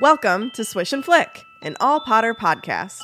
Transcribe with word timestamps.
Welcome 0.00 0.50
to 0.52 0.64
Swish 0.64 0.92
and 0.92 1.04
Flick, 1.04 1.44
an 1.62 1.76
all 1.80 2.00
Potter 2.00 2.34
podcast. 2.34 3.02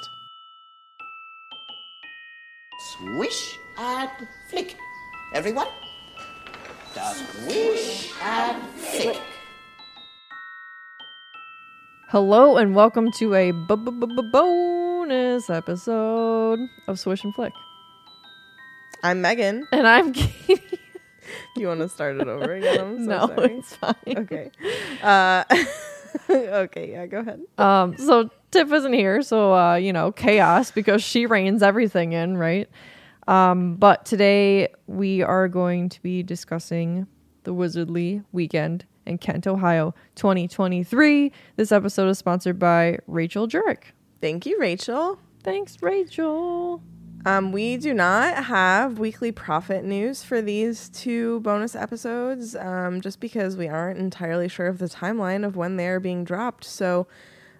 Swish 2.96 3.58
and 3.78 4.10
flick. 4.48 4.76
Everyone? 5.34 5.66
Swish 6.94 8.12
and 8.22 8.62
flick. 8.76 9.20
Hello 12.08 12.56
and 12.56 12.74
welcome 12.74 13.10
to 13.18 13.34
a 13.34 13.50
bonus 13.52 15.50
episode 15.50 16.60
of 16.88 16.98
Swish 16.98 17.22
and 17.24 17.34
Flick. 17.34 17.52
I'm 19.02 19.20
Megan. 19.20 19.66
And 19.72 19.86
I'm 19.86 20.12
Katie. 20.14 20.62
You 21.56 21.68
want 21.68 21.80
to 21.80 21.88
start 21.88 22.20
it 22.20 22.28
over 22.28 22.52
again? 22.54 22.80
I'm 22.80 23.04
so 23.04 23.10
no, 23.10 23.26
sorry. 23.26 23.54
it's 23.58 23.74
fine. 23.74 23.94
Okay. 24.06 24.50
Uh, 25.02 25.44
okay, 26.30 26.92
yeah, 26.92 27.06
go 27.06 27.18
ahead. 27.20 27.40
Um, 27.58 27.96
so 27.96 28.30
Tiff 28.50 28.72
isn't 28.72 28.92
here, 28.92 29.22
so 29.22 29.54
uh, 29.54 29.74
you 29.74 29.92
know, 29.92 30.12
chaos 30.12 30.70
because 30.70 31.02
she 31.02 31.26
reigns 31.26 31.62
everything 31.62 32.12
in, 32.12 32.36
right? 32.36 32.68
Um, 33.28 33.76
but 33.76 34.04
today 34.06 34.68
we 34.86 35.22
are 35.22 35.48
going 35.48 35.88
to 35.88 36.02
be 36.02 36.22
discussing 36.22 37.06
the 37.44 37.52
Wizardly 37.52 38.24
Weekend 38.32 38.84
in 39.04 39.18
Kent, 39.18 39.46
Ohio, 39.46 39.94
2023. 40.16 41.32
This 41.56 41.72
episode 41.72 42.08
is 42.08 42.18
sponsored 42.18 42.58
by 42.58 42.98
Rachel 43.06 43.48
Jurek. 43.48 43.92
Thank 44.20 44.46
you, 44.46 44.58
Rachel. 44.58 45.18
Thanks, 45.42 45.80
Rachel. 45.80 46.82
Um, 47.26 47.50
we 47.50 47.76
do 47.76 47.92
not 47.92 48.44
have 48.44 49.00
weekly 49.00 49.32
Prophet 49.32 49.84
news 49.84 50.22
for 50.22 50.40
these 50.40 50.88
two 50.90 51.40
bonus 51.40 51.74
episodes, 51.74 52.54
um, 52.54 53.00
just 53.00 53.18
because 53.18 53.56
we 53.56 53.66
aren't 53.66 53.98
entirely 53.98 54.46
sure 54.46 54.68
of 54.68 54.78
the 54.78 54.86
timeline 54.86 55.44
of 55.44 55.56
when 55.56 55.74
they 55.74 55.88
are 55.88 55.98
being 55.98 56.22
dropped. 56.22 56.62
So 56.62 57.08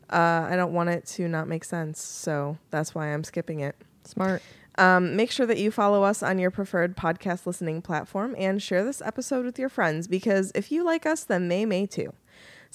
uh, 0.09 0.47
I 0.49 0.55
don't 0.55 0.73
want 0.73 0.91
it 0.91 1.05
to 1.07 1.27
not 1.27 1.49
make 1.49 1.65
sense. 1.65 2.01
So 2.01 2.59
that's 2.71 2.95
why 2.95 3.09
I'm 3.09 3.25
skipping 3.25 3.59
it. 3.59 3.75
Smart. 4.05 4.41
Um, 4.79 5.17
make 5.17 5.33
sure 5.33 5.47
that 5.47 5.59
you 5.59 5.73
follow 5.73 6.05
us 6.05 6.23
on 6.23 6.39
your 6.39 6.53
preferred 6.53 6.97
podcast 6.97 7.45
listening 7.45 7.83
platform 7.83 8.37
and 8.39 8.63
share 8.63 8.85
this 8.85 9.03
episode 9.03 9.45
with 9.45 9.59
your 9.59 9.69
friends 9.69 10.07
because 10.07 10.53
if 10.55 10.71
you 10.71 10.85
like 10.85 11.07
us, 11.07 11.25
then 11.25 11.49
they 11.49 11.67
may 11.67 11.87
too. 11.87 12.13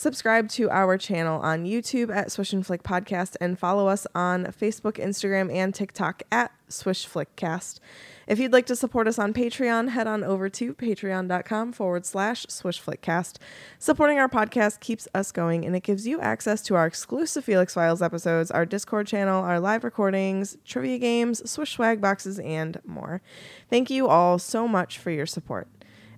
Subscribe 0.02 0.50
to 0.50 0.68
our 0.72 0.98
channel 0.98 1.40
on 1.42 1.64
YouTube 1.64 2.12
at 2.12 2.32
Swish 2.32 2.54
and 2.54 2.66
Flick 2.66 2.82
Podcast 2.82 3.36
and 3.40 3.60
follow 3.60 3.88
us 3.88 4.08
on 4.16 4.46
Facebook, 4.46 4.94
Instagram, 4.94 5.54
and 5.54 5.76
TikTok 5.76 6.24
at 6.32 6.52
Swish 6.70 7.08
Flickcast. 7.08 7.80
If 8.26 8.40
you'd 8.40 8.52
like 8.52 8.66
to 8.66 8.76
support 8.76 9.08
us 9.08 9.20
on 9.20 9.32
Patreon, 9.32 9.90
head 9.90 10.08
on 10.08 10.24
over 10.24 10.50
to 10.50 10.74
patreon.com 10.74 11.74
forward 11.74 12.08
slash 12.08 12.48
Swish 12.50 12.82
Flickcast. 12.82 13.38
Supporting 13.78 14.18
our 14.18 14.28
podcast 14.28 14.80
keeps 14.80 15.08
us 15.14 15.32
going 15.32 15.66
and 15.66 15.76
it 15.76 15.84
gives 15.84 16.08
you 16.08 16.20
access 16.20 16.64
to 16.64 16.74
our 16.74 16.88
exclusive 16.88 17.46
Felix 17.46 17.76
Files 17.76 18.02
episodes, 18.02 18.50
our 18.50 18.66
Discord 18.66 19.06
channel, 19.06 19.44
our 19.44 19.60
live 19.60 19.84
recordings, 19.84 20.58
trivia 20.66 20.98
games, 20.98 21.48
Swish 21.48 21.74
swag 21.74 22.02
boxes, 22.02 22.40
and 22.40 22.82
more. 22.84 23.22
Thank 23.70 23.92
you 23.92 24.08
all 24.08 24.40
so 24.40 24.68
much 24.68 24.98
for 24.98 25.12
your 25.12 25.28
support. 25.28 25.68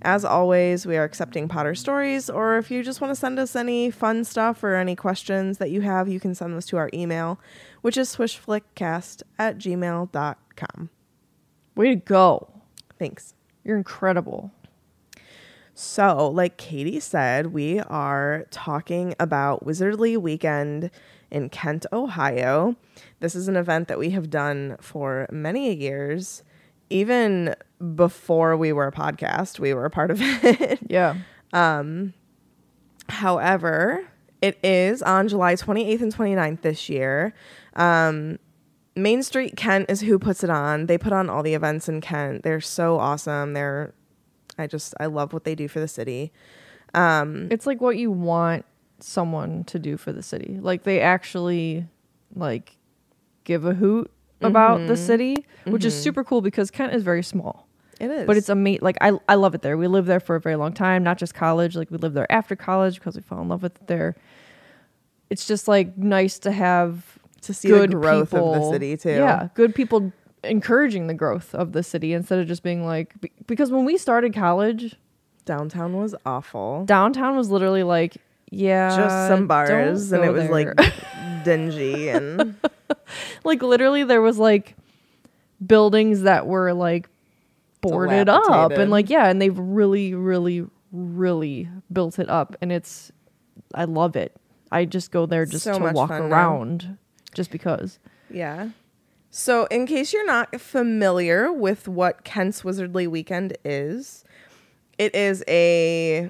As 0.05 0.25
always, 0.25 0.85
we 0.85 0.97
are 0.97 1.05
accepting 1.05 1.47
Potter 1.47 1.73
stories, 1.75 2.29
or 2.29 2.57
if 2.57 2.69
you 2.69 2.83
just 2.83 2.99
want 2.99 3.11
to 3.11 3.15
send 3.15 3.39
us 3.39 3.55
any 3.55 3.89
fun 3.89 4.25
stuff 4.25 4.61
or 4.61 4.75
any 4.75 4.97
questions 4.97 5.59
that 5.59 5.71
you 5.71 5.79
have, 5.79 6.09
you 6.09 6.19
can 6.19 6.35
send 6.35 6.53
those 6.53 6.65
to 6.67 6.77
our 6.77 6.89
email, 6.93 7.39
which 7.81 7.95
is 7.95 8.13
swishflickcast 8.13 9.23
at 9.39 9.57
gmail.com. 9.57 10.89
Way 11.75 11.89
to 11.89 11.95
go. 11.95 12.49
Thanks. 12.99 13.33
You're 13.63 13.77
incredible. 13.77 14.51
So, 15.73 16.29
like 16.29 16.57
Katie 16.57 16.99
said, 16.99 17.47
we 17.47 17.79
are 17.79 18.45
talking 18.51 19.15
about 19.21 19.65
Wizardly 19.65 20.17
Weekend 20.17 20.91
in 21.31 21.49
Kent, 21.49 21.85
Ohio. 21.93 22.75
This 23.21 23.35
is 23.35 23.47
an 23.47 23.55
event 23.55 23.87
that 23.87 23.97
we 23.97 24.09
have 24.09 24.29
done 24.29 24.75
for 24.81 25.27
many 25.31 25.73
years. 25.73 26.43
Even 26.89 27.56
before 27.95 28.55
we 28.58 28.71
were 28.73 28.88
a 28.88 28.92
podcast, 28.92 29.60
we 29.60 29.73
were 29.73 29.86
a 29.86 29.89
part 29.89 30.11
of 30.11 30.20
it. 30.21 30.80
Yeah. 30.89 31.16
um, 31.54 32.14
However, 33.10 34.05
it 34.42 34.58
is 34.64 35.02
on 35.02 35.27
July 35.27 35.55
28th 35.55 36.02
and 36.02 36.16
29th 36.16 36.61
this 36.61 36.89
year. 36.89 37.33
Um, 37.76 38.39
Main 38.95 39.23
Street 39.23 39.55
Kent 39.58 39.89
is 39.89 40.02
who 40.02 40.17
puts 40.20 40.43
it 40.43 40.49
on. 40.49 40.86
They 40.86 40.98
put 40.98 41.11
on 41.14 41.30
all 41.30 41.43
the 41.43 41.54
events 41.54 41.89
in 41.89 41.99
Kent. 42.02 42.43
They're 42.43 42.61
so 42.61 42.98
awesome. 42.99 43.54
They're, 43.54 43.93
I 44.58 44.67
just, 44.67 44.93
I 44.99 45.08
love 45.08 45.33
what 45.33 45.43
they 45.43 45.55
do 45.55 45.67
for 45.67 45.80
the 45.80 45.88
city. 45.88 46.32
Um, 46.93 47.48
It's 47.52 47.66
like 47.66 47.82
what 47.82 47.98
you 47.98 48.11
want 48.11 48.66
someone 48.99 49.64
to 49.66 49.80
do 49.80 49.98
for 49.98 50.14
the 50.14 50.23
city. 50.23 50.58
Like 50.61 50.83
they 50.83 51.02
actually 51.02 51.88
like 52.36 52.77
give 53.43 53.66
a 53.66 53.73
hoot 53.73 54.11
about 54.43 54.77
the 54.80 54.93
mm-hmm. 54.93 54.95
city, 54.95 55.45
which 55.65 55.86
is 55.86 55.93
mm-hmm. 55.93 56.04
super 56.04 56.23
cool 56.23 56.42
because 56.42 56.71
Kent 56.71 56.93
is 56.93 57.04
very 57.04 57.23
small. 57.23 57.67
It 57.99 58.09
is. 58.09 58.27
But 58.27 58.37
it's 58.37 58.49
a 58.49 58.54
amazing. 58.54 58.81
Like 58.81 58.98
I, 59.02 59.14
I 59.30 59.36
love 59.36 59.55
it 59.55 59.61
there. 59.61 59.77
We 59.77 59.87
lived 59.87 60.08
there 60.08 60.20
for 60.20 60.36
a 60.36 60.42
very 60.42 60.55
long 60.55 60.73
time, 60.73 61.04
not 61.04 61.17
just 61.17 61.33
college. 61.33 61.76
Like 61.76 61.92
we 61.92 61.98
lived 61.98 62.15
there 62.15 62.31
after 62.31 62.55
college 62.55 62.95
because 62.95 63.15
we 63.15 63.21
fell 63.21 63.42
in 63.42 63.49
love 63.49 63.64
with 63.64 63.76
it 63.76 63.87
there. 63.87 64.15
It's 65.30 65.48
just 65.48 65.67
like 65.67 65.98
nice 65.98 66.39
to 66.39 66.52
have 66.52 67.17
to 67.42 67.54
see 67.54 67.70
the 67.70 67.76
good 67.76 67.92
growth 67.92 68.33
of 68.33 68.61
the 68.61 68.71
city 68.71 68.98
too. 68.98 69.09
Yeah, 69.09 69.49
good 69.54 69.73
people 69.73 70.11
encouraging 70.43 71.08
the 71.08 71.14
growth 71.14 71.55
of 71.55 71.71
the 71.71 71.83
city 71.83 72.14
instead 72.14 72.39
of 72.39 72.48
just 72.48 72.64
being 72.64 72.86
like 72.86 73.20
be- 73.21 73.31
because 73.48 73.71
when 73.71 73.86
we 73.86 73.98
started 73.98 74.33
college, 74.33 74.95
Downtown 75.45 75.95
was 75.98 76.15
awful. 76.25 76.86
downtown 76.86 77.36
was 77.36 77.49
literally 77.49 77.83
like 77.83 78.17
yeah, 78.55 78.95
Just 78.95 79.27
some 79.27 79.48
bars, 79.48 80.11
and 80.11 80.23
it 80.23 80.31
was 80.31 80.48
there. 80.48 80.75
like 80.75 80.93
dingy 81.43 82.10
and 82.10 82.55
like 83.43 83.61
literally 83.61 84.04
there 84.04 84.21
was 84.21 84.37
like 84.37 84.76
buildings 85.65 86.21
that 86.21 86.48
were 86.48 86.73
like 86.73 87.09
boarded 87.81 88.30
up 88.30 88.71
and 88.71 88.89
like 88.92 89.09
yeah 89.09 89.27
and 89.27 89.42
they've 89.42 89.58
really 89.58 90.14
really 90.14 90.65
really 90.92 91.70
built 91.92 92.20
it 92.20 92.30
up 92.30 92.55
and 92.61 92.71
it's 92.71 93.11
i 93.73 93.83
love 93.83 94.15
it 94.15 94.36
i 94.71 94.86
just 94.86 95.11
go 95.11 95.26
there 95.26 95.45
just 95.45 95.64
So 95.65 95.77
to 95.77 95.92
walk 95.93 96.09
fun 96.09 96.30
now. 96.30 96.36
around 96.36 96.98
just 97.33 97.52
because 97.52 97.99
yeah. 98.30 98.70
So, 99.36 99.65
in 99.71 99.87
case 99.87 100.14
you're 100.14 100.27
not 100.27 100.61
familiar 100.61 101.52
with 101.52 101.87
what 101.87 102.23
Kent's 102.23 102.61
Wizardly 102.61 103.08
Weekend 103.08 103.58
is, 103.65 104.23
it 104.99 105.15
is 105.15 105.43
a 105.48 106.30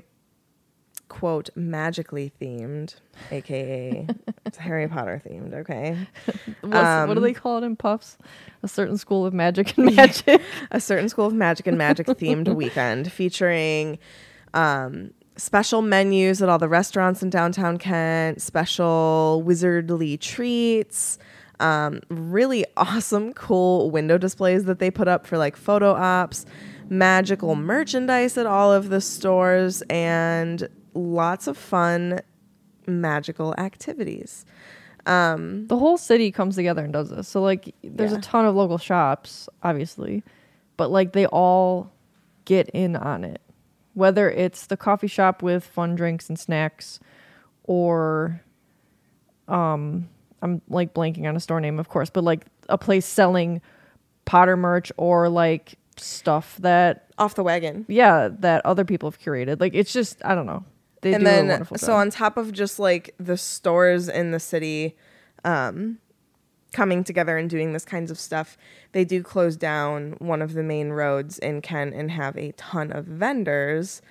quote 1.13 1.49
magically 1.55 2.31
themed, 2.41 2.95
aka 3.31 4.07
it's 4.47 4.57
Harry 4.57 4.87
Potter 4.87 5.21
themed. 5.23 5.53
Okay, 5.53 5.95
What's, 6.25 6.63
what 6.63 7.05
do 7.13 7.17
Um, 7.17 7.21
they 7.21 7.33
call 7.33 7.59
it 7.59 7.63
in 7.63 7.75
puffs? 7.75 8.17
A 8.63 8.67
certain 8.67 8.97
school 8.97 9.23
of 9.25 9.33
magic 9.33 9.77
and 9.77 9.95
magic? 9.95 10.41
A 10.71 10.79
certain 10.79 11.07
school 11.09 11.27
of 11.27 11.33
magic 11.33 11.67
and 11.67 11.77
magic 11.77 12.07
themed 12.07 12.53
weekend 12.55 13.11
featuring 13.11 13.99
um, 14.55 15.11
special 15.37 15.83
menus 15.83 16.41
at 16.41 16.49
all 16.49 16.57
the 16.57 16.67
restaurants 16.67 17.21
in 17.21 17.29
downtown 17.29 17.77
Kent, 17.77 18.41
special 18.41 19.43
wizardly 19.45 20.19
treats, 20.19 21.19
um, 21.59 22.01
really 22.09 22.65
awesome, 22.75 23.33
cool 23.33 23.91
window 23.91 24.17
displays 24.17 24.65
that 24.65 24.79
they 24.79 24.89
put 24.89 25.07
up 25.07 25.27
for 25.27 25.37
like 25.37 25.55
photo 25.55 25.91
ops, 25.93 26.45
magical 26.89 27.55
merchandise 27.55 28.35
at 28.37 28.47
all 28.47 28.73
of 28.73 28.89
the 28.89 28.99
stores, 28.99 29.83
and 29.91 30.67
lots 30.93 31.47
of 31.47 31.57
fun 31.57 32.21
magical 32.87 33.53
activities. 33.57 34.45
the 35.05 35.65
whole 35.69 35.97
city 35.97 36.31
comes 36.31 36.55
together 36.55 36.83
and 36.83 36.93
does 36.93 37.09
this 37.09 37.27
so 37.27 37.41
like 37.41 37.73
there's 37.83 38.11
Yeah. 38.11 38.17
a 38.19 38.21
ton 38.21 38.45
of 38.45 38.55
local 38.55 38.77
shops 38.77 39.49
obviously 39.61 40.23
but 40.77 40.89
like 40.91 41.11
they 41.13 41.25
all 41.27 41.91
get 42.45 42.69
in 42.69 42.95
on 42.95 43.23
it 43.23 43.41
whether 43.95 44.29
it's 44.29 44.65
the 44.67 44.77
coffee 44.77 45.07
shop 45.07 45.43
with 45.43 45.63
fun 45.65 45.95
drinks 45.95 46.29
and 46.29 46.39
snacks 46.39 46.99
or 47.65 48.41
um 49.47 50.07
i'm 50.41 50.61
like 50.69 50.93
blanking 50.93 51.27
on 51.27 51.35
a 51.35 51.39
store 51.39 51.59
name 51.59 51.79
of 51.79 51.89
course 51.89 52.09
but 52.09 52.23
like 52.23 52.45
a 52.69 52.77
place 52.77 53.05
selling 53.05 53.61
potter 54.25 54.55
merch 54.55 54.91
or 54.97 55.27
like 55.29 55.75
stuff 55.97 56.57
that 56.61 57.11
Off 57.17 57.35
the 57.35 57.43
wagon. 57.43 57.85
yeah 57.89 58.29
that 58.39 58.65
other 58.65 58.83
people 58.85 59.09
have 59.11 59.19
curated 59.19 59.59
like 59.59 59.73
it's 59.75 59.91
just 59.93 60.23
i 60.25 60.33
don't 60.33 60.45
know 60.45 60.63
they 61.03 61.13
and 61.13 61.25
then 61.25 61.65
so 61.77 61.87
job. 61.87 61.95
on 61.97 62.09
top 62.09 62.37
of 62.37 62.51
just 62.51 62.79
like 62.79 63.13
the 63.19 63.37
stores 63.37 64.09
in 64.09 64.31
the 64.31 64.39
city 64.39 64.95
um 65.45 65.99
coming 66.71 67.03
together 67.03 67.37
and 67.37 67.49
doing 67.49 67.73
this 67.73 67.85
kinds 67.85 68.09
of 68.09 68.17
stuff 68.17 68.57
they 68.93 69.05
do 69.05 69.21
close 69.21 69.55
down 69.55 70.15
one 70.17 70.41
of 70.41 70.53
the 70.53 70.63
main 70.63 70.89
roads 70.89 71.37
in 71.39 71.61
kent 71.61 71.93
and 71.93 72.09
have 72.09 72.35
a 72.37 72.51
ton 72.53 72.91
of 72.91 73.05
vendors 73.05 74.01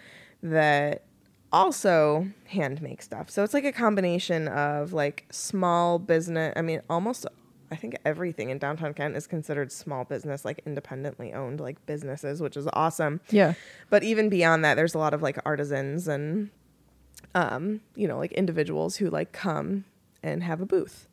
that 0.43 1.05
also 1.53 2.27
hand 2.47 2.81
make 2.81 3.03
stuff 3.03 3.29
so 3.29 3.43
it's 3.43 3.53
like 3.53 3.65
a 3.65 3.73
combination 3.73 4.47
of 4.49 4.93
like 4.93 5.27
small 5.31 5.99
business 5.99 6.53
i 6.57 6.63
mean 6.63 6.81
almost 6.89 7.27
I 7.73 7.75
think 7.75 7.97
everything 8.05 8.51
in 8.51 8.59
downtown 8.59 8.93
Kent 8.93 9.17
is 9.17 9.27
considered 9.27 9.73
small 9.73 10.05
business, 10.05 10.45
like 10.45 10.61
independently 10.67 11.33
owned, 11.33 11.59
like 11.59 11.85
businesses, 11.87 12.43
which 12.43 12.55
is 12.55 12.69
awesome. 12.75 13.23
Yeah. 13.31 13.55
But 13.89 14.05
even 14.05 14.29
beyond 14.29 14.63
that, 14.63 14.75
there's 14.75 14.95
a 14.95 14.99
lot 14.99 15.15
of 15.15 15.23
like 15.23 15.39
artisans 15.47 16.07
and, 16.07 16.51
um, 17.35 17.81
you 17.95 18.07
know, 18.07 18.19
like 18.19 18.33
individuals 18.33 18.97
who 18.97 19.11
like 19.11 19.33
come 19.33 19.85
and 20.23 20.43
have 20.43 20.61
a 20.61 20.67
booth. 20.67 21.09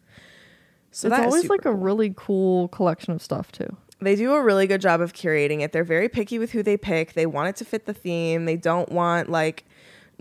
So 0.92 1.08
it's 1.08 1.20
always 1.20 1.50
like 1.50 1.66
a 1.66 1.74
really 1.74 2.14
cool 2.16 2.68
collection 2.70 3.14
of 3.14 3.22
stuff 3.22 3.52
too. 3.52 3.78
they 4.02 4.16
do 4.16 4.34
a 4.34 4.42
really 4.42 4.66
good 4.66 4.82
job 4.82 5.02
of 5.02 5.14
curating 5.14 5.62
it. 5.62 5.72
They're 5.72 5.84
very 5.84 6.10
picky 6.10 6.40
with 6.40 6.52
who 6.52 6.64
they 6.64 6.78
pick. 6.78 7.14
They 7.14 7.26
want 7.26 7.50
it 7.50 7.56
to 7.58 7.66
fit 7.66 7.86
the 7.86 7.94
theme. 7.94 8.46
They 8.46 8.56
don't 8.56 8.92
want 8.92 9.30
like 9.30 9.66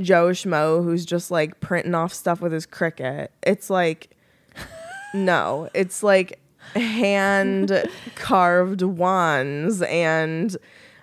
Joe 0.00 0.28
Schmo 0.28 0.84
who's 0.84 1.04
just 1.06 1.30
like 1.30 1.60
printing 1.60 1.94
off 1.94 2.12
stuff 2.12 2.40
with 2.40 2.52
his 2.52 2.66
Cricut. 2.66 3.28
It's 3.42 3.70
like 3.70 4.16
no, 5.14 5.70
it's 5.74 6.02
like 6.02 6.38
hand 6.74 7.84
carved 8.14 8.82
wands 8.82 9.80
and 9.82 10.56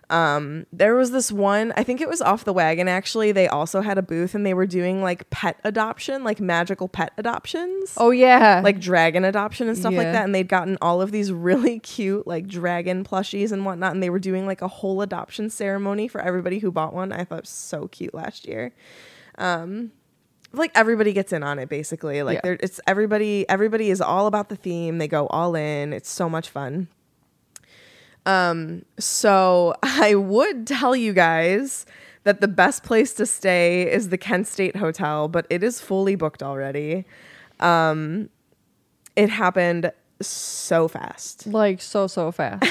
um 0.10 0.66
there 0.72 0.94
was 0.96 1.12
this 1.12 1.32
one 1.32 1.74
i 1.76 1.84
think 1.84 2.00
it 2.00 2.08
was 2.08 2.22
off 2.22 2.44
the 2.44 2.54
wagon 2.54 2.88
actually 2.88 3.32
they 3.32 3.48
also 3.48 3.82
had 3.82 3.98
a 3.98 4.02
booth 4.02 4.36
and 4.36 4.46
they 4.46 4.54
were 4.54 4.68
doing 4.68 5.02
like 5.02 5.28
pet 5.32 5.60
adoption 5.64 6.24
like 6.24 6.40
magical 6.40 6.88
pet 6.88 7.12
adoptions 7.18 7.94
Oh 7.98 8.12
yeah, 8.12 8.62
like 8.64 8.80
dragon 8.80 9.24
adoption 9.24 9.68
and 9.68 9.78
stuff 9.78 9.94
like 9.94 10.12
that. 10.12 10.26
And 10.26 10.34
they'd 10.36 10.48
gotten 10.48 10.78
all 10.82 11.02
of 11.02 11.12
these 11.12 11.32
really 11.32 11.80
cute 11.96 12.26
like 12.28 12.48
dragon 12.48 13.04
plushies 13.04 13.52
and 13.52 13.66
whatnot. 13.66 13.94
And 13.94 14.02
they 14.04 14.10
were 14.10 14.20
doing 14.20 14.46
like 14.46 14.62
a 14.62 14.68
whole 14.68 15.02
adoption 15.02 15.50
ceremony 15.50 16.08
for 16.08 16.20
everybody 16.22 16.60
who 16.60 16.72
bought 16.72 16.94
one. 16.94 17.12
I 17.12 17.24
thought 17.24 17.40
it 17.40 17.42
was 17.44 17.50
so 17.50 17.88
cute 17.88 18.14
last 18.14 18.48
year. 18.48 18.74
Um, 19.38 19.92
like 20.52 20.72
everybody 20.76 21.14
gets 21.14 21.32
in 21.34 21.44
on 21.44 21.60
it 21.60 21.70
basically. 21.70 22.24
Like 22.24 22.42
Yeah. 22.44 22.56
it's 22.60 22.80
everybody. 22.88 23.48
Everybody 23.50 23.90
is 23.90 24.02
all 24.02 24.28
about 24.28 24.50
the 24.50 24.56
theme. 24.56 24.98
They 24.98 25.08
go 25.08 25.28
all 25.28 25.56
in. 25.56 25.94
It's 25.94 26.10
so 26.10 26.30
much 26.30 26.50
fun. 26.50 26.88
Um, 28.26 28.84
so 29.00 29.76
I 29.84 30.16
would 30.16 30.68
tell 30.68 30.96
you 30.96 31.14
guys 31.14 31.86
that 32.24 32.42
the 32.42 32.48
best 32.48 32.84
place 32.84 33.14
to 33.14 33.26
stay 33.26 33.92
is 33.92 34.10
the 34.10 34.18
Kent 34.18 34.48
State 34.48 34.76
Hotel, 34.76 35.28
but 35.28 35.46
it 35.50 35.64
is 35.64 35.80
fully 35.80 36.16
booked 36.16 36.42
already. 36.42 37.06
Um, 37.60 38.30
it 39.16 39.30
happened 39.30 39.92
so 40.22 40.88
fast. 40.88 41.46
like 41.46 41.82
so 41.82 42.08
so 42.08 42.32
fast. 42.32 42.66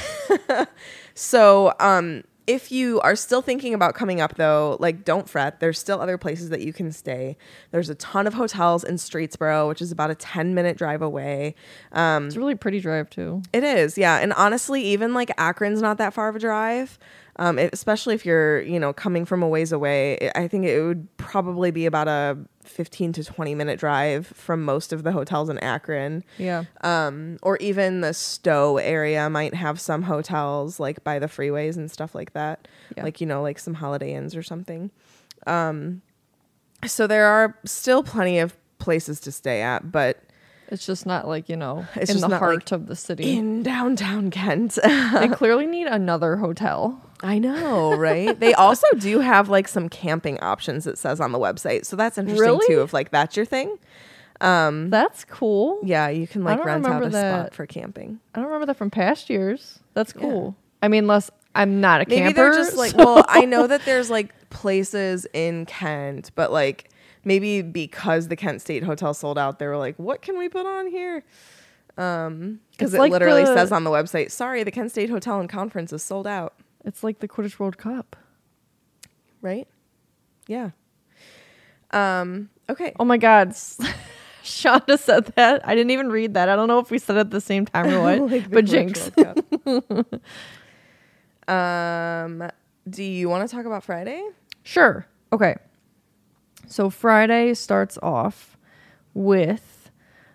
So, 1.14 1.72
um, 1.78 2.24
if 2.46 2.70
you 2.70 3.00
are 3.00 3.16
still 3.16 3.42
thinking 3.42 3.74
about 3.74 3.94
coming 3.94 4.20
up 4.20 4.36
though, 4.36 4.76
like 4.80 5.04
don't 5.04 5.28
fret. 5.28 5.60
There's 5.60 5.78
still 5.78 6.00
other 6.00 6.18
places 6.18 6.50
that 6.50 6.60
you 6.60 6.72
can 6.72 6.92
stay. 6.92 7.36
There's 7.70 7.88
a 7.88 7.94
ton 7.94 8.26
of 8.26 8.34
hotels 8.34 8.84
in 8.84 8.96
Streetsboro, 8.96 9.68
which 9.68 9.80
is 9.80 9.90
about 9.90 10.10
a 10.10 10.14
10 10.14 10.54
minute 10.54 10.76
drive 10.76 11.02
away. 11.02 11.54
Um, 11.92 12.26
it's 12.26 12.36
a 12.36 12.38
really 12.38 12.54
pretty 12.54 12.80
drive 12.80 13.08
too. 13.08 13.42
It 13.52 13.64
is, 13.64 13.96
yeah. 13.96 14.18
And 14.18 14.32
honestly, 14.34 14.82
even 14.82 15.14
like 15.14 15.30
Akron's 15.38 15.80
not 15.80 15.98
that 15.98 16.12
far 16.12 16.28
of 16.28 16.36
a 16.36 16.38
drive. 16.38 16.98
Um, 17.36 17.58
it- 17.58 17.70
especially 17.72 18.14
if 18.14 18.24
you're, 18.24 18.62
you 18.62 18.78
know, 18.78 18.92
coming 18.92 19.24
from 19.24 19.42
a 19.42 19.48
ways 19.48 19.72
away. 19.72 20.30
I- 20.34 20.42
I 20.44 20.48
think 20.48 20.66
it 20.66 20.80
would 20.82 21.08
probably 21.16 21.70
be 21.72 21.84
about 21.86 22.06
a 22.06 22.38
15 22.64 23.12
to 23.14 23.24
20 23.24 23.54
minute 23.54 23.78
drive 23.78 24.26
from 24.28 24.62
most 24.64 24.92
of 24.92 25.02
the 25.02 25.10
hotels 25.12 25.48
in 25.48 25.58
Akron. 25.58 26.22
Yeah. 26.38 26.64
Um, 26.82 27.38
or 27.42 27.56
even 27.58 28.00
the 28.02 28.14
Stow 28.14 28.78
area 28.78 29.28
might 29.28 29.54
have 29.54 29.80
some 29.80 30.02
hotels 30.02 30.78
like 30.78 31.02
by 31.04 31.18
the 31.18 31.26
freeways 31.26 31.76
and 31.76 31.90
stuff 31.90 32.14
like 32.14 32.32
that. 32.34 32.68
Yeah. 32.96 33.02
Like, 33.02 33.20
you 33.20 33.26
know, 33.26 33.42
like 33.42 33.58
some 33.58 33.74
Holiday 33.74 34.14
Inns 34.14 34.36
or 34.36 34.42
something. 34.42 34.90
Um, 35.46 36.02
so 36.86 37.06
there 37.06 37.26
are 37.26 37.58
still 37.64 38.02
plenty 38.02 38.38
of 38.38 38.54
places 38.78 39.18
to 39.20 39.32
stay 39.32 39.60
at, 39.62 39.90
but 39.90 40.18
It's 40.68 40.86
just 40.86 41.04
not 41.04 41.28
like, 41.28 41.48
you 41.48 41.56
know, 41.56 41.86
It's 41.94 42.10
in 42.10 42.20
the 42.20 42.28
not, 42.28 42.38
heart 42.38 42.54
like, 42.54 42.72
of 42.72 42.86
the 42.86 42.96
city. 42.96 43.36
in 43.36 43.62
downtown 43.62 44.30
Kent. 44.30 44.78
they 44.84 45.28
clearly 45.28 45.66
need 45.66 45.86
another 45.86 46.36
hotel. 46.36 47.00
I 47.24 47.38
know, 47.38 47.94
right? 47.96 48.38
they 48.38 48.52
also 48.54 48.86
do 48.98 49.18
have 49.20 49.48
like 49.48 49.66
some 49.66 49.88
camping 49.88 50.38
options 50.40 50.86
it 50.86 50.98
says 50.98 51.20
on 51.20 51.32
the 51.32 51.38
website. 51.38 51.86
So 51.86 51.96
that's 51.96 52.18
interesting 52.18 52.40
Really? 52.44 52.66
too 52.66 52.82
if 52.82 52.92
like 52.92 53.10
that's 53.10 53.36
your 53.36 53.46
thing. 53.46 53.78
That's 54.40 55.24
cool. 55.24 55.80
Yeah, 55.82 56.08
you 56.08 56.26
can 56.26 56.44
like 56.44 56.62
rent 56.64 56.84
out 56.86 56.90
a 56.90 56.94
remember 57.06 57.18
spot 57.18 57.54
for 57.54 57.66
camping. 57.66 58.20
I 58.34 58.38
don't 58.40 58.46
remember 58.46 58.66
that 58.66 58.76
from 58.76 58.90
past 58.90 59.30
years. 59.30 59.78
That's 59.94 60.12
cool. 60.12 60.54
I 60.82 60.88
mean, 60.88 61.04
unless 61.04 61.30
I'm 61.54 61.80
not 61.80 62.02
a 62.02 62.04
Maybe 62.08 62.20
camper. 62.20 62.34
they're 62.34 62.52
just 62.52 62.76
like 62.76 62.90
so- 62.90 62.98
well, 62.98 63.24
I 63.28 63.46
know 63.46 63.66
that 63.66 63.84
there's 63.86 64.10
like 64.10 64.34
places 64.50 65.26
in 65.32 65.64
Kent, 65.66 66.30
but 66.34 66.52
like 66.52 66.90
maybe 67.24 67.62
because 67.62 68.28
the 68.28 68.36
Kent 68.36 68.60
State 68.60 68.82
Hotel 68.82 69.14
sold 69.14 69.38
out, 69.38 69.58
they 69.58 69.66
were 69.66 69.78
like, 69.78 69.96
what 69.98 70.20
can 70.20 70.36
we 70.36 70.48
put 70.50 70.66
on 70.66 70.88
here? 70.88 71.22
Um, 71.96 72.60
because 72.72 72.92
it 72.92 72.98
like 72.98 73.12
literally 73.12 73.44
the- 73.44 73.54
says 73.54 73.72
on 73.72 73.84
the 73.84 73.90
website, 73.90 74.30
sorry, 74.30 74.62
the 74.64 74.70
Kent 74.72 74.90
State 74.90 75.08
Hotel 75.10 75.40
and 75.40 75.48
Conference 75.48 75.92
is 75.92 76.02
sold 76.02 76.26
out. 76.26 76.54
It's 76.84 77.02
like 77.02 77.18
the 77.20 77.28
Quidditch 77.28 77.58
World 77.58 77.78
Cup. 77.78 78.16
Right? 79.40 79.68
Yeah. 80.46 80.70
Um, 81.90 82.50
okay. 82.68 82.92
Oh 82.98 83.04
my 83.04 83.16
God. 83.16 83.50
Shonda 84.42 84.98
said 84.98 85.26
that. 85.36 85.66
I 85.66 85.74
didn't 85.74 85.90
even 85.90 86.10
read 86.10 86.34
that. 86.34 86.48
I 86.48 86.56
don't 86.56 86.68
know 86.68 86.78
if 86.78 86.90
we 86.90 86.98
said 86.98 87.16
it 87.16 87.20
at 87.20 87.30
the 87.30 87.40
same 87.40 87.64
time 87.64 87.86
or 87.86 88.00
what. 88.20 88.30
Like 88.30 88.50
but 88.50 88.64
Jinx. 88.66 89.10
Um, 91.46 92.50
do 92.88 93.02
you 93.02 93.28
want 93.28 93.46
to 93.46 93.54
talk 93.54 93.66
about 93.66 93.84
Friday? 93.84 94.26
Sure. 94.62 95.06
Okay. 95.32 95.56
So 96.66 96.88
Friday 96.88 97.52
starts 97.52 97.98
off 98.02 98.56
with 99.12 99.73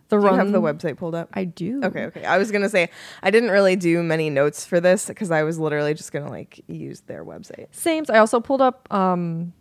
the 0.10 0.18
Do 0.20 0.26
you 0.28 0.34
have 0.34 0.52
the 0.52 0.62
website 0.62 0.98
pulled 0.98 1.16
up? 1.16 1.30
I 1.34 1.46
do. 1.46 1.82
Okay, 1.84 2.06
okay. 2.06 2.26
I 2.26 2.38
was 2.38 2.52
gonna 2.52 2.70
say 2.70 2.90
I 3.24 3.32
didn't 3.32 3.52
really 3.52 3.76
do 3.76 4.04
many 4.04 4.30
notes 4.30 4.66
for 4.66 4.80
this 4.80 5.08
because 5.08 5.32
I 5.32 5.44
was 5.44 5.58
literally 5.60 5.94
just 5.94 6.12
gonna 6.12 6.30
like 6.30 6.62
use 6.68 7.02
their 7.02 7.24
website. 7.24 7.68
Same. 7.72 8.06
I 8.10 8.18
also 8.18 8.40
pulled 8.40 8.62
up 8.62 8.92
um 8.94 9.54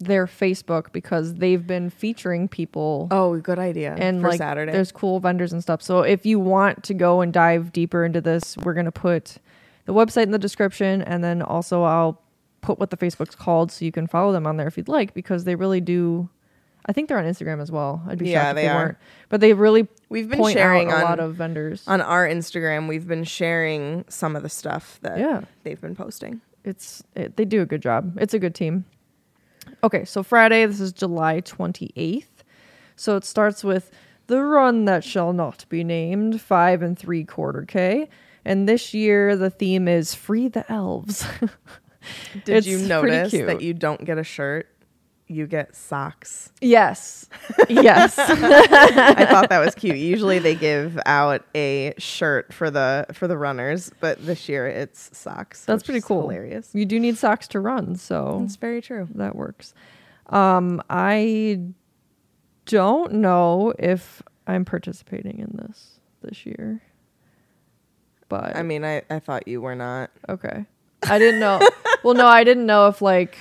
their 0.00 0.26
Facebook 0.26 0.90
because 0.92 1.34
they've 1.34 1.64
been 1.64 1.88
featuring 1.88 2.48
people 2.48 3.06
Oh, 3.12 3.36
good 3.38 3.60
idea. 3.60 3.94
and 3.96 4.20
for 4.20 4.30
like 4.30 4.38
Saturday. 4.38 4.72
there's 4.72 4.90
cool 4.90 5.20
vendors 5.20 5.52
and 5.52 5.62
stuff. 5.62 5.80
So 5.80 6.00
if 6.00 6.26
you 6.26 6.40
want 6.40 6.82
to 6.84 6.94
go 6.94 7.20
and 7.20 7.32
dive 7.32 7.70
deeper 7.72 8.04
into 8.04 8.20
this, 8.20 8.56
we're 8.58 8.74
gonna 8.74 8.90
put 8.90 9.36
the 9.84 9.94
website 9.94 10.24
in 10.24 10.30
the 10.32 10.38
description, 10.40 11.02
and 11.02 11.22
then 11.22 11.40
also 11.42 11.84
I'll 11.84 12.20
put 12.62 12.78
what 12.80 12.90
the 12.90 12.96
Facebook's 12.96 13.34
called 13.36 13.70
so 13.72 13.84
you 13.84 13.92
can 13.92 14.06
follow 14.06 14.32
them 14.32 14.46
on 14.46 14.56
there 14.56 14.66
if 14.66 14.76
you'd 14.76 14.88
like 14.88 15.14
because 15.14 15.44
they 15.44 15.54
really 15.54 15.80
do. 15.80 16.28
I 16.86 16.92
think 16.92 17.08
they're 17.08 17.18
on 17.18 17.24
Instagram 17.24 17.60
as 17.62 17.70
well. 17.70 18.02
I'd 18.08 18.18
be 18.18 18.30
Yeah, 18.30 18.40
shocked 18.42 18.50
if 18.50 18.56
they 18.56 18.62
they, 18.62 18.68
are. 18.68 18.84
weren't. 18.84 18.98
But 19.28 19.40
they 19.40 19.52
really 19.52 19.88
We've 20.08 20.28
been 20.28 20.44
sharing 20.52 20.90
out 20.90 20.94
a 20.94 20.96
on- 20.96 21.02
lot 21.04 21.20
of 21.20 21.34
vendors. 21.36 21.84
on 21.86 22.00
our 22.00 22.26
Instagram. 22.26 22.88
We've 22.88 23.06
been 23.06 23.24
sharing 23.24 24.04
some 24.08 24.34
of 24.36 24.42
the 24.42 24.48
stuff 24.48 24.98
that 25.02 25.18
Yeah. 25.18 25.42
they've 25.62 25.80
been 25.80 25.94
posting. 25.96 26.40
it's 26.64 27.02
it, 27.16 27.36
they 27.36 27.44
do 27.44 27.60
a 27.62 27.66
good 27.66 27.82
job. 27.82 28.16
It's 28.20 28.34
a 28.34 28.38
good 28.38 28.54
team. 28.54 28.84
Okay, 29.84 30.04
so 30.04 30.22
Friday, 30.22 30.64
this 30.66 30.80
is 30.80 30.92
July 30.92 31.40
28th. 31.40 32.26
So 32.96 33.16
it 33.16 33.24
starts 33.24 33.64
with 33.64 33.90
the 34.28 34.42
run 34.42 34.84
that 34.84 35.02
shall 35.04 35.32
not 35.32 35.64
be 35.68 35.82
named, 35.84 36.40
five 36.40 36.82
and 36.82 36.96
three 36.98 37.24
quarter 37.24 37.62
K. 37.62 38.08
And 38.44 38.68
this 38.68 38.92
year 38.94 39.36
the 39.36 39.50
theme 39.50 39.86
is 39.88 40.14
free 40.14 40.48
the 40.48 40.70
elves. 40.70 41.24
Did 42.44 42.56
It's 42.58 42.66
you 42.66 42.78
notice 42.78 43.30
that 43.32 43.60
you 43.62 43.72
don't 43.74 44.04
get 44.04 44.18
a 44.18 44.24
shirt? 44.24 44.68
You 45.28 45.46
get 45.46 45.74
socks. 45.74 46.52
yes. 46.60 47.28
Yes. 47.70 48.18
I 48.18 49.24
thought 49.24 49.48
that 49.48 49.64
was 49.64 49.74
cute. 49.74 49.96
Usually 49.96 50.38
they 50.38 50.54
give 50.54 50.98
out 51.06 51.44
a 51.54 51.94
shirt 51.96 52.52
for 52.52 52.70
the 52.70 53.06
for 53.12 53.26
the 53.28 53.38
runners, 53.38 53.90
but 54.00 54.24
this 54.26 54.48
year 54.48 54.66
it's 54.66 55.16
socks. 55.16 55.64
That's 55.64 55.84
pretty 55.84 56.02
cool. 56.02 56.22
Hilarious. 56.28 56.70
You 56.74 56.84
do 56.84 57.00
need 57.00 57.16
socks 57.16 57.48
to 57.48 57.60
run, 57.60 57.96
so 57.96 58.38
That's 58.42 58.56
very 58.56 58.82
true. 58.82 59.08
that 59.14 59.34
works. 59.34 59.72
Um 60.26 60.82
I 60.90 61.60
don't 62.66 63.14
know 63.14 63.72
if 63.78 64.22
I'm 64.46 64.64
participating 64.64 65.38
in 65.38 65.56
this 65.64 66.00
this 66.22 66.44
year. 66.44 66.82
But 68.28 68.56
I 68.56 68.62
mean, 68.62 68.84
I, 68.84 69.02
I 69.10 69.18
thought 69.18 69.46
you 69.48 69.60
were 69.60 69.74
not. 69.74 70.10
Okay. 70.28 70.66
I 71.08 71.18
didn't 71.18 71.40
know. 71.40 71.60
well, 72.02 72.14
no, 72.14 72.26
I 72.26 72.44
didn't 72.44 72.66
know 72.66 72.88
if 72.88 73.02
like 73.02 73.36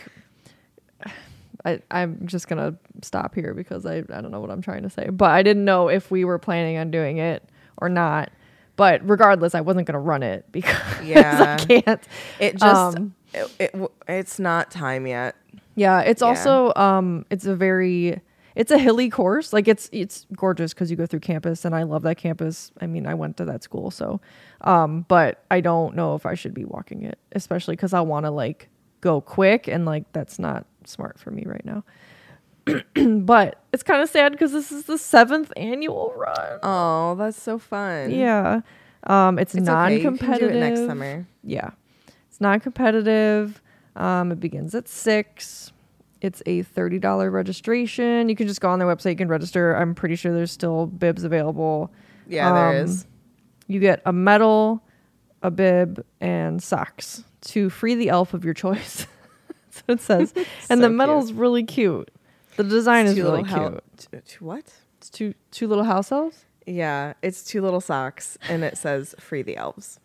I 1.65 1.79
I'm 1.91 2.25
just 2.25 2.47
gonna 2.47 2.75
stop 3.01 3.35
here 3.35 3.53
because 3.53 3.85
I 3.85 3.97
I 3.97 4.21
don't 4.21 4.31
know 4.31 4.39
what 4.41 4.51
I'm 4.51 4.61
trying 4.61 4.83
to 4.83 4.89
say. 4.89 5.09
But 5.09 5.31
I 5.31 5.43
didn't 5.43 5.65
know 5.65 5.87
if 5.89 6.11
we 6.11 6.23
were 6.25 6.39
planning 6.39 6.77
on 6.77 6.91
doing 6.91 7.17
it 7.17 7.43
or 7.77 7.89
not. 7.89 8.31
But 8.77 9.07
regardless, 9.07 9.53
I 9.53 9.61
wasn't 9.61 9.87
gonna 9.87 9.99
run 9.99 10.23
it 10.23 10.45
because 10.51 10.75
Yeah. 11.03 11.57
I 11.59 11.65
can't. 11.81 12.07
It 12.39 12.55
just 12.57 12.97
Um, 12.97 13.15
it, 13.33 13.51
it 13.59 13.75
it's 14.07 14.39
not 14.39 14.71
time 14.71 15.07
yet. 15.07 15.35
Yeah, 15.75 16.01
it's 16.01 16.21
Yeah. 16.21 16.27
also 16.29 16.73
um 16.75 17.25
it's 17.29 17.45
a 17.45 17.55
very 17.55 18.21
it's 18.55 18.71
a 18.71 18.77
hilly 18.77 19.09
course. 19.09 19.53
Like 19.53 19.67
it's 19.67 19.89
it's 19.93 20.25
gorgeous 20.35 20.73
because 20.73 20.91
you 20.91 20.97
go 20.97 21.05
through 21.05 21.21
campus 21.21 21.63
and 21.65 21.73
I 21.75 21.83
love 21.83 22.01
that 22.03 22.17
campus. 22.17 22.71
I 22.81 22.87
mean, 22.87 23.05
I 23.05 23.13
went 23.13 23.37
to 23.37 23.45
that 23.45 23.63
school, 23.63 23.91
so 23.91 24.19
um 24.61 25.05
but 25.07 25.43
I 25.51 25.61
don't 25.61 25.95
know 25.95 26.15
if 26.15 26.25
I 26.25 26.33
should 26.33 26.53
be 26.53 26.65
walking 26.65 27.03
it, 27.03 27.19
especially 27.33 27.75
cuz 27.77 27.93
I 27.93 28.01
want 28.01 28.25
to 28.25 28.31
like 28.31 28.69
go 29.01 29.21
quick 29.21 29.67
and 29.67 29.85
like 29.85 30.11
that's 30.13 30.37
not 30.39 30.65
smart 30.87 31.19
for 31.19 31.31
me 31.31 31.43
right 31.45 31.65
now. 31.65 31.83
but 33.21 33.63
it's 33.73 33.83
kind 33.83 34.01
of 34.01 34.09
sad 34.09 34.37
cuz 34.37 34.51
this 34.51 34.71
is 34.71 34.85
the 34.85 34.93
7th 34.93 35.51
annual 35.57 36.13
run. 36.15 36.59
Oh, 36.63 37.15
that's 37.15 37.41
so 37.41 37.57
fun. 37.57 38.11
Yeah. 38.11 38.61
Um 39.03 39.39
it's, 39.39 39.55
It's 39.55 39.67
okay. 39.67 39.95
You 39.95 40.01
can 40.01 40.13
do 40.15 40.19
non-competitive 40.25 40.55
it 40.55 40.59
next 40.59 40.85
summer. 40.85 41.25
yeah 41.43 41.71
it's 42.27 42.39
non-competitive 42.39 43.61
um 43.95 44.31
it 44.31 44.39
begins 44.39 44.75
at 44.75 44.87
six 44.87 45.71
It's 46.21 46.43
a 46.45 46.61
$30 46.63 47.31
registration. 47.31 48.29
You 48.29 48.35
can 48.35 48.47
just 48.47 48.61
go 48.61 48.69
on 48.69 48.77
their 48.77 48.87
website, 48.87 49.09
you 49.11 49.15
can 49.15 49.27
register. 49.27 49.73
I'm 49.75 49.95
pretty 49.95 50.15
sure 50.15 50.31
there's 50.33 50.51
still 50.51 50.85
bibs 50.85 51.23
available. 51.23 51.91
Yeah, 52.27 52.53
there 52.53 52.69
Um, 52.69 52.75
is. 52.85 53.07
You 53.67 53.79
get 53.79 54.03
a 54.05 54.13
medal, 54.13 54.83
a 55.41 55.49
bib, 55.49 56.05
and 56.19 56.61
socks 56.61 57.23
to 57.49 57.71
free 57.71 57.95
the 57.95 58.09
elf 58.09 58.35
of 58.35 58.45
your 58.45 58.53
choice. 58.53 59.07
That's 59.87 59.87
what 59.87 59.95
it 59.95 60.01
says. 60.01 60.33
and 60.35 60.45
So 60.67 60.75
the 60.77 60.81
cute. 60.87 60.91
medal's 60.93 61.33
really 61.33 61.63
cute. 61.63 62.09
The 62.57 62.63
design 62.63 63.05
is 63.05 63.17
really 63.19 63.43
cute. 63.43 63.57
hou- 63.57 63.79
t- 63.97 64.07
t- 64.25 64.35
what? 64.39 64.73
It's 64.97 65.09
two 65.09 65.33
two 65.51 65.67
little 65.67 65.83
house 65.85 66.11
elves. 66.11 66.45
Yeah, 66.67 67.13
it's 67.21 67.43
two 67.43 67.61
little 67.61 67.81
socks, 67.81 68.37
and 68.47 68.63
it 68.63 68.77
says 68.77 69.15
"Free 69.19 69.41
the 69.41 69.57
Elves." 69.57 69.99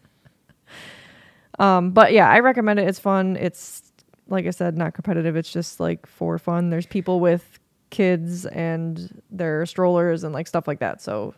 Um, 1.58 1.90
but 1.90 2.12
yeah, 2.12 2.28
I 2.30 2.40
recommend 2.40 2.78
it. 2.78 2.88
It's 2.88 2.98
fun. 2.98 3.36
It's 3.36 3.82
like 4.28 4.46
I 4.46 4.50
said, 4.50 4.76
not 4.76 4.94
competitive. 4.94 5.36
It's 5.36 5.52
just 5.52 5.80
like 5.80 6.06
for 6.06 6.38
fun. 6.38 6.70
There's 6.70 6.86
people 6.86 7.20
with 7.20 7.58
kids 7.90 8.46
and 8.46 9.22
their 9.30 9.64
strollers 9.66 10.24
and 10.24 10.34
like 10.34 10.46
stuff 10.46 10.66
like 10.66 10.80
that. 10.80 11.00
So 11.00 11.34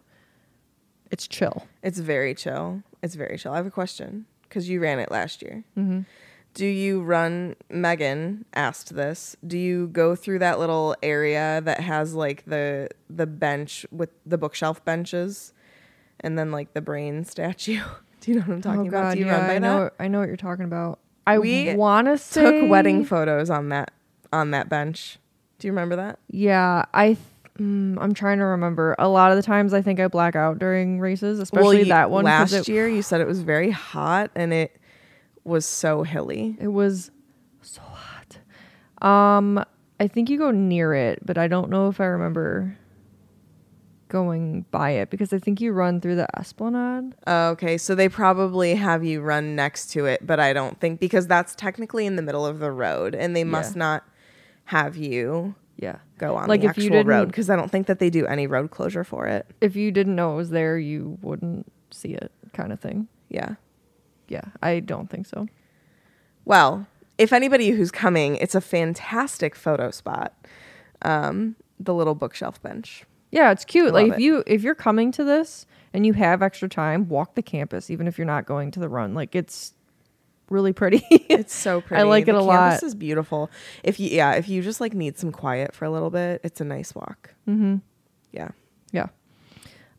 it's 1.11 1.29
chill. 1.29 1.67
It's 1.83 1.99
very 1.99 2.35
chill. 2.35 2.83
It's 3.03 3.15
very 3.15 3.39
chill. 3.39 3.53
I 3.53 3.57
have 3.57 3.67
a 3.67 3.71
question 3.71 4.25
because 4.43 4.69
you 4.69 4.81
ran 4.81 4.99
it 4.99 5.11
last 5.11 5.43
year. 5.43 5.63
Mm-hmm. 5.77 6.01
Do 6.55 6.67
you 6.67 7.03
run? 7.03 7.55
Megan 7.71 8.45
asked 8.53 8.95
this. 8.95 9.37
Do 9.47 9.57
you 9.57 9.89
go 9.89 10.17
through 10.17 10.41
that 10.41 10.59
little 10.59 10.97
area 11.03 11.61
that 11.65 11.81
has 11.81 12.15
like 12.15 12.45
the 12.47 12.89
the 13.09 13.27
bench 13.27 13.87
with 13.93 14.11
the 14.27 14.37
bookshelf 14.39 14.85
benches, 14.85 15.53
and 16.21 16.37
then 16.39 16.51
like 16.51 16.75
the 16.75 16.81
brain 16.81 17.25
statue? 17.25 17.81
Do 18.21 18.33
you 18.33 18.39
know 18.41 18.45
what 18.47 18.55
I'm 18.55 18.63
talking 18.63 18.89
about? 18.89 19.15
Do 19.15 19.21
you 19.21 19.27
Oh, 19.27 19.29
yeah, 19.29 19.37
run 19.39 19.47
by 19.47 19.51
I 19.51 19.55
that? 19.55 19.61
know. 19.61 19.91
I 20.01 20.09
know 20.09 20.19
what 20.19 20.27
you're 20.29 20.37
talking 20.37 20.65
about. 20.65 20.99
I 21.27 21.39
We 21.39 21.75
want 21.75 22.09
to 22.09 22.19
say 22.19 22.43
Took 22.63 22.71
wedding 22.71 23.05
photos 23.05 23.51
on 23.51 23.69
that 23.69 23.93
on 24.33 24.51
that 24.51 24.69
bench. 24.69 25.19
Do 25.61 25.69
you 25.69 25.73
remember 25.73 25.97
that? 25.97 26.19
Yeah, 26.29 26.87
I. 26.95 27.07
Th- 27.09 27.19
mm, 27.61 27.99
I'm 28.01 28.15
trying 28.15 28.39
to 28.39 28.45
remember. 28.45 28.97
A 28.99 29.09
lot 29.09 29.31
of 29.31 29.37
the 29.37 29.43
times, 29.43 29.73
I 29.75 29.83
think 29.83 30.01
I 30.01 30.09
black 30.09 30.35
out 30.35 30.59
during 30.59 30.99
races, 30.99 31.39
especially 31.39 31.81
you- 31.81 31.85
that 31.87 32.11
one. 32.11 32.25
last 32.25 32.53
it, 32.53 32.69
year. 32.69 32.89
You 32.89 33.03
said 33.03 33.21
it 33.21 33.27
was 33.29 33.43
very 33.43 33.71
hot 33.71 34.31
and 34.35 34.53
it 34.53 34.75
was 35.49 35.67
so 35.67 36.03
hilly. 36.05 36.57
It 36.61 36.69
was 36.69 37.11
so 37.63 37.81
hot. 37.83 38.39
Um, 39.07 39.65
I 40.01 40.07
think 40.07 40.31
you 40.31 40.39
go 40.39 40.51
near 40.53 40.95
it, 40.95 41.21
but 41.27 41.37
I 41.39 41.49
don't 41.49 41.71
know 41.71 41.89
if 41.89 42.01
I 42.01 42.05
remember 42.07 42.77
going 44.09 44.65
by 44.71 44.91
it 44.93 45.11
because 45.11 45.33
I 45.35 45.39
think 45.39 45.61
you 45.61 45.73
run 45.73 46.01
through 46.01 46.17
the 46.17 46.27
esplanade. 46.39 47.15
Oh, 47.27 47.51
Okay, 47.51 47.77
so 47.77 47.95
they 47.95 48.09
probably 48.09 48.75
have 48.75 49.05
you 49.05 49.21
run 49.21 49.55
next 49.55 49.91
to 49.93 50.07
it, 50.07 50.27
but 50.27 50.41
I 50.41 50.53
don't 50.55 50.81
think 50.81 50.99
because 50.99 51.27
that's 51.27 51.55
technically 51.55 52.07
in 52.07 52.17
the 52.17 52.23
middle 52.23 52.47
of 52.47 52.59
the 52.59 52.71
road, 52.71 53.15
and 53.15 53.37
they 53.37 53.45
must 53.45 53.75
Yeah. 53.75 53.79
not 53.81 54.05
have 54.67 54.97
you 54.97 55.55
Yeah. 55.77 55.97
go 56.17 56.37
on 56.37 56.49
Like, 56.49 56.63
the 56.63 56.69
if 56.69 56.79
you 56.79 56.85
actual 56.85 57.05
road 57.05 57.19
didn't- 57.21 57.29
because 57.33 57.51
I 57.51 57.57
don't 57.57 57.71
think 57.71 57.87
that 57.87 57.99
they 57.99 58.09
do 58.11 58.27
any 58.27 58.47
road 58.47 58.71
closure 58.71 59.05
for 59.05 59.27
it. 59.27 59.47
If 59.61 59.77
you 59.77 59.91
didn't 59.93 60.17
know 60.17 60.33
it 60.33 60.37
was 60.37 60.51
there, 60.51 60.79
you 60.79 61.19
wouldn't 61.21 61.71
see 61.91 62.15
it, 62.15 62.33
kind 62.55 62.73
of 62.73 62.81
thing. 62.81 63.09
Yeah. 63.29 63.55
Yeah, 64.29 64.45
I 64.63 64.81
don't 64.81 65.11
think 65.11 65.27
so. 65.27 65.49
Well, 66.45 66.87
if 67.19 67.33
anybody 67.33 67.71
who's 67.71 67.91
coming, 67.91 68.37
it's 68.37 68.55
a 68.55 68.61
fantastic 68.61 69.55
photo 69.55 69.91
spot. 69.91 70.35
Um, 71.03 71.57
the 71.81 71.95
little 71.95 72.15
bookshelf 72.15 72.63
bench. 72.63 73.05
Yeah, 73.31 73.51
it's 73.51 73.65
cute. 73.65 73.93
Like 73.93 74.09
if 74.09 74.15
it. 74.15 74.21
you 74.21 74.43
if 74.47 74.63
you're 74.63 74.75
coming 74.75 75.13
to 75.13 75.25
this 75.25 75.67
and 75.93 76.07
you 76.07 76.13
have 76.15 76.43
extra 76.43 76.69
time, 76.69 77.09
walk 77.09 77.35
the 77.35 77.43
campus 77.43 77.91
even 77.91 78.07
if 78.07 78.19
you're 78.19 78.27
not 78.27 78.47
going 78.47 78.71
to 78.73 78.81
the 78.81 78.89
run. 78.89 79.15
Like 79.15 79.35
it's 79.35 79.75
really 80.51 80.73
pretty. 80.73 81.05
It's 81.29 81.55
so 81.55 81.81
pretty. 81.81 82.01
I 82.01 82.05
like 82.05 82.23
it 82.23 82.33
the 82.33 82.39
a 82.39 82.47
campus 82.47 82.83
lot. 82.83 82.83
is 82.83 82.95
beautiful. 82.95 83.51
If 83.85 84.01
you 84.01 84.09
yeah, 84.09 84.33
if 84.33 84.49
you 84.49 84.63
just 84.63 84.81
like 84.81 84.95
need 84.95 85.19
some 85.19 85.31
quiet 85.31 85.75
for 85.75 85.85
a 85.85 85.91
little 85.91 86.11
bit, 86.11 86.41
it's 86.43 86.61
a 86.61 86.65
nice 86.65 86.95
walk. 86.95 87.35
mm-hmm. 87.47 87.77
Yeah. 88.33 88.49
Yeah. 88.93 89.09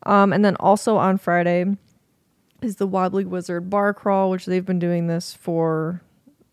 Um, 0.04 0.32
and 0.32 0.44
then 0.44 0.56
also 0.56 0.96
on 0.96 1.18
Friday 1.18 1.76
is 2.62 2.76
the 2.76 2.86
Wobbly 2.86 3.24
Wizard 3.24 3.70
bar 3.70 3.92
crawl, 3.94 4.30
which 4.30 4.46
they've 4.46 4.64
been 4.64 4.78
doing 4.78 5.06
this 5.06 5.32
for 5.34 6.00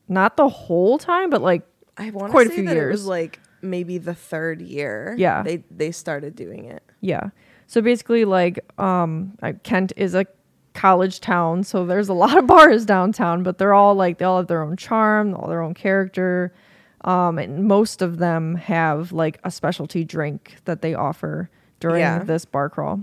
not 0.08 0.38
the 0.38 0.48
whole 0.50 0.98
time, 0.98 1.30
but 1.30 1.42
like 1.42 1.64
I 1.98 2.12
want 2.12 2.32
Quite 2.32 2.46
to 2.46 2.50
a 2.50 2.52
say 2.52 2.56
few 2.58 2.66
that 2.68 2.78
it 2.78 2.86
was 2.88 3.02
years. 3.02 3.06
like 3.08 3.40
maybe 3.62 3.98
the 3.98 4.14
third 4.14 4.62
year. 4.62 5.16
Yeah. 5.18 5.44
They 5.44 5.64
they 5.72 5.92
started 5.92 6.36
doing 6.36 6.66
it. 6.66 6.84
yeah. 7.02 7.30
So 7.70 7.82
basically, 7.82 8.24
like 8.24 8.60
um, 8.80 9.38
Kent 9.64 9.92
is 9.98 10.16
a 10.16 10.26
college 10.74 11.20
town, 11.20 11.64
so 11.64 11.86
there's 11.86 12.08
a 12.08 12.14
lot 12.14 12.38
of 12.38 12.48
bars 12.48 12.86
downtown, 12.86 13.44
but 13.44 13.58
they're 13.58 13.74
all 13.74 13.94
like 13.96 14.20
they 14.20 14.26
all 14.26 14.38
have 14.38 14.48
their 14.48 14.62
own 14.64 14.78
charm, 14.78 15.34
all 15.34 15.50
their 15.50 15.62
own 15.62 15.74
character. 15.74 16.54
Um, 17.02 17.38
and 17.38 17.66
most 17.66 18.02
of 18.02 18.18
them 18.20 18.56
have 18.56 19.12
like 19.12 19.40
a 19.44 19.52
specialty 19.52 20.04
drink 20.06 20.56
that 20.66 20.82
they 20.82 20.94
offer 20.94 21.50
during 21.80 22.00
Yeah. 22.00 22.24
this 22.24 22.46
bar 22.46 22.70
crawl. 22.70 23.02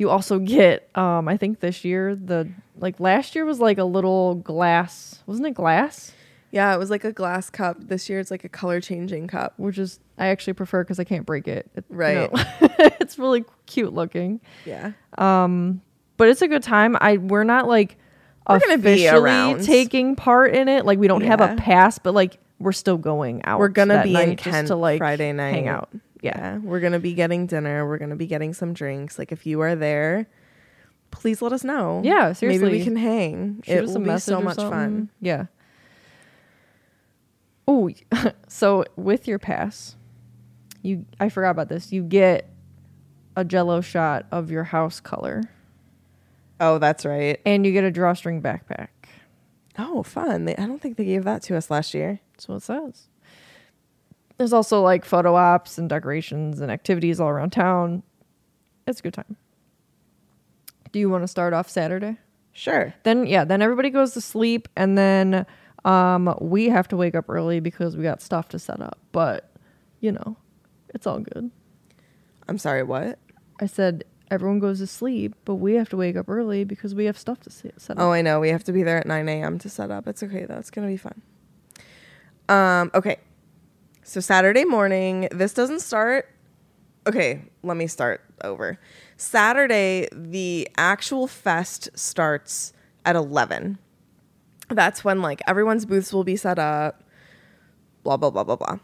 You 0.00 0.08
also 0.08 0.38
get, 0.38 0.88
um, 0.96 1.28
I 1.28 1.36
think 1.36 1.60
this 1.60 1.84
year 1.84 2.14
the 2.16 2.48
like 2.78 2.98
last 3.00 3.34
year 3.34 3.44
was 3.44 3.60
like 3.60 3.76
a 3.76 3.84
little 3.84 4.36
glass, 4.36 5.22
wasn't 5.26 5.48
it 5.48 5.54
glass? 5.54 6.12
Yeah, 6.52 6.74
it 6.74 6.78
was 6.78 6.88
like 6.88 7.04
a 7.04 7.12
glass 7.12 7.50
cup. 7.50 7.76
This 7.80 8.08
year 8.08 8.18
it's 8.18 8.30
like 8.30 8.42
a 8.42 8.48
color 8.48 8.80
changing 8.80 9.26
cup. 9.28 9.52
Which 9.58 9.76
is 9.76 10.00
I 10.16 10.28
actually 10.28 10.54
prefer 10.54 10.82
because 10.82 10.98
I 10.98 11.04
can't 11.04 11.26
break 11.26 11.46
it. 11.46 11.70
It- 11.76 11.84
Right. 11.90 12.32
know, 12.32 12.44
it's 13.00 13.18
really 13.18 13.44
cute 13.66 13.92
looking. 13.92 14.40
Yeah. 14.64 14.92
Um, 15.18 15.82
but 16.16 16.28
it's 16.28 16.40
a 16.40 16.48
good 16.48 16.62
time. 16.62 16.96
I 16.98 17.18
we're 17.18 17.44
not 17.44 17.68
like 17.68 17.98
We're 18.48 18.56
officially 18.56 19.62
taking 19.66 20.16
part 20.16 20.54
in 20.54 20.68
it. 20.68 20.86
Like 20.86 20.98
we 20.98 21.08
don't 21.08 21.24
have 21.24 21.42
a 21.42 21.56
pass, 21.56 21.98
but 21.98 22.14
like 22.14 22.38
we're 22.58 22.72
still 22.72 22.96
going 22.96 23.44
out. 23.44 23.60
We're 23.60 23.68
gonna 23.68 24.02
be 24.02 24.14
in 24.14 24.36
Kent 24.36 24.68
to 24.68 24.76
like 24.76 24.96
Friday 24.98 25.32
night. 25.34 25.52
hang 25.52 25.68
out. 25.68 25.90
Yeah. 26.22 26.36
Yeah. 26.36 26.58
We're 26.58 26.80
gonna 26.80 26.98
be 27.00 27.14
getting 27.14 27.46
dinner. 27.46 27.86
We're 27.86 27.98
gonna 27.98 28.16
be 28.16 28.26
getting 28.26 28.52
some 28.54 28.72
drinks. 28.74 29.18
Like 29.18 29.32
if 29.32 29.46
you 29.46 29.60
are 29.60 29.74
there, 29.74 30.26
please 31.10 31.40
let 31.42 31.52
us 31.52 31.64
know. 31.64 32.02
Yeah, 32.04 32.32
seriously. 32.32 32.64
Maybe 32.66 32.78
we 32.78 32.84
can 32.84 32.96
hang. 32.96 33.62
Shoot 33.66 33.72
it 33.72 33.86
will 33.86 34.00
be 34.00 34.18
so 34.18 34.40
much 34.40 34.56
fun. 34.56 35.10
Yeah. 35.20 35.46
Oh, 37.66 37.90
so 38.48 38.84
with 38.96 39.28
your 39.28 39.38
pass, 39.38 39.96
you 40.82 41.06
I 41.18 41.28
forgot 41.28 41.50
about 41.50 41.68
this. 41.68 41.92
You 41.92 42.02
get 42.02 42.48
a 43.36 43.44
Jello 43.44 43.80
shot 43.80 44.26
of 44.32 44.50
your 44.50 44.64
house 44.64 44.98
color, 45.00 45.42
Oh, 46.58 46.78
that's 46.78 47.06
right. 47.06 47.40
and 47.46 47.64
you 47.64 47.72
get 47.72 47.84
a 47.84 47.90
drawstring 47.90 48.42
backpack. 48.42 48.88
Oh, 49.78 50.02
fun. 50.02 50.44
They, 50.46 50.56
I 50.56 50.66
don't 50.66 50.80
think 50.82 50.96
they 50.96 51.04
gave 51.04 51.24
that 51.24 51.42
to 51.44 51.56
us 51.56 51.70
last 51.70 51.94
year. 51.94 52.20
That's 52.32 52.48
what 52.48 52.56
it 52.56 52.62
says. 52.64 53.06
There's 54.40 54.54
also 54.54 54.80
like 54.80 55.04
photo 55.04 55.34
ops 55.34 55.76
and 55.76 55.86
decorations 55.86 56.62
and 56.62 56.72
activities 56.72 57.20
all 57.20 57.28
around 57.28 57.50
town. 57.50 58.02
It's 58.86 59.00
a 59.00 59.02
good 59.02 59.12
time. 59.12 59.36
Do 60.92 60.98
you 60.98 61.10
want 61.10 61.24
to 61.24 61.28
start 61.28 61.52
off 61.52 61.68
Saturday? 61.68 62.16
Sure. 62.54 62.94
Then 63.02 63.26
yeah, 63.26 63.44
then 63.44 63.60
everybody 63.60 63.90
goes 63.90 64.14
to 64.14 64.22
sleep 64.22 64.66
and 64.76 64.96
then 64.96 65.44
um 65.84 66.34
we 66.40 66.70
have 66.70 66.88
to 66.88 66.96
wake 66.96 67.14
up 67.14 67.26
early 67.28 67.60
because 67.60 67.98
we 67.98 68.02
got 68.02 68.22
stuff 68.22 68.48
to 68.48 68.58
set 68.58 68.80
up. 68.80 68.98
But, 69.12 69.52
you 70.00 70.10
know, 70.10 70.38
it's 70.94 71.06
all 71.06 71.18
good. 71.18 71.50
I'm 72.48 72.56
sorry, 72.56 72.82
what? 72.82 73.18
I 73.60 73.66
said 73.66 74.04
everyone 74.30 74.58
goes 74.58 74.78
to 74.78 74.86
sleep, 74.86 75.34
but 75.44 75.56
we 75.56 75.74
have 75.74 75.90
to 75.90 75.98
wake 75.98 76.16
up 76.16 76.30
early 76.30 76.64
because 76.64 76.94
we 76.94 77.04
have 77.04 77.18
stuff 77.18 77.40
to 77.40 77.50
set 77.50 77.90
up. 77.90 77.98
Oh, 77.98 78.10
I 78.10 78.22
know. 78.22 78.40
We 78.40 78.48
have 78.48 78.64
to 78.64 78.72
be 78.72 78.84
there 78.84 78.96
at 78.96 79.06
9 79.06 79.28
a.m. 79.28 79.58
to 79.58 79.68
set 79.68 79.90
up. 79.90 80.08
It's 80.08 80.22
okay, 80.22 80.46
though. 80.46 80.56
It's 80.56 80.70
to 80.70 80.80
be 80.80 80.96
fun. 80.96 81.20
Um, 82.48 82.90
okay. 82.94 83.18
So, 84.10 84.18
Saturday 84.18 84.64
morning, 84.64 85.28
this 85.30 85.54
doesn't 85.54 85.82
start. 85.82 86.28
Okay, 87.06 87.44
let 87.62 87.76
me 87.76 87.86
start 87.86 88.20
over. 88.42 88.76
Saturday, 89.16 90.08
the 90.10 90.68
actual 90.76 91.28
fest 91.28 91.90
starts 91.94 92.72
at 93.04 93.14
11. 93.14 93.78
That's 94.68 95.04
when, 95.04 95.22
like, 95.22 95.40
everyone's 95.46 95.86
booths 95.86 96.12
will 96.12 96.24
be 96.24 96.34
set 96.34 96.58
up, 96.58 97.04
blah, 98.02 98.16
blah, 98.16 98.30
blah, 98.30 98.42
blah, 98.42 98.56
blah. 98.56 98.78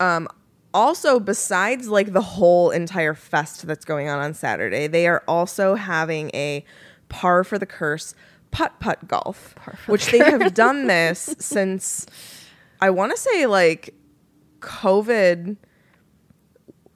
Um, 0.00 0.26
also, 0.72 1.20
besides 1.20 1.88
like 1.88 2.14
the 2.14 2.22
whole 2.22 2.70
entire 2.70 3.12
fest 3.12 3.66
that's 3.66 3.84
going 3.84 4.08
on 4.08 4.20
on 4.20 4.32
Saturday, 4.32 4.86
they 4.86 5.06
are 5.06 5.22
also 5.28 5.74
having 5.74 6.30
a 6.32 6.64
par 7.10 7.44
for 7.44 7.58
the 7.58 7.66
curse 7.66 8.14
putt 8.52 8.80
putt 8.80 9.06
golf, 9.06 9.54
which 9.86 10.06
they 10.06 10.18
have 10.18 10.54
done 10.54 10.86
this 10.86 11.34
since 11.38 12.06
I 12.80 12.88
want 12.88 13.12
to 13.12 13.18
say 13.18 13.44
like 13.44 13.92
COVID 14.66 15.56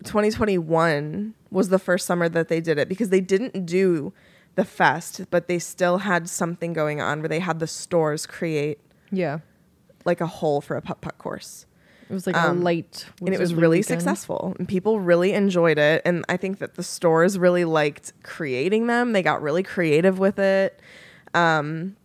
2021 0.05 1.35
was 1.51 1.69
the 1.69 1.79
first 1.79 2.07
summer 2.07 2.29
that 2.29 2.49
they 2.49 2.61
did 2.61 2.79
it 2.79 2.89
because 2.89 3.11
they 3.11 3.21
didn't 3.21 3.67
do 3.67 4.13
the 4.55 4.65
fest, 4.65 5.23
but 5.31 5.47
they 5.47 5.59
still 5.59 5.99
had 5.99 6.29
something 6.29 6.73
going 6.73 7.01
on 7.01 7.21
where 7.21 7.29
they 7.29 7.39
had 7.39 7.61
the 7.61 7.67
stores 7.67 8.27
create 8.27 8.81
yeah. 9.11 9.39
like 10.05 10.21
a 10.21 10.27
hole 10.27 10.61
for 10.61 10.77
a 10.77 10.83
putt 10.83 11.01
putt 11.01 11.19
course 11.19 11.67
It 12.09 12.13
was 12.15 12.27
like 12.27 12.37
Um, 12.37 12.59
a 12.59 12.65
light 12.65 13.07
and 13.21 13.33
it 13.35 13.39
was 13.39 13.55
really 13.55 13.79
weekend. 13.79 14.01
successful 14.01 14.55
and 14.59 14.67
people 14.69 15.01
really 15.01 15.33
enjoyed 15.33 15.79
it 15.79 16.03
and 16.05 16.25
i 16.29 16.37
think 16.37 16.59
that 16.59 16.75
the 16.75 16.83
stores 16.83 17.39
really 17.39 17.65
liked 17.65 18.13
creating 18.23 18.87
them 18.87 19.13
they 19.13 19.23
got 19.23 19.43
really 19.43 19.63
creative 19.63 20.19
with 20.19 20.39
it 20.39 20.81
um, 21.35 21.97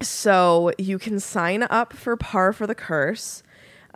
so 0.00 0.72
you 0.78 0.98
can 0.98 1.18
sign 1.20 1.62
up 1.64 1.92
for 1.92 2.16
par 2.16 2.52
for 2.52 2.66
the 2.66 2.74
curse 2.74 3.42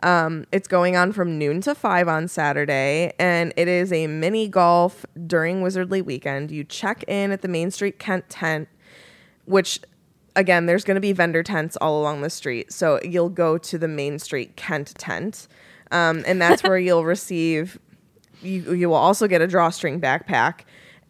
Um, 0.03 0.45
it's 0.51 0.67
going 0.67 0.95
on 0.95 1.11
from 1.11 1.37
noon 1.37 1.61
to 1.61 1.75
five 1.75 2.07
on 2.07 2.27
Saturday, 2.27 3.13
and 3.19 3.53
it 3.55 3.67
is 3.67 3.93
a 3.93 4.07
mini 4.07 4.47
golf 4.47 5.05
during 5.27 5.61
Wizardly 5.61 6.03
Weekend. 6.03 6.49
You 6.49 6.63
check 6.63 7.03
in 7.07 7.31
at 7.31 7.41
the 7.41 7.47
Main 7.47 7.69
Street 7.69 7.99
Kent 7.99 8.27
tent, 8.29 8.67
which 9.45 9.79
again, 10.35 10.65
there's 10.65 10.83
going 10.83 10.95
to 10.95 11.01
be 11.01 11.11
vendor 11.11 11.43
tents 11.43 11.77
all 11.77 11.99
along 12.01 12.21
the 12.21 12.29
street. 12.29 12.71
So 12.71 12.99
you'll 13.03 13.29
go 13.29 13.57
to 13.57 13.77
the 13.77 13.87
Main 13.87 14.19
Street 14.19 14.55
Kent 14.55 14.95
tent, 14.97 15.47
um, 15.91 16.23
and 16.25 16.41
that's 16.41 16.63
where 16.63 16.77
you'll 16.79 17.05
receive. 17.05 17.79
You 18.41 18.73
you 18.73 18.89
will 18.89 18.95
also 18.95 19.27
get 19.27 19.41
a 19.41 19.47
drawstring 19.47 20.01
backpack, 20.01 20.61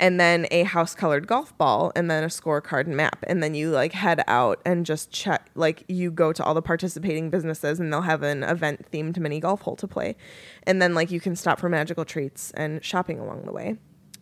and 0.01 0.20
then 0.20 0.48
a 0.51 0.63
house 0.63 0.93
colored 0.93 1.27
golf 1.27 1.58
ball, 1.58 1.93
and 1.96 2.12
then 2.12 2.24
a 2.24 2.27
scorecard 2.27 2.88
and 2.88 2.98
map, 2.98 3.24
and 3.27 3.41
then 3.41 3.53
you 3.53 3.70
like 3.70 3.93
head 3.93 4.22
out 4.27 4.60
and 4.65 4.86
just 4.86 5.12
check. 5.12 5.50
Like 5.55 5.86
you 5.88 6.12
go 6.12 6.34
to 6.34 6.43
all 6.43 6.53
the 6.53 6.62
participating 6.62 7.29
businesses, 7.29 7.79
and 7.79 7.93
they'll 7.93 8.01
have 8.01 8.24
an 8.24 8.43
event 8.43 8.91
themed 8.91 9.17
mini 9.17 9.39
golf 9.39 9.62
hole 9.62 9.77
to 9.77 9.88
play, 9.88 10.17
and 10.63 10.81
then 10.81 10.93
like 10.93 11.12
you 11.12 11.22
can 11.22 11.36
stop 11.38 11.60
for 11.60 11.70
magical 11.70 12.03
treats 12.03 12.51
and 12.51 12.84
shopping 12.84 13.20
along 13.20 13.43
the 13.46 13.53
way. 13.53 13.77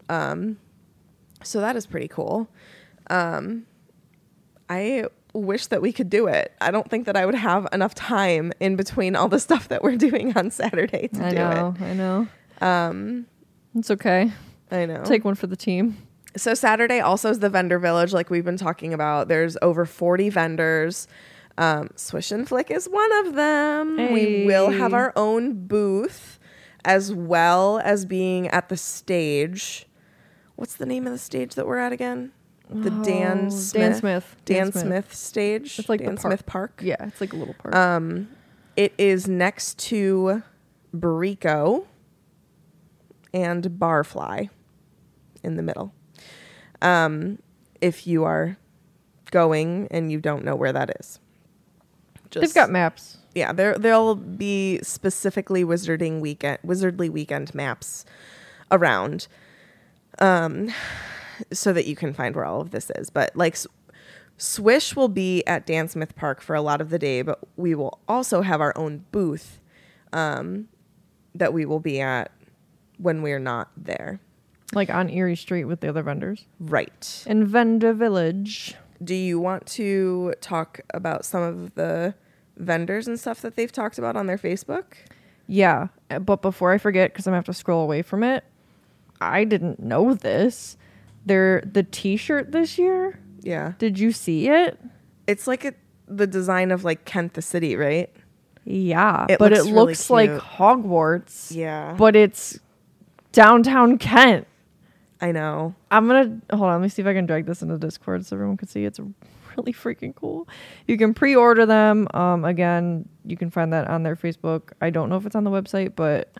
Um, 0.09 0.57
so 1.41 1.61
that 1.61 1.75
is 1.75 1.87
pretty 1.87 2.07
cool. 2.09 2.49
Um, 3.09 3.65
I 4.69 5.05
wish 5.33 5.67
that 5.67 5.81
we 5.81 5.93
could 5.93 6.09
do 6.09 6.27
it. 6.27 6.53
I 6.59 6.71
don't 6.71 6.89
think 6.89 7.05
that 7.05 7.15
I 7.15 7.25
would 7.25 7.35
have 7.35 7.67
enough 7.71 7.95
time 7.95 8.51
in 8.59 8.75
between 8.75 9.15
all 9.15 9.27
the 9.29 9.39
stuff 9.47 9.69
that 9.69 9.81
we're 9.83 9.95
doing 9.95 10.35
on 10.35 10.51
Saturday 10.51 11.07
to 11.09 11.25
I 11.25 11.29
do 11.29 11.35
know, 11.35 11.75
I 11.79 11.93
know. 11.93 12.27
it. 12.57 12.63
Um, 12.63 13.25
It's 13.75 13.89
okay. 13.91 14.31
I 14.71 14.85
know. 14.85 15.03
Take 15.03 15.25
one 15.25 15.35
for 15.35 15.47
the 15.47 15.55
team. 15.55 15.97
So 16.37 16.53
Saturday 16.53 16.99
also 16.99 17.29
is 17.31 17.39
the 17.39 17.49
vendor 17.49 17.79
village, 17.79 18.13
like 18.13 18.29
we've 18.29 18.45
been 18.45 18.57
talking 18.57 18.93
about. 18.93 19.27
There's 19.27 19.57
over 19.61 19.85
40 19.85 20.29
vendors. 20.29 21.07
Um, 21.57 21.89
Swish 21.95 22.31
and 22.31 22.47
Flick 22.47 22.69
is 22.71 22.87
one 22.87 23.11
of 23.25 23.33
them. 23.33 24.13
We 24.13 24.45
will 24.45 24.69
have 24.69 24.93
our 24.93 25.11
own 25.15 25.67
booth, 25.67 26.39
as 26.85 27.13
well 27.13 27.79
as 27.83 28.05
being 28.05 28.47
at 28.49 28.69
the 28.69 28.77
stage. 28.77 29.87
What's 30.55 30.75
the 30.75 30.85
name 30.85 31.05
of 31.07 31.13
the 31.13 31.19
stage 31.19 31.55
that 31.55 31.65
we're 31.67 31.79
at 31.79 31.91
again? 31.91 32.31
The 32.69 32.91
Oh, 32.91 33.03
Dan 33.03 33.03
Dan 33.03 33.51
Smith. 33.51 33.97
Smith. 33.97 34.35
Dan, 34.45 34.57
Dan 34.65 34.71
Smith. 34.71 34.83
Smith. 34.83 35.13
stage. 35.15 35.79
It's 35.79 35.89
like 35.89 36.01
Dan 36.01 36.15
park. 36.15 36.21
Smith 36.21 36.45
Park. 36.45 36.81
Yeah, 36.83 36.95
it's 37.07 37.19
like 37.19 37.33
a 37.33 37.35
little 37.35 37.55
park. 37.55 37.73
Um, 37.75 38.29
it 38.77 38.93
is 38.99 39.27
next 39.27 39.79
to 39.79 40.43
Barico 40.95 41.85
and 43.33 43.63
Barfly 43.63 44.49
in 45.43 45.55
the 45.55 45.63
middle. 45.63 45.93
Um, 46.81 47.39
if 47.81 48.07
you 48.07 48.23
are 48.23 48.57
going 49.31 49.87
and 49.91 50.11
you 50.11 50.19
don't 50.19 50.43
know 50.43 50.55
where 50.55 50.73
that 50.73 50.95
is, 50.99 51.19
They've 52.31 52.53
got 52.53 52.69
maps. 52.69 53.17
yeah, 53.33 53.51
there 53.53 53.75
there'll 53.77 54.15
be 54.15 54.79
specifically 54.83 55.63
wizarding 55.63 56.19
weekend 56.19 56.59
wizardly 56.65 57.09
weekend 57.09 57.53
maps 57.55 58.05
around 58.71 59.27
um 60.19 60.69
so 61.51 61.71
that 61.73 61.85
you 61.87 61.95
can 61.95 62.13
find 62.13 62.35
where 62.35 62.45
all 62.45 62.61
of 62.61 62.71
this 62.71 62.91
is. 62.95 63.09
But 63.09 63.35
like 63.35 63.57
Swish 64.37 64.95
will 64.95 65.07
be 65.09 65.43
at 65.47 65.65
Dan 65.65 65.87
Smith 65.87 66.15
Park 66.15 66.39
for 66.41 66.55
a 66.55 66.61
lot 66.61 66.81
of 66.81 66.89
the 66.91 66.99
day, 66.99 67.21
but 67.23 67.39
we 67.57 67.75
will 67.75 67.99
also 68.07 68.41
have 68.41 68.61
our 68.61 68.77
own 68.77 69.05
booth 69.11 69.59
um 70.13 70.67
that 71.35 71.53
we 71.53 71.65
will 71.65 71.79
be 71.79 71.99
at 71.99 72.31
when 72.97 73.21
we're 73.21 73.39
not 73.39 73.69
there. 73.77 74.19
Like 74.73 74.89
on 74.89 75.09
Erie 75.09 75.35
Street 75.35 75.65
with 75.65 75.79
the 75.81 75.89
other 75.89 76.03
vendors. 76.03 76.45
Right. 76.59 77.23
In 77.27 77.45
Vendor 77.45 77.93
Village. 77.93 78.75
Do 79.03 79.15
you 79.15 79.39
want 79.39 79.65
to 79.67 80.33
talk 80.41 80.81
about 80.93 81.25
some 81.25 81.41
of 81.41 81.75
the 81.75 82.13
vendors 82.57 83.07
and 83.07 83.19
stuff 83.19 83.41
that 83.41 83.55
they've 83.55 83.71
talked 83.71 83.97
about 83.97 84.15
on 84.15 84.27
their 84.27 84.37
Facebook? 84.37 84.93
Yeah, 85.47 85.87
but 86.21 86.41
before 86.43 86.71
I 86.73 86.77
forget, 86.77 87.11
because 87.11 87.25
I'm 87.25 87.31
gonna 87.31 87.37
have 87.37 87.45
to 87.45 87.53
scroll 87.53 87.81
away 87.81 88.01
from 88.03 88.23
it, 88.23 88.43
I 89.19 89.45
didn't 89.45 89.79
know 89.79 90.13
this. 90.13 90.77
They're 91.25 91.61
the 91.61 91.81
T-shirt 91.83 92.51
this 92.51 92.77
year. 92.77 93.19
Yeah. 93.41 93.73
Did 93.79 93.97
you 93.97 94.11
see 94.11 94.49
it? 94.49 94.77
It's 95.25 95.47
like 95.47 95.65
a, 95.65 95.73
the 96.07 96.27
design 96.27 96.69
of 96.71 96.83
like 96.83 97.05
Kent 97.05 97.33
the 97.33 97.41
city, 97.41 97.75
right? 97.75 98.13
Yeah, 98.65 99.25
It 99.29 99.39
but 99.39 99.51
looks 99.51 99.65
it 99.65 99.71
really 99.71 99.85
looks 99.85 100.09
like. 100.09 100.29
Hogwarts. 100.31 101.55
Yeah. 101.55 101.95
but 101.97 102.15
it's 102.15 102.59
downtown 103.31 103.97
Kent. 103.97 104.45
I 105.21 105.31
know. 105.31 105.75
I'm 105.91 106.07
gonna 106.07 106.39
hold 106.51 106.69
on. 106.69 106.79
Let 106.79 106.81
me 106.81 106.89
see 106.89 107.01
if 107.01 107.07
I 107.07 107.13
can 107.13 107.25
drag 107.25 107.45
this 107.45 107.61
into 107.61 107.77
Discord 107.77 108.25
so 108.25 108.35
everyone 108.35 108.57
can 108.57 108.67
see. 108.67 108.85
It's 108.85 108.99
really 109.57 109.73
freaking 109.73 110.15
cool. 110.15 110.47
You 110.87 110.97
can 110.97 111.13
pre-order 111.13 111.65
them. 111.65 112.07
Um, 112.13 112.45
again, 112.45 113.07
you 113.25 113.35
can 113.35 113.49
find 113.49 113.73
that 113.73 113.87
on 113.87 114.03
their 114.03 114.15
Facebook. 114.15 114.71
I 114.79 114.89
don't 114.89 115.09
know 115.09 115.17
if 115.17 115.25
it's 115.25 115.35
on 115.35 115.43
the 115.43 115.51
website, 115.51 115.95
but 115.95 116.31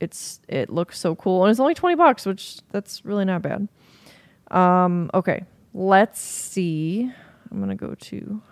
it's 0.00 0.40
it 0.48 0.70
looks 0.70 0.98
so 0.98 1.14
cool, 1.14 1.44
and 1.44 1.50
it's 1.50 1.60
only 1.60 1.74
twenty 1.74 1.94
bucks, 1.94 2.26
which 2.26 2.58
that's 2.72 3.04
really 3.04 3.24
not 3.24 3.42
bad. 3.42 3.68
Um, 4.50 5.10
okay, 5.14 5.44
let's 5.72 6.20
see. 6.20 7.12
I'm 7.50 7.60
gonna 7.60 7.76
go 7.76 7.94
to 7.94 8.42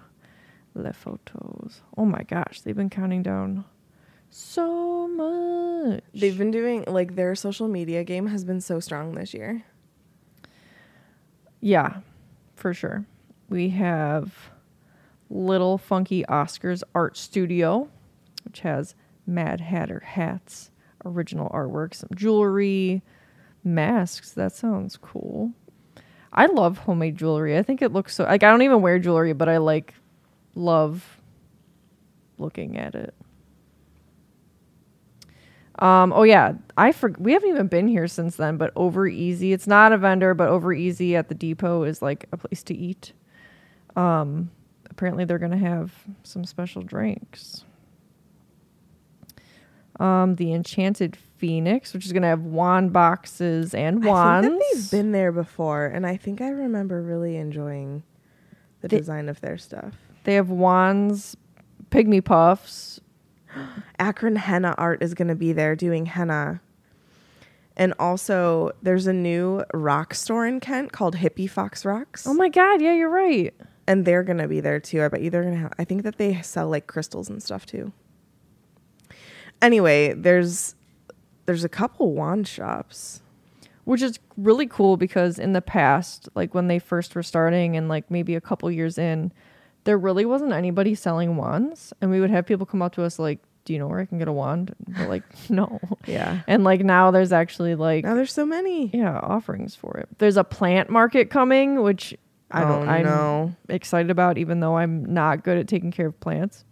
Les 0.75 0.93
Photos. 0.93 1.83
Oh 1.97 2.05
my 2.05 2.23
gosh, 2.23 2.61
they've 2.61 2.77
been 2.77 2.91
counting 2.91 3.23
down 3.23 3.65
so 4.35 5.07
much. 5.07 6.03
They've 6.13 6.37
been 6.37 6.51
doing 6.51 6.85
like 6.89 7.15
their 7.15 7.37
social 7.37 7.69
media 7.69 8.03
game 8.03 8.27
has 8.27 8.45
been 8.45 8.61
so 8.61 8.81
strong 8.81 9.15
this 9.15 9.33
year. 9.33 9.63
Yeah, 11.61 11.99
for 12.57 12.75
sure. 12.75 13.05
We 13.49 13.69
have 13.71 14.51
Little 15.31 15.79
Funky 15.79 16.25
Oscars 16.25 16.83
Art 16.97 17.17
Studio, 17.17 17.89
which 18.45 18.61
has 18.61 18.97
Mad 19.25 19.61
Hatter 19.61 20.01
hats, 20.01 20.73
original 21.05 21.49
artwork, 21.51 21.95
some 21.95 22.11
jewelry, 22.17 23.03
masks. 23.63 24.33
That 24.33 24.53
sounds 24.53 24.97
cool. 24.97 25.53
I 26.33 26.47
love 26.47 26.79
homemade 26.79 27.17
jewelry. 27.17 27.57
I 27.57 27.63
think 27.63 27.83
it 27.83 27.93
looks 27.93 28.17
so 28.17 28.25
like 28.25 28.43
I 28.43 28.51
don't 28.51 28.63
even 28.63 28.83
wear 28.83 28.99
jewelry, 28.99 29.33
but 29.33 29.49
I 29.49 29.59
like 29.59 29.95
love 30.57 31.21
looking 32.37 32.77
at 32.77 32.97
it. 32.97 33.15
Um, 35.81 36.13
oh 36.13 36.23
yeah, 36.23 36.55
I 36.77 36.93
for 36.93 37.13
we 37.19 37.33
haven't 37.33 37.49
even 37.51 37.67
been 37.67 37.89
here 37.89 38.07
since 38.07 38.37
then, 38.37 38.57
but 38.57 38.73
Over 38.77 39.07
Easy, 39.09 39.53
it's 39.53 39.67
not 39.67 39.93
a 39.93 39.99
vendor, 39.99 40.33
but 40.35 40.49
Over 40.49 40.73
Easy 40.73 41.17
at 41.17 41.29
the 41.29 41.35
depot 41.35 41.83
is 41.83 42.01
like 42.01 42.27
a 42.33 42.37
place 42.37 42.63
to 42.65 42.75
eat. 42.75 43.13
Um, 43.97 44.51
apparently 44.91 45.25
they're 45.25 45.39
gonna 45.39 45.57
have 45.57 45.93
some 46.23 46.45
special 46.45 46.83
drinks. 46.83 47.65
Um, 50.01 50.37
the 50.37 50.53
Enchanted 50.53 51.17
Phoenix, 51.17 51.93
which 51.95 52.05
is 52.07 52.13
gonna 52.13 52.27
have 52.29 52.43
wand 52.43 52.93
boxes 52.93 53.75
and 53.75 54.05
wands. 54.05 54.47
I 54.47 54.51
think 54.51 54.61
that 54.63 54.77
they've 54.77 54.91
been 54.91 55.13
there 55.13 55.33
before, 55.33 55.87
and 55.87 56.07
I 56.07 56.17
think 56.17 56.41
I 56.41 56.49
remember 56.49 57.03
really 57.03 57.37
enjoying 57.37 58.03
the 58.81 58.89
They- 58.89 58.99
design 58.99 59.29
of 59.29 59.41
their 59.41 59.57
stuff. 59.57 59.95
They 60.25 60.35
have 60.35 60.51
wands, 60.51 61.37
pygmy 61.91 62.25
puffs. 62.25 63.01
Akron 63.99 64.37
Henna 64.37 64.75
Art 64.79 65.03
is 65.03 65.15
going 65.15 65.29
to 65.29 65.35
be 65.35 65.53
there 65.53 65.75
doing 65.77 66.07
henna. 66.07 66.61
And 67.77 67.93
also, 67.99 68.71
there's 68.83 69.07
a 69.07 69.13
new 69.13 69.65
rock 69.73 70.15
store 70.15 70.47
in 70.47 70.61
Kent 70.61 70.93
called 70.93 71.17
Hippie 71.17 71.51
Fox 71.51 71.85
Rocks. 71.85 72.27
Oh 72.27 72.35
my 72.35 72.49
god, 72.49 72.81
yeah, 72.81 72.95
you're 72.95 73.09
right. 73.11 73.53
and 73.87 74.05
they're 74.05 74.23
going 74.23 74.39
to 74.39 74.49
be 74.49 74.61
there 74.61 74.79
too. 74.81 75.03
I 75.03 75.09
bet 75.09 75.23
you 75.23 75.31
they're 75.31 75.43
going 75.43 75.55
to 75.55 75.61
have, 75.61 75.73
I 75.79 75.85
think 75.85 76.05
that 76.05 76.17
they 76.17 76.41
sell 76.43 76.69
like 76.69 76.87
crystals 76.87 77.29
and 77.29 77.43
stuff 77.43 77.67
too. 77.67 77.93
Anyway, 79.63 80.13
there's 80.15 80.75
there's 81.47 81.65
a 81.65 81.69
couple 81.69 82.13
wand 82.15 82.47
shops. 82.49 83.21
which 83.85 84.01
is 84.03 84.19
really 84.39 84.67
cool 84.67 84.97
because 84.97 85.39
in 85.39 85.53
the 85.53 85.61
past 85.61 86.29
like 86.35 86.55
when 86.55 86.69
they 86.69 86.79
first 86.79 87.15
were 87.15 87.23
starting 87.23 87.77
and 87.77 87.89
like 87.89 88.11
maybe 88.11 88.35
a 88.35 88.41
couple 88.41 88.71
years 88.71 88.97
in 88.99 89.31
there 89.85 89.99
really 89.99 90.25
wasn't 90.25 90.53
anybody 90.53 90.95
selling 90.95 91.37
wands 91.37 91.93
and 92.01 92.11
we 92.11 92.21
would 92.21 92.31
have 92.31 92.47
people 92.47 92.67
come 92.67 92.83
up 92.83 92.93
to 92.95 93.03
us 93.03 93.19
like 93.19 93.39
do 93.65 93.73
you 93.73 93.79
know 93.79 93.87
where 93.87 94.01
i 94.01 94.05
can 94.05 94.19
get 94.19 94.29
a 94.29 94.33
wand 94.33 94.75
and 94.87 94.97
we're 94.99 95.09
like 95.09 95.23
no 95.51 95.81
Yeah. 96.07 96.41
and 96.47 96.65
like 96.65 96.83
now 96.85 97.11
there's 97.11 97.33
actually 97.33 97.75
like 97.75 98.05
Now 98.05 98.15
there's 98.15 98.33
so 98.33 98.45
many. 98.47 98.91
yeah 98.93 99.19
offerings 99.23 99.75
for 99.75 99.97
it 99.99 100.09
there's 100.19 100.37
a 100.37 100.45
plant 100.45 100.91
market 100.91 101.31
coming 101.31 101.83
which 101.83 102.15
I 102.51 102.61
don't 102.61 102.89
I'm 102.89 103.05
know. 103.05 103.55
excited 103.69 104.11
about 104.11 104.39
even 104.39 104.61
though 104.61 104.77
i'm 104.77 105.05
not 105.13 105.43
good 105.45 105.59
at 105.59 105.67
taking 105.69 105.91
care 105.91 106.07
of 106.09 106.21
plants 106.21 106.65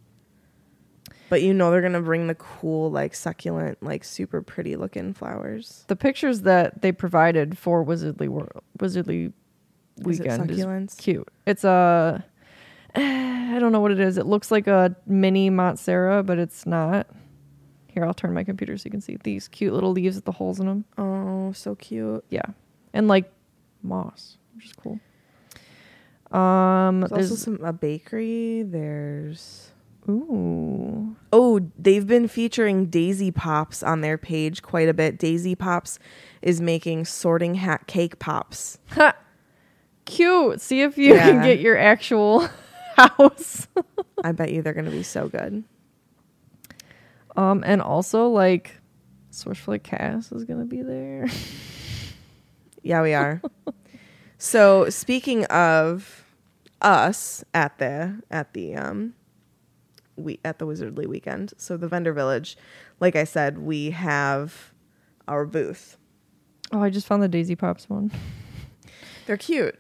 But 1.29 1.43
you 1.43 1.55
know 1.55 1.71
they're 1.71 1.81
going 1.81 1.95
to 1.95 2.01
bring 2.01 2.27
the 2.27 2.35
cool 2.35 2.91
like 2.91 3.15
succulent 3.15 3.83
like 3.83 4.05
super 4.05 4.43
pretty 4.43 4.77
looking 4.77 5.13
flowers. 5.15 5.85
the 5.89 5.97
pictures 5.97 6.43
that 6.43 6.83
they 6.83 6.93
provided 6.93 7.57
for 7.59 7.85
wizardly 7.85 8.29
Wor- 8.29 8.53
wizardly 8.79 9.33
Is 9.99 10.05
weekend 10.05 10.51
is 10.51 10.59
succulents? 10.59 10.97
cute. 10.99 11.27
It's 11.47 11.65
a 11.65 12.23
I 12.95 13.59
don't 13.59 13.73
know 13.73 13.81
what 13.81 13.93
it 13.93 14.01
is. 14.01 14.19
It 14.19 14.27
looks 14.27 14.51
like 14.51 14.67
a 14.67 14.95
mini 15.07 15.51
Monstera, 15.51 16.25
but 16.25 16.39
it's 16.39 16.67
not. 16.67 17.07
Here, 17.89 18.05
I'll 18.05 18.15
turn 18.15 18.33
my 18.33 18.45
computer 18.45 18.77
so 18.79 18.87
you 18.87 18.91
can 18.91 19.01
see 19.01 19.19
these 19.23 19.49
cute 19.49 19.75
little 19.75 19.93
leaves 19.93 20.17
with 20.17 20.25
the 20.25 20.33
holes 20.33 20.61
in 20.61 20.67
them. 20.67 20.85
Oh, 20.97 21.53
so 21.53 21.75
cute. 21.75 22.25
Yeah, 22.31 22.47
and 22.93 23.09
like 23.09 23.31
moss, 23.83 24.39
which 24.55 24.67
is 24.67 24.73
cool. 24.73 24.99
Um, 26.39 27.01
There's, 27.01 27.31
also 27.31 27.35
some 27.35 27.63
a 27.63 27.73
bakery. 27.73 28.63
There's 28.63 29.73
Ooh. 30.09 31.17
Oh, 31.33 31.61
they've 31.79 32.07
been 32.07 32.27
featuring 32.27 32.87
Daisy 32.87 33.31
Pops 33.31 33.83
on 33.83 34.01
their 34.01 34.19
page 34.19 34.63
quite 34.63 34.89
a 34.89 34.95
bit. 34.95 35.19
Daisy 35.19 35.55
Pops 35.55 35.99
is 36.41 36.61
making 36.61 37.05
sorting 37.05 37.55
hat 37.57 37.87
cake 37.87 38.19
pops. 38.19 38.79
Ha! 38.91 39.15
Cute. 40.05 40.61
See 40.61 40.83
if 40.83 40.99
you 40.99 41.15
can 41.15 41.43
get 41.43 41.61
your 41.61 41.77
actual 41.79 42.49
house. 42.97 43.67
I 44.25 44.33
bet 44.33 44.53
you 44.53 44.63
they're 44.63 44.73
going 44.73 44.85
to 44.87 44.91
be 44.91 45.03
so 45.03 45.29
good. 45.29 45.65
um, 47.37 47.63
and 47.67 47.81
also 47.83 48.29
like 48.29 48.81
Swishflick 49.31 49.83
Cast 49.83 50.33
is 50.33 50.45
gonna 50.45 50.65
be 50.67 50.83
there. 50.83 51.27
Yeah, 52.85 53.01
we 53.03 53.15
are. 53.15 53.41
so, 54.39 54.91
speaking 54.91 55.45
of 55.45 56.25
us 56.81 57.45
at 57.55 57.79
the 57.79 58.21
at 58.29 58.55
the 58.55 58.75
um 58.75 59.15
we 60.17 60.41
at 60.45 60.59
the 60.59 60.67
Wizardly 60.67 61.07
weekend. 61.07 61.53
So 61.57 61.77
the 61.77 61.87
vendor 61.87 62.13
village, 62.13 62.57
like 62.99 63.15
I 63.15 63.23
said, 63.23 63.59
we 63.59 63.91
have 63.91 64.73
our 65.29 65.47
booth. 65.47 65.97
Oh, 66.73 66.83
I 66.83 66.91
just 66.91 67.07
found 67.07 67.23
the 67.23 67.29
Daisy 67.29 67.55
Pops 67.55 67.89
one. 67.89 68.11
They're 69.27 69.37
cute. 69.37 69.79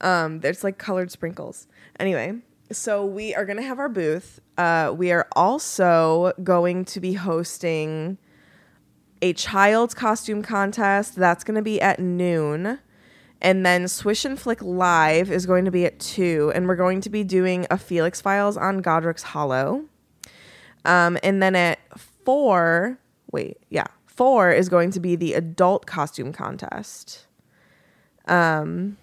Um, 0.00 0.40
there's 0.40 0.64
like 0.64 0.78
colored 0.78 1.10
sprinkles. 1.10 1.66
Anyway, 1.98 2.34
so 2.70 3.04
we 3.04 3.34
are 3.34 3.44
gonna 3.44 3.62
have 3.62 3.78
our 3.78 3.88
booth. 3.88 4.40
Uh, 4.56 4.92
we 4.96 5.12
are 5.12 5.26
also 5.32 6.32
going 6.42 6.84
to 6.86 7.00
be 7.00 7.14
hosting 7.14 8.18
a 9.20 9.32
child's 9.32 9.94
costume 9.94 10.42
contest. 10.42 11.16
That's 11.16 11.44
gonna 11.44 11.62
be 11.62 11.80
at 11.80 11.98
noon. 11.98 12.78
And 13.40 13.64
then 13.64 13.86
Swish 13.86 14.24
and 14.24 14.38
Flick 14.38 14.62
Live 14.62 15.30
is 15.30 15.46
going 15.46 15.64
to 15.64 15.70
be 15.70 15.86
at 15.86 16.00
two, 16.00 16.50
and 16.54 16.66
we're 16.66 16.74
going 16.74 17.00
to 17.02 17.10
be 17.10 17.22
doing 17.22 17.66
a 17.70 17.78
Felix 17.78 18.20
Files 18.20 18.56
on 18.56 18.78
Godric's 18.78 19.22
Hollow. 19.22 19.84
Um, 20.84 21.18
and 21.22 21.40
then 21.42 21.54
at 21.54 21.78
four, 21.96 22.98
wait, 23.30 23.58
yeah, 23.70 23.86
four 24.06 24.50
is 24.50 24.68
going 24.68 24.90
to 24.92 25.00
be 25.00 25.14
the 25.14 25.34
adult 25.34 25.86
costume 25.86 26.32
contest. 26.32 27.26
Um, 28.26 28.96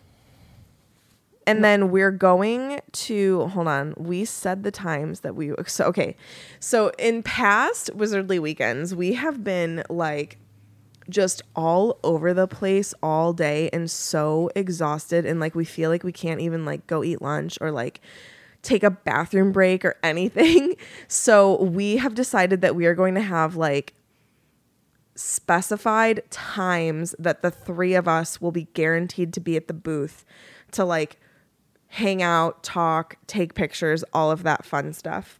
and 1.47 1.63
then 1.63 1.91
we're 1.91 2.12
going 2.12 2.81
to 2.91 3.47
hold 3.47 3.67
on. 3.67 3.93
We 3.97 4.25
said 4.25 4.63
the 4.63 4.71
times 4.71 5.21
that 5.21 5.36
we 5.36 5.53
so 5.67 5.86
okay. 5.86 6.15
So 6.60 6.91
in 6.97 7.23
past 7.23 7.91
Wizardly 7.95 8.39
weekends, 8.39 8.95
we 8.95 9.13
have 9.13 9.43
been 9.43 9.84
like 9.89 10.38
just 11.10 11.43
all 11.55 11.99
over 12.03 12.34
the 12.34 12.47
place 12.47 12.93
all 13.03 13.31
day 13.31 13.69
and 13.71 13.89
so 13.91 14.49
exhausted 14.55 15.23
and 15.25 15.39
like 15.39 15.53
we 15.53 15.65
feel 15.65 15.91
like 15.91 16.03
we 16.03 16.12
can't 16.12 16.41
even 16.41 16.65
like 16.65 16.88
go 16.88 17.03
eat 17.03 17.21
lunch 17.21 17.60
or 17.62 17.71
like 17.71 18.01
take 18.63 18.81
a 18.81 18.89
bathroom 18.89 19.51
break 19.51 19.86
or 19.86 19.95
anything. 20.03 20.75
So 21.08 21.62
we 21.62 21.97
have 21.97 22.15
decided 22.15 22.62
that 22.62 22.75
we 22.75 22.86
are 22.86 22.95
going 22.95 23.15
to 23.15 23.21
have 23.21 23.55
like 23.55 23.93
specified 25.15 26.21
times 26.29 27.15
that 27.19 27.41
the 27.41 27.51
three 27.51 27.93
of 27.93 28.08
us 28.08 28.41
will 28.41 28.51
be 28.51 28.67
guaranteed 28.73 29.34
to 29.34 29.39
be 29.39 29.55
at 29.55 29.67
the 29.67 29.73
booth 29.73 30.25
to 30.71 30.84
like 30.84 31.19
hang 31.95 32.21
out, 32.21 32.62
talk, 32.62 33.15
take 33.25 33.53
pictures, 33.53 34.03
all 34.12 34.29
of 34.29 34.43
that 34.43 34.65
fun 34.65 34.91
stuff. 34.91 35.39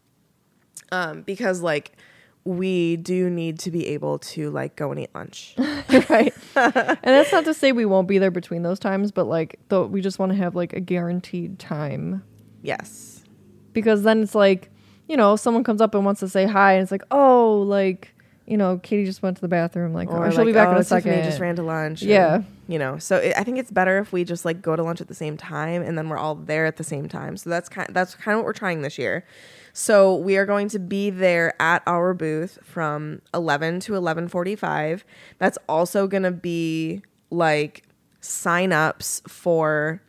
Um, 0.89 1.22
because 1.24 1.62
like 1.62 1.98
we 2.46 2.96
do 2.96 3.30
need 3.30 3.60
to 3.60 3.72
be 3.72 3.88
able 3.88 4.20
to 4.20 4.50
like 4.52 4.78
go 4.78 4.89
and 4.89 5.02
eat 5.02 5.10
lunch. 5.13 5.54
right. 6.10 6.34
and 6.56 6.98
that's 7.04 7.34
not 7.34 7.44
to 7.44 7.54
say 7.54 7.74
we 7.74 7.84
won't 7.84 8.08
be 8.08 8.20
there 8.20 8.32
between 8.32 8.62
those 8.62 8.80
times, 8.80 9.12
but 9.12 9.26
like 9.26 9.60
though 9.68 9.86
we 9.86 10.00
just 10.00 10.18
want 10.18 10.32
to 10.32 10.38
have 10.38 10.56
like 10.56 10.72
a 10.72 10.80
guaranteed 10.80 11.60
time. 11.60 12.24
yes. 12.62 13.26
Because 13.74 14.04
then 14.04 14.24
it's 14.24 14.34
like, 14.34 14.72
you 15.10 15.18
know, 15.18 15.36
someone 15.36 15.65
comes 15.65 15.82
up 15.82 15.94
and 15.94 16.06
wants 16.06 16.22
to 16.22 16.30
say 16.30 16.46
hi 16.46 16.74
and 16.74 16.84
it's 16.84 16.91
like, 16.91 17.04
oh, 17.12 17.65
like, 17.68 18.14
you 18.47 18.58
know, 18.58 18.77
Katie 18.77 19.05
just 19.05 19.23
went 19.23 19.38
to 19.38 19.41
the 19.41 19.47
bathroom, 19.47 19.93
like, 19.93 20.10
or, 20.10 20.25
oh, 20.25 20.29
she'll 20.29 20.39
like, 20.39 20.47
be 20.47 20.53
back 20.53 20.69
in 20.69 20.75
oh, 20.75 20.79
a 20.79 20.84
Tiffany 20.84 21.01
second. 21.01 21.23
just 21.23 21.39
ran 21.39 21.55
to 21.55 21.63
lunch. 21.63 22.01
and, 22.01 22.12
Yeah. 22.12 22.43
you 22.67 22.77
know, 22.77 22.97
so 22.99 23.17
it, 23.17 23.34
I 23.36 23.43
think 23.43 23.58
it's 23.58 23.71
better 23.71 23.97
if 23.97 24.13
we 24.13 24.23
just 24.23 24.45
like 24.45 24.62
go 24.62 24.75
to 24.75 24.84
lunch 24.84 25.01
at 25.01 25.08
the 25.08 25.15
same 25.15 25.36
time 25.36 25.81
and 25.81 25.97
then 25.97 26.10
we're 26.10 26.17
all 26.17 26.36
there 26.36 26.65
at 26.67 26.77
the 26.77 26.84
same 26.84 27.08
time. 27.10 27.38
So 27.38 27.49
that's 27.49 27.69
kind 27.69 27.89
that's 27.91 28.13
kind 28.15 28.36
of 28.36 28.39
what 28.39 28.45
we're 28.45 28.53
trying 28.53 28.81
this 28.81 28.97
year. 28.99 29.25
So 29.73 30.15
we 30.15 30.38
are 30.38 30.45
going 30.45 30.69
to 30.69 30.79
be 30.79 31.10
there 31.10 31.60
at 31.62 31.81
our 31.88 32.13
booth 32.13 32.60
from 32.63 33.21
11 33.34 33.79
to 33.81 33.93
11:45. 33.93 35.03
That's 35.39 35.58
also 35.67 36.08
going 36.08 36.23
to 36.23 36.31
be 36.31 37.01
like 37.31 37.84
sign-ups 38.21 39.21
for 39.27 40.01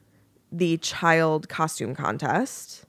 the 0.53 0.77
child 0.79 1.49
costume 1.49 1.95
contest. 1.95 2.85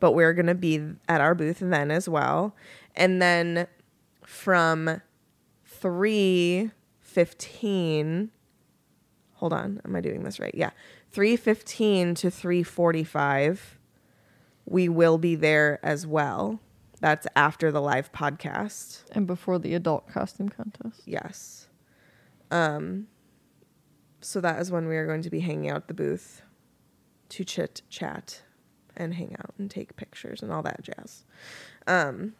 But 0.00 0.12
we're 0.12 0.34
going 0.34 0.46
to 0.46 0.54
be 0.54 0.80
at 1.08 1.20
our 1.20 1.34
booth 1.34 1.58
then 1.60 1.90
as 1.90 2.08
well. 2.08 2.54
And 2.96 3.20
then 3.20 3.66
from 4.34 5.00
3:15 5.82 8.30
Hold 9.34 9.52
on, 9.52 9.80
am 9.84 9.94
I 9.96 10.00
doing 10.00 10.24
this 10.24 10.40
right? 10.40 10.54
Yeah. 10.54 10.70
3:15 11.12 12.14
to 12.16 12.30
3:45 12.30 13.78
we 14.66 14.88
will 14.88 15.18
be 15.18 15.34
there 15.34 15.78
as 15.84 16.06
well. 16.06 16.58
That's 17.00 17.26
after 17.36 17.70
the 17.70 17.82
live 17.82 18.10
podcast. 18.12 19.04
and 19.12 19.26
before 19.26 19.58
the 19.58 19.74
adult 19.74 20.08
costume 20.08 20.48
contest. 20.48 21.02
Yes. 21.04 21.68
Um 22.50 23.08
so 24.20 24.40
that 24.40 24.58
is 24.60 24.72
when 24.72 24.88
we 24.88 24.96
are 24.96 25.06
going 25.06 25.22
to 25.22 25.30
be 25.30 25.40
hanging 25.40 25.70
out 25.70 25.76
at 25.76 25.88
the 25.88 25.94
booth 25.94 26.42
to 27.28 27.44
chit 27.44 27.82
chat 27.88 28.42
and 28.96 29.14
hang 29.14 29.36
out 29.38 29.54
and 29.58 29.70
take 29.70 29.96
pictures 29.96 30.42
and 30.42 30.50
all 30.50 30.62
that 30.62 30.82
jazz. 30.82 31.24
Um 31.86 32.34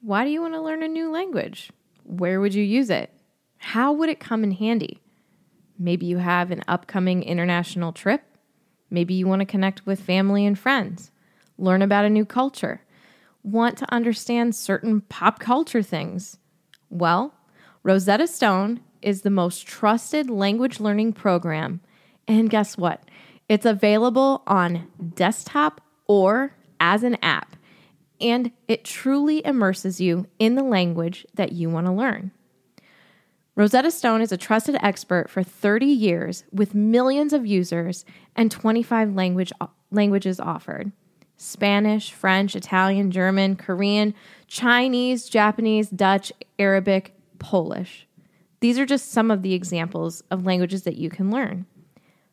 Why 0.00 0.24
do 0.24 0.30
you 0.30 0.40
want 0.40 0.54
to 0.54 0.60
learn 0.60 0.82
a 0.82 0.88
new 0.88 1.10
language? 1.10 1.72
Where 2.04 2.40
would 2.40 2.54
you 2.54 2.62
use 2.62 2.88
it? 2.88 3.12
How 3.56 3.92
would 3.92 4.08
it 4.08 4.20
come 4.20 4.44
in 4.44 4.52
handy? 4.52 5.00
Maybe 5.76 6.06
you 6.06 6.18
have 6.18 6.50
an 6.50 6.62
upcoming 6.68 7.22
international 7.24 7.92
trip. 7.92 8.22
Maybe 8.90 9.14
you 9.14 9.26
want 9.26 9.40
to 9.40 9.46
connect 9.46 9.86
with 9.86 10.00
family 10.00 10.46
and 10.46 10.58
friends, 10.58 11.10
learn 11.58 11.82
about 11.82 12.04
a 12.04 12.10
new 12.10 12.24
culture, 12.24 12.82
want 13.42 13.76
to 13.78 13.92
understand 13.92 14.54
certain 14.54 15.00
pop 15.02 15.40
culture 15.40 15.82
things. 15.82 16.38
Well, 16.90 17.34
Rosetta 17.82 18.28
Stone 18.28 18.80
is 19.02 19.22
the 19.22 19.30
most 19.30 19.66
trusted 19.66 20.30
language 20.30 20.80
learning 20.80 21.12
program. 21.14 21.80
And 22.26 22.48
guess 22.48 22.78
what? 22.78 23.02
It's 23.48 23.66
available 23.66 24.42
on 24.46 24.86
desktop 25.14 25.80
or 26.06 26.54
as 26.80 27.02
an 27.02 27.16
app, 27.22 27.56
and 28.20 28.50
it 28.66 28.84
truly 28.84 29.44
immerses 29.44 30.00
you 30.00 30.26
in 30.38 30.54
the 30.54 30.62
language 30.62 31.26
that 31.34 31.52
you 31.52 31.70
want 31.70 31.86
to 31.86 31.92
learn. 31.92 32.32
Rosetta 33.54 33.90
Stone 33.90 34.20
is 34.20 34.30
a 34.30 34.36
trusted 34.36 34.76
expert 34.80 35.28
for 35.28 35.42
30 35.42 35.86
years 35.86 36.44
with 36.52 36.74
millions 36.74 37.32
of 37.32 37.44
users 37.44 38.04
and 38.36 38.50
25 38.50 39.14
language, 39.14 39.52
languages 39.90 40.38
offered 40.38 40.92
Spanish, 41.36 42.12
French, 42.12 42.54
Italian, 42.56 43.10
German, 43.10 43.56
Korean, 43.56 44.14
Chinese, 44.46 45.28
Japanese, 45.28 45.88
Dutch, 45.88 46.32
Arabic, 46.58 47.14
Polish. 47.38 48.06
These 48.60 48.78
are 48.78 48.86
just 48.86 49.12
some 49.12 49.30
of 49.30 49.42
the 49.42 49.54
examples 49.54 50.22
of 50.30 50.46
languages 50.46 50.82
that 50.82 50.96
you 50.96 51.10
can 51.10 51.30
learn. 51.30 51.66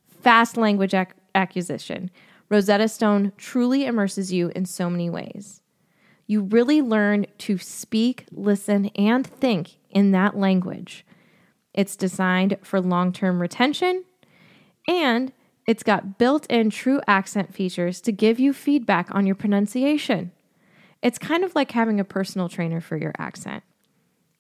Fast 0.07 0.57
language 0.57 0.93
ac- 0.93 1.11
acquisition. 1.35 2.09
Rosetta 2.49 2.87
Stone 2.87 3.31
truly 3.37 3.85
immerses 3.85 4.33
you 4.33 4.51
in 4.55 4.65
so 4.65 4.89
many 4.89 5.09
ways. 5.09 5.61
You 6.27 6.41
really 6.41 6.81
learn 6.81 7.27
to 7.39 7.57
speak, 7.57 8.25
listen, 8.31 8.87
and 8.95 9.25
think 9.25 9.77
in 9.91 10.11
that 10.11 10.37
language. 10.37 11.05
It's 11.73 11.95
designed 11.95 12.57
for 12.63 12.81
long 12.81 13.11
term 13.11 13.41
retention, 13.41 14.05
and 14.87 15.31
it's 15.67 15.83
got 15.83 16.17
built 16.17 16.45
in 16.47 16.69
true 16.69 17.01
accent 17.07 17.53
features 17.53 18.01
to 18.01 18.11
give 18.11 18.39
you 18.39 18.53
feedback 18.53 19.13
on 19.13 19.25
your 19.25 19.35
pronunciation. 19.35 20.31
It's 21.01 21.17
kind 21.19 21.43
of 21.43 21.53
like 21.53 21.71
having 21.71 21.99
a 21.99 22.05
personal 22.05 22.49
trainer 22.49 22.81
for 22.81 22.97
your 22.97 23.13
accent. 23.17 23.63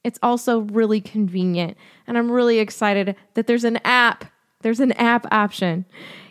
It's 0.03 0.19
also 0.23 0.59
really 0.59 1.01
convenient, 1.01 1.77
and 2.07 2.17
I'm 2.17 2.31
really 2.31 2.59
excited 2.59 3.15
that 3.33 3.47
there's 3.47 3.63
an 3.63 3.77
app. 3.83 4.25
There's 4.61 4.79
an 4.79 4.93
app 4.93 5.27
option, 5.31 5.85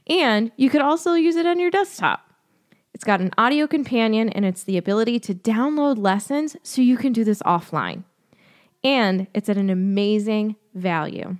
and 0.08 0.50
you 0.56 0.70
could 0.70 0.80
also 0.80 1.14
use 1.14 1.36
it 1.36 1.46
on 1.46 1.60
your 1.60 1.70
desktop. 1.70 2.23
It's 2.94 3.04
got 3.04 3.20
an 3.20 3.32
audio 3.36 3.66
companion, 3.66 4.28
and 4.28 4.44
it's 4.44 4.62
the 4.62 4.78
ability 4.78 5.18
to 5.20 5.34
download 5.34 5.98
lessons 5.98 6.56
so 6.62 6.80
you 6.80 6.96
can 6.96 7.12
do 7.12 7.24
this 7.24 7.42
offline. 7.42 8.04
And 8.84 9.26
it's 9.34 9.48
at 9.48 9.56
an 9.56 9.68
amazing 9.68 10.56
value. 10.74 11.36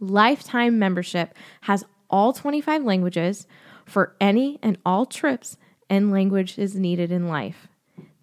Lifetime 0.00 0.78
membership 0.78 1.34
has 1.62 1.84
all 2.08 2.32
25 2.32 2.82
languages 2.82 3.46
for 3.84 4.16
any 4.20 4.58
and 4.62 4.78
all 4.86 5.04
trips 5.04 5.58
and 5.90 6.10
languages 6.10 6.74
needed 6.74 7.12
in 7.12 7.28
life. 7.28 7.68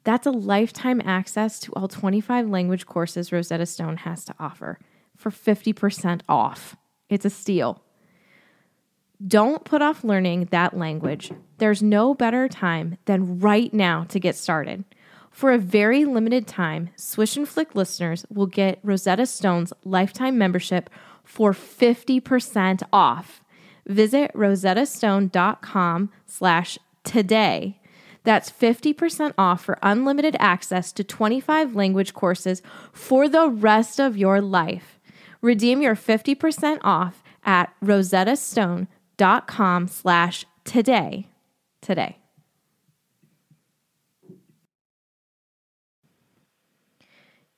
That's 0.04 0.26
a 0.26 0.32
lifetime 0.32 1.02
access 1.06 1.60
to 1.60 1.74
all 1.74 1.88
25 1.88 2.48
language 2.48 2.86
courses 2.86 3.32
Rosetta 3.32 3.66
Stone 3.66 3.98
has 3.98 4.24
to 4.26 4.36
offer 4.40 4.80
for 5.16 5.30
50% 5.30 6.22
off. 6.28 6.76
It's 7.10 7.26
a 7.26 7.30
steal. 7.30 7.84
Don't 9.26 9.66
put 9.66 9.82
off 9.82 10.04
learning 10.04 10.50
that 10.52 10.78
language. 10.78 11.32
There's 11.58 11.82
no 11.82 12.14
better 12.14 12.48
time 12.48 12.98
than 13.06 13.40
right 13.40 13.74
now 13.74 14.04
to 14.10 14.20
get 14.20 14.36
started. 14.36 14.84
For 15.32 15.52
a 15.52 15.58
very 15.58 16.06
limited 16.06 16.48
time, 16.48 16.92
Swish 16.96 17.36
and 17.36 17.50
Flick 17.50 17.74
listeners 17.74 18.26
will 18.30 18.46
get 18.46 18.80
Rosetta 18.84 19.26
Stone's 19.26 19.74
lifetime 19.84 20.38
membership 20.38 20.90
for 21.24 21.52
50% 21.52 22.84
off. 22.94 23.42
Visit 23.88 24.32
rosettastone.com 24.34 26.12
slash 26.28 26.78
today. 27.04 27.80
That's 28.24 28.52
50% 28.52 29.34
off 29.38 29.64
for 29.64 29.80
unlimited 29.82 30.36
access 30.40 30.92
to 30.92 31.04
25 31.04 31.76
language 31.76 32.14
courses 32.14 32.62
for 32.92 33.28
the 33.28 33.50
rest 33.50 34.00
of 34.00 34.18
your 34.18 34.42
life. 34.42 35.00
Redeem 35.42 35.82
your 35.82 35.96
50% 35.96 36.80
off 36.84 37.24
at 37.44 37.74
rosettastone.com 37.84 38.88
slash 39.88 40.46
today. 40.64 41.28
Today. 41.82 42.18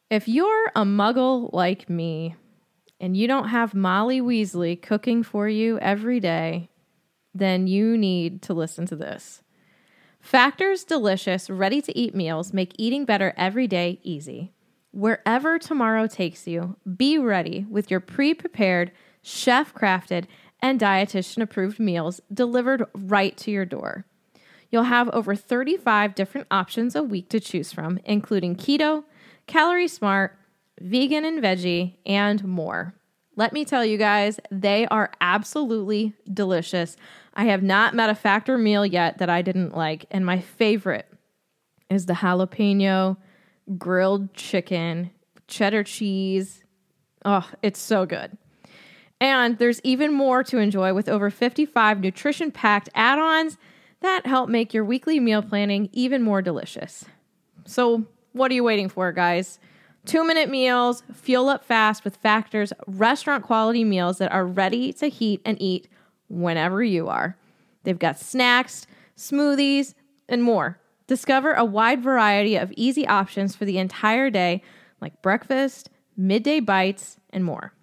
If 0.09 0.27
you're 0.27 0.71
a 0.75 0.83
muggle 0.83 1.53
like 1.53 1.89
me 1.89 2.35
and 2.99 3.15
you 3.15 3.27
don't 3.27 3.49
have 3.49 3.75
Molly 3.75 4.21
Weasley 4.21 4.81
cooking 4.81 5.21
for 5.21 5.47
you 5.47 5.77
every 5.79 6.19
day, 6.19 6.69
then 7.35 7.67
you 7.67 7.95
need 7.95 8.41
to 8.43 8.53
listen 8.53 8.87
to 8.87 8.95
this. 8.95 9.43
Factor's 10.19 10.83
delicious, 10.83 11.49
ready 11.49 11.81
to 11.81 11.97
eat 11.97 12.15
meals 12.15 12.53
make 12.53 12.73
eating 12.77 13.05
better 13.05 13.33
every 13.37 13.67
day 13.67 13.99
easy. 14.03 14.51
Wherever 14.91 15.59
tomorrow 15.59 16.07
takes 16.07 16.47
you, 16.47 16.75
be 16.97 17.19
ready 17.19 17.65
with 17.69 17.91
your 17.91 17.99
pre 17.99 18.33
prepared, 18.33 18.91
chef 19.21 19.73
crafted, 19.73 20.25
and 20.61 20.79
dietitian 20.79 21.41
approved 21.41 21.79
meals 21.79 22.21
delivered 22.33 22.85
right 22.93 23.35
to 23.37 23.51
your 23.51 23.65
door. 23.65 24.05
You'll 24.71 24.83
have 24.83 25.09
over 25.09 25.35
35 25.35 26.15
different 26.15 26.47
options 26.51 26.95
a 26.95 27.03
week 27.03 27.29
to 27.29 27.39
choose 27.39 27.73
from, 27.73 27.99
including 28.05 28.55
keto, 28.55 29.03
calorie 29.47 29.87
smart, 29.87 30.37
vegan 30.79 31.25
and 31.25 31.41
veggie, 31.41 31.95
and 32.05 32.43
more. 32.43 32.93
Let 33.35 33.53
me 33.53 33.65
tell 33.65 33.85
you 33.85 33.97
guys, 33.97 34.39
they 34.51 34.85
are 34.87 35.11
absolutely 35.21 36.13
delicious. 36.31 36.97
I 37.33 37.45
have 37.45 37.63
not 37.63 37.95
met 37.95 38.09
a 38.09 38.15
factor 38.15 38.57
meal 38.57 38.85
yet 38.85 39.17
that 39.19 39.29
I 39.29 39.41
didn't 39.41 39.75
like, 39.75 40.05
and 40.11 40.25
my 40.25 40.39
favorite 40.39 41.07
is 41.89 42.05
the 42.05 42.13
jalapeno 42.13 43.17
grilled 43.77 44.33
chicken, 44.33 45.11
cheddar 45.47 45.83
cheese. 45.83 46.63
Oh, 47.25 47.49
it's 47.61 47.79
so 47.79 48.05
good. 48.05 48.37
And 49.21 49.57
there's 49.57 49.81
even 49.83 50.13
more 50.13 50.43
to 50.45 50.57
enjoy 50.59 50.93
with 50.93 51.09
over 51.09 51.29
55 51.29 51.99
nutrition 51.99 52.51
packed 52.51 52.89
add 52.95 53.19
ons 53.19 53.57
that 54.01 54.25
help 54.25 54.49
make 54.49 54.73
your 54.73 54.85
weekly 54.85 55.19
meal 55.19 55.41
planning 55.41 55.89
even 55.91 56.21
more 56.21 56.41
delicious. 56.41 57.05
So, 57.65 58.05
what 58.31 58.51
are 58.51 58.53
you 58.53 58.63
waiting 58.63 58.87
for, 58.87 59.11
guys? 59.11 59.59
Two 60.05 60.25
minute 60.25 60.49
meals, 60.49 61.03
fuel 61.13 61.49
up 61.49 61.65
fast 61.65 62.03
with 62.03 62.15
Factor's 62.17 62.71
restaurant 62.87 63.43
quality 63.43 63.83
meals 63.83 64.17
that 64.19 64.31
are 64.31 64.45
ready 64.45 64.93
to 64.93 65.07
heat 65.07 65.41
and 65.43 65.61
eat 65.61 65.87
whenever 66.29 66.81
you 66.81 67.09
are. 67.09 67.37
They've 67.83 67.99
got 67.99 68.19
snacks, 68.19 68.87
smoothies, 69.17 69.93
and 70.27 70.43
more. 70.43 70.79
Discover 71.07 71.53
a 71.53 71.65
wide 71.65 72.01
variety 72.01 72.55
of 72.55 72.71
easy 72.77 73.05
options 73.07 73.55
for 73.55 73.65
the 73.65 73.77
entire 73.77 74.29
day, 74.29 74.61
like 75.01 75.21
breakfast, 75.21 75.89
midday 76.15 76.59
bites, 76.59 77.17
and 77.31 77.43
more. 77.43 77.73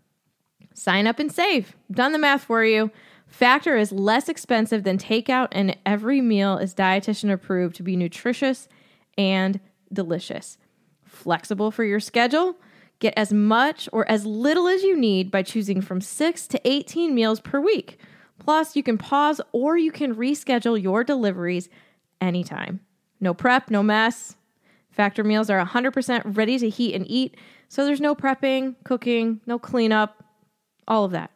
Sign 0.76 1.06
up 1.06 1.18
and 1.18 1.32
save. 1.32 1.74
Done 1.90 2.12
the 2.12 2.18
math 2.18 2.44
for 2.44 2.62
you. 2.62 2.90
Factor 3.26 3.78
is 3.78 3.92
less 3.92 4.28
expensive 4.28 4.84
than 4.84 4.98
takeout, 4.98 5.48
and 5.52 5.74
every 5.86 6.20
meal 6.20 6.58
is 6.58 6.74
dietitian 6.74 7.32
approved 7.32 7.76
to 7.76 7.82
be 7.82 7.96
nutritious 7.96 8.68
and 9.16 9.58
delicious. 9.90 10.58
Flexible 11.02 11.70
for 11.70 11.82
your 11.82 11.98
schedule. 11.98 12.56
Get 12.98 13.14
as 13.16 13.32
much 13.32 13.88
or 13.90 14.08
as 14.10 14.26
little 14.26 14.68
as 14.68 14.82
you 14.82 14.98
need 14.98 15.30
by 15.30 15.42
choosing 15.42 15.80
from 15.80 16.02
6 16.02 16.46
to 16.48 16.60
18 16.68 17.14
meals 17.14 17.40
per 17.40 17.58
week. 17.58 17.98
Plus, 18.38 18.76
you 18.76 18.82
can 18.82 18.98
pause 18.98 19.40
or 19.52 19.78
you 19.78 19.90
can 19.90 20.14
reschedule 20.14 20.80
your 20.80 21.04
deliveries 21.04 21.70
anytime. 22.20 22.80
No 23.18 23.32
prep, 23.32 23.70
no 23.70 23.82
mess. 23.82 24.36
Factor 24.90 25.24
meals 25.24 25.48
are 25.48 25.64
100% 25.64 26.36
ready 26.36 26.58
to 26.58 26.68
heat 26.68 26.94
and 26.94 27.10
eat, 27.10 27.36
so 27.68 27.86
there's 27.86 28.00
no 28.00 28.14
prepping, 28.14 28.74
cooking, 28.84 29.40
no 29.46 29.58
cleanup, 29.58 30.22
all 30.86 31.04
of 31.04 31.12
that. 31.12 31.30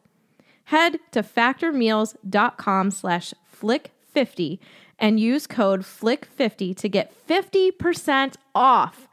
Head 0.65 1.01
to 1.13 1.23
factormeals.com 1.23 2.91
slash 2.91 3.35
flick50 3.61 4.59
and 4.99 5.19
use 5.19 5.47
code 5.47 5.81
flick50 5.81 6.77
to 6.77 6.89
get 6.89 7.13
50% 7.27 8.35
off. 8.55 9.09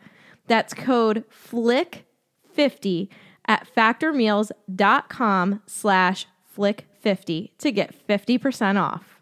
That's 0.48 0.74
code 0.74 1.24
flick50 1.32 3.10
at 3.48 3.68
factormeals.com 3.76 5.62
slash 5.66 6.28
flick50 6.56 7.52
to 7.58 7.72
get 7.72 8.08
50% 8.08 8.82
off. 8.82 9.22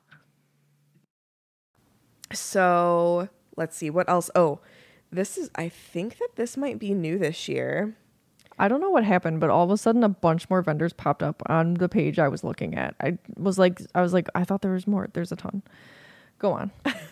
So 2.33 3.29
let's 3.55 3.77
see 3.77 3.89
what 3.89 4.09
else. 4.09 4.29
Oh, 4.35 4.59
this 5.11 5.37
is. 5.37 5.49
I 5.55 5.69
think 5.69 6.17
that 6.17 6.29
this 6.35 6.57
might 6.57 6.79
be 6.79 6.93
new 6.93 7.17
this 7.17 7.47
year. 7.47 7.95
I 8.57 8.67
don't 8.67 8.79
know 8.79 8.89
what 8.89 9.03
happened, 9.03 9.41
but 9.41 9.49
all 9.49 9.65
of 9.65 9.71
a 9.71 9.77
sudden 9.77 10.03
a 10.03 10.09
bunch 10.09 10.49
more 10.49 10.61
vendors 10.61 10.93
popped 10.93 11.21
up 11.21 11.43
on 11.47 11.73
the 11.75 11.89
page 11.89 12.19
I 12.19 12.29
was 12.29 12.43
looking 12.43 12.75
at. 12.75 12.95
I 13.01 13.17
was 13.35 13.59
like 13.59 13.81
I 13.93 14.01
was 14.01 14.13
like 14.13 14.27
I 14.33 14.43
thought 14.43 14.61
there 14.61 14.71
was 14.71 14.87
more. 14.87 15.09
There's 15.13 15.31
a 15.31 15.35
ton. 15.35 15.61
Go 16.39 16.51
on. 16.53 16.71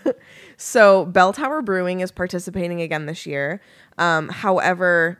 So 0.58 1.06
Bell 1.06 1.34
Tower 1.34 1.62
Brewing 1.62 2.00
is 2.00 2.12
participating 2.12 2.82
again 2.82 3.06
this 3.06 3.26
year. 3.26 3.62
Um, 3.98 4.30
however, 4.30 5.20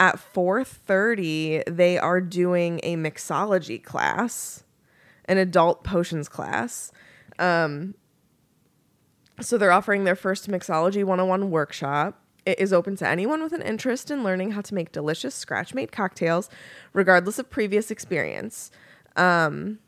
at 0.00 0.16
4:30 0.16 1.64
they 1.66 1.98
are 1.98 2.20
doing 2.20 2.80
a 2.82 2.96
mixology 2.96 3.82
class, 3.82 4.64
an 5.26 5.38
adult 5.38 5.84
potions 5.84 6.28
class. 6.28 6.92
Um, 7.38 7.94
so 9.40 9.58
they're 9.58 9.72
offering 9.72 10.04
their 10.04 10.16
first 10.16 10.48
mixology 10.48 11.04
101 11.04 11.50
workshop. 11.50 12.21
It 12.44 12.58
is 12.58 12.72
open 12.72 12.96
to 12.96 13.08
anyone 13.08 13.42
with 13.42 13.52
an 13.52 13.62
interest 13.62 14.10
in 14.10 14.24
learning 14.24 14.52
how 14.52 14.62
to 14.62 14.74
make 14.74 14.92
delicious 14.92 15.34
scratch-made 15.34 15.92
cocktails, 15.92 16.50
regardless 16.92 17.38
of 17.38 17.50
previous 17.50 17.90
experience. 17.90 18.70
Um, 19.16 19.78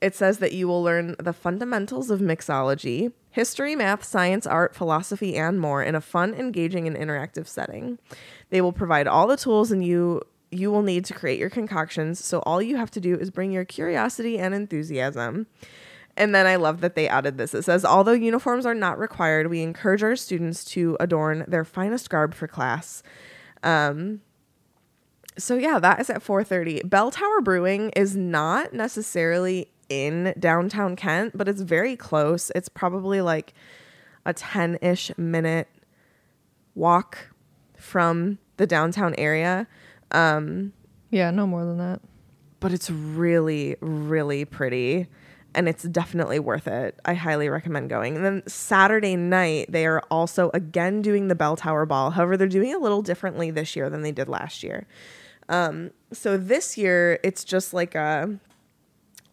it 0.00 0.14
says 0.14 0.38
that 0.38 0.52
you 0.52 0.68
will 0.68 0.82
learn 0.82 1.16
the 1.18 1.32
fundamentals 1.32 2.10
of 2.10 2.20
mixology, 2.20 3.12
history, 3.30 3.74
math, 3.74 4.04
science, 4.04 4.46
art, 4.46 4.74
philosophy, 4.74 5.36
and 5.36 5.58
more 5.58 5.82
in 5.82 5.94
a 5.94 6.00
fun, 6.00 6.34
engaging, 6.34 6.86
and 6.86 6.96
interactive 6.96 7.46
setting. 7.46 7.98
They 8.50 8.60
will 8.60 8.72
provide 8.72 9.06
all 9.06 9.26
the 9.26 9.36
tools 9.36 9.70
and 9.72 9.84
you 9.84 10.22
you 10.50 10.70
will 10.70 10.82
need 10.82 11.04
to 11.06 11.14
create 11.14 11.40
your 11.40 11.50
concoctions. 11.50 12.24
So 12.24 12.38
all 12.40 12.62
you 12.62 12.76
have 12.76 12.90
to 12.92 13.00
do 13.00 13.16
is 13.16 13.30
bring 13.30 13.50
your 13.50 13.64
curiosity 13.64 14.38
and 14.38 14.54
enthusiasm. 14.54 15.48
And 16.16 16.34
then 16.34 16.46
I 16.46 16.56
love 16.56 16.80
that 16.80 16.94
they 16.94 17.08
added 17.08 17.38
this. 17.38 17.54
It 17.54 17.62
says, 17.64 17.84
although 17.84 18.12
uniforms 18.12 18.64
are 18.66 18.74
not 18.74 18.98
required, 18.98 19.48
we 19.48 19.62
encourage 19.62 20.02
our 20.02 20.14
students 20.14 20.64
to 20.66 20.96
adorn 21.00 21.44
their 21.48 21.64
finest 21.64 22.08
garb 22.08 22.34
for 22.34 22.46
class. 22.46 23.02
Um, 23.64 24.20
so 25.36 25.56
yeah, 25.56 25.80
that 25.80 25.98
is 26.00 26.10
at 26.10 26.22
4:30. 26.22 26.88
Bell 26.88 27.10
Tower 27.10 27.40
Brewing 27.40 27.90
is 27.96 28.14
not 28.16 28.72
necessarily 28.72 29.68
in 29.88 30.34
downtown 30.38 30.94
Kent, 30.94 31.36
but 31.36 31.48
it's 31.48 31.60
very 31.62 31.96
close. 31.96 32.52
It's 32.54 32.68
probably 32.68 33.20
like 33.20 33.52
a 34.24 34.32
10-ish 34.32 35.10
minute 35.18 35.68
walk 36.74 37.30
from 37.76 38.38
the 38.56 38.66
downtown 38.66 39.14
area. 39.18 39.66
Um, 40.12 40.72
Yeah, 41.10 41.30
no 41.32 41.46
more 41.46 41.64
than 41.64 41.78
that. 41.78 42.00
but 42.60 42.72
it's 42.72 42.88
really, 42.88 43.76
really 43.80 44.44
pretty 44.44 45.06
and 45.54 45.68
it's 45.68 45.84
definitely 45.84 46.38
worth 46.38 46.66
it. 46.66 46.98
I 47.04 47.14
highly 47.14 47.48
recommend 47.48 47.90
going. 47.90 48.16
And 48.16 48.24
then 48.24 48.42
Saturday 48.46 49.16
night, 49.16 49.66
they 49.70 49.86
are 49.86 50.02
also 50.10 50.50
again 50.54 51.02
doing 51.02 51.28
the 51.28 51.34
Bell 51.34 51.56
Tower 51.56 51.86
Ball. 51.86 52.10
However, 52.10 52.36
they're 52.36 52.48
doing 52.48 52.70
it 52.70 52.76
a 52.76 52.80
little 52.80 53.02
differently 53.02 53.50
this 53.50 53.76
year 53.76 53.88
than 53.90 54.02
they 54.02 54.12
did 54.12 54.28
last 54.28 54.62
year. 54.62 54.86
Um, 55.48 55.90
so 56.12 56.36
this 56.36 56.78
year, 56.78 57.20
it's 57.22 57.44
just 57.44 57.74
like 57.74 57.94
a 57.94 58.38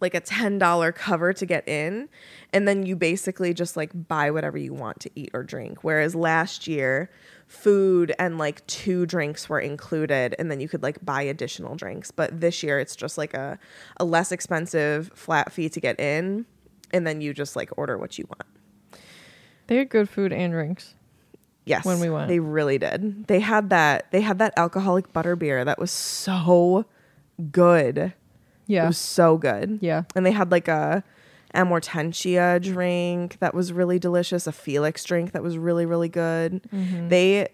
like 0.01 0.15
a 0.15 0.21
$10 0.21 0.95
cover 0.95 1.31
to 1.31 1.45
get 1.45 1.67
in 1.67 2.09
and 2.51 2.67
then 2.67 2.85
you 2.85 2.95
basically 2.95 3.53
just 3.53 3.77
like 3.77 3.91
buy 4.07 4.31
whatever 4.31 4.57
you 4.57 4.73
want 4.73 4.99
to 4.99 5.11
eat 5.15 5.29
or 5.33 5.43
drink 5.43 5.83
whereas 5.83 6.15
last 6.15 6.67
year 6.67 7.09
food 7.51 8.13
and 8.17 8.37
like 8.37 8.65
two 8.65 9.05
drinks 9.05 9.49
were 9.49 9.59
included 9.59 10.33
and 10.39 10.49
then 10.49 10.61
you 10.61 10.69
could 10.69 10.81
like 10.81 11.03
buy 11.03 11.21
additional 11.21 11.75
drinks 11.75 12.09
but 12.09 12.39
this 12.39 12.63
year 12.63 12.79
it's 12.79 12.95
just 12.95 13.17
like 13.17 13.33
a, 13.33 13.59
a 13.97 14.05
less 14.05 14.31
expensive 14.31 15.11
flat 15.13 15.51
fee 15.51 15.67
to 15.67 15.81
get 15.81 15.99
in 15.99 16.45
and 16.93 17.05
then 17.05 17.19
you 17.19 17.33
just 17.33 17.57
like 17.57 17.69
order 17.77 17.97
what 17.97 18.17
you 18.17 18.25
want 18.29 18.47
They 19.67 19.75
had 19.77 19.89
good 19.89 20.07
food 20.07 20.31
and 20.31 20.53
drinks. 20.53 20.95
yes 21.65 21.83
When 21.83 21.99
we 21.99 22.09
went. 22.09 22.29
they 22.29 22.39
really 22.39 22.77
did 22.77 23.27
they 23.27 23.41
had 23.41 23.69
that 23.69 24.09
they 24.11 24.21
had 24.21 24.39
that 24.39 24.53
alcoholic 24.55 25.11
butter 25.11 25.35
beer 25.35 25.65
that 25.65 25.77
was 25.77 25.91
so 25.91 26.85
good 27.51 28.13
Yeah. 28.65 28.85
It 28.85 28.87
was 28.87 28.97
so 28.97 29.37
good. 29.37 29.79
Yeah. 29.81 30.03
And 30.15 30.25
they 30.25 30.31
had 30.31 30.51
like 30.51 30.69
a 30.69 31.03
amortentia 31.53 32.61
drink 32.61 33.37
that 33.39 33.53
was 33.53 33.73
really 33.73 33.99
delicious, 33.99 34.47
a 34.47 34.51
Felix 34.51 35.03
drink 35.03 35.31
that 35.31 35.43
was 35.43 35.57
really 35.57 35.85
really 35.85 36.09
good. 36.09 36.61
Mm-hmm. 36.73 37.09
They 37.09 37.49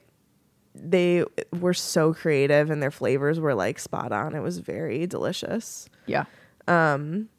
they 0.75 1.25
were 1.59 1.73
so 1.73 2.13
creative 2.13 2.69
and 2.69 2.81
their 2.83 2.91
flavors 2.91 3.39
were 3.39 3.55
like 3.55 3.79
spot 3.79 4.11
on. 4.11 4.35
It 4.35 4.41
was 4.41 4.59
very 4.59 5.07
delicious. 5.07 5.89
Yeah. 6.05 6.25
Um 6.67 7.29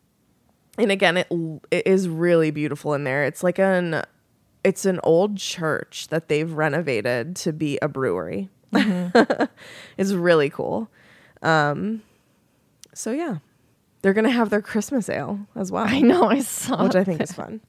and 0.78 0.92
again 0.92 1.16
it, 1.18 1.26
it 1.70 1.86
is 1.86 2.08
really 2.08 2.50
beautiful 2.50 2.94
in 2.94 3.04
there 3.04 3.24
it's 3.24 3.42
like 3.42 3.58
an 3.58 4.02
it's 4.64 4.86
an 4.86 5.00
old 5.02 5.36
church 5.36 6.08
that 6.08 6.28
they've 6.28 6.52
renovated 6.52 7.36
to 7.36 7.52
be 7.52 7.78
a 7.82 7.88
brewery 7.88 8.48
it's 8.72 10.12
really 10.12 10.48
cool 10.48 10.88
um 11.42 12.02
so 12.94 13.10
yeah 13.10 13.38
they're 14.02 14.12
gonna 14.14 14.30
have 14.30 14.50
their 14.50 14.62
christmas 14.62 15.08
ale 15.08 15.40
as 15.56 15.70
well 15.72 15.84
I 15.88 16.00
know. 16.00 16.24
I 16.24 16.40
saw. 16.40 16.84
which 16.84 16.94
i 16.96 17.04
think 17.04 17.20
is 17.20 17.32
fun 17.32 17.60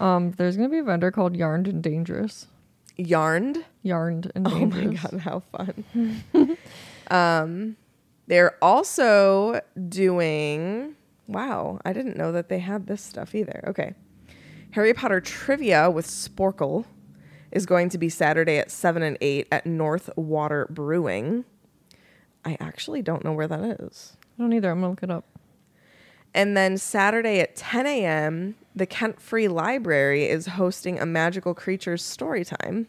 Um, 0.00 0.32
there's 0.32 0.56
gonna 0.56 0.68
be 0.68 0.78
a 0.78 0.82
vendor 0.84 1.10
called 1.10 1.36
Yarned 1.36 1.68
and 1.68 1.82
Dangerous. 1.82 2.46
yarned 2.96 3.64
Yarned 3.82 4.32
and 4.34 4.44
Dangerous. 4.46 4.84
oh 5.04 5.08
my 5.12 5.18
god 5.18 5.20
how 5.20 5.40
fun 5.40 6.56
um 7.10 7.76
they're 8.26 8.56
also 8.62 9.60
doing 9.88 10.94
wow 11.26 11.80
i 11.84 11.92
didn't 11.92 12.16
know 12.16 12.32
that 12.32 12.48
they 12.48 12.58
had 12.58 12.86
this 12.86 13.02
stuff 13.02 13.34
either 13.34 13.62
okay 13.66 13.94
harry 14.72 14.94
potter 14.94 15.20
trivia 15.20 15.90
with 15.90 16.06
sporcle 16.06 16.84
is 17.52 17.66
going 17.66 17.88
to 17.88 17.98
be 17.98 18.08
saturday 18.08 18.58
at 18.58 18.70
7 18.70 19.02
and 19.02 19.16
8 19.20 19.48
at 19.50 19.66
north 19.66 20.10
water 20.16 20.66
brewing 20.70 21.44
i 22.44 22.56
actually 22.60 23.02
don't 23.02 23.24
know 23.24 23.32
where 23.32 23.48
that 23.48 23.80
is 23.80 24.16
I 24.38 24.42
don't 24.42 24.54
either. 24.54 24.70
I'm 24.70 24.78
gonna 24.80 24.88
look 24.90 25.02
it 25.02 25.10
up. 25.10 25.26
And 26.34 26.56
then 26.56 26.78
saturday 26.78 27.40
at 27.40 27.56
10 27.56 27.86
a.m 27.86 28.54
the 28.74 28.86
kent 28.86 29.20
free 29.20 29.48
library 29.48 30.28
is 30.28 30.46
hosting 30.46 30.98
a 30.98 31.06
magical 31.06 31.54
creatures 31.54 32.02
story 32.02 32.44
time 32.44 32.86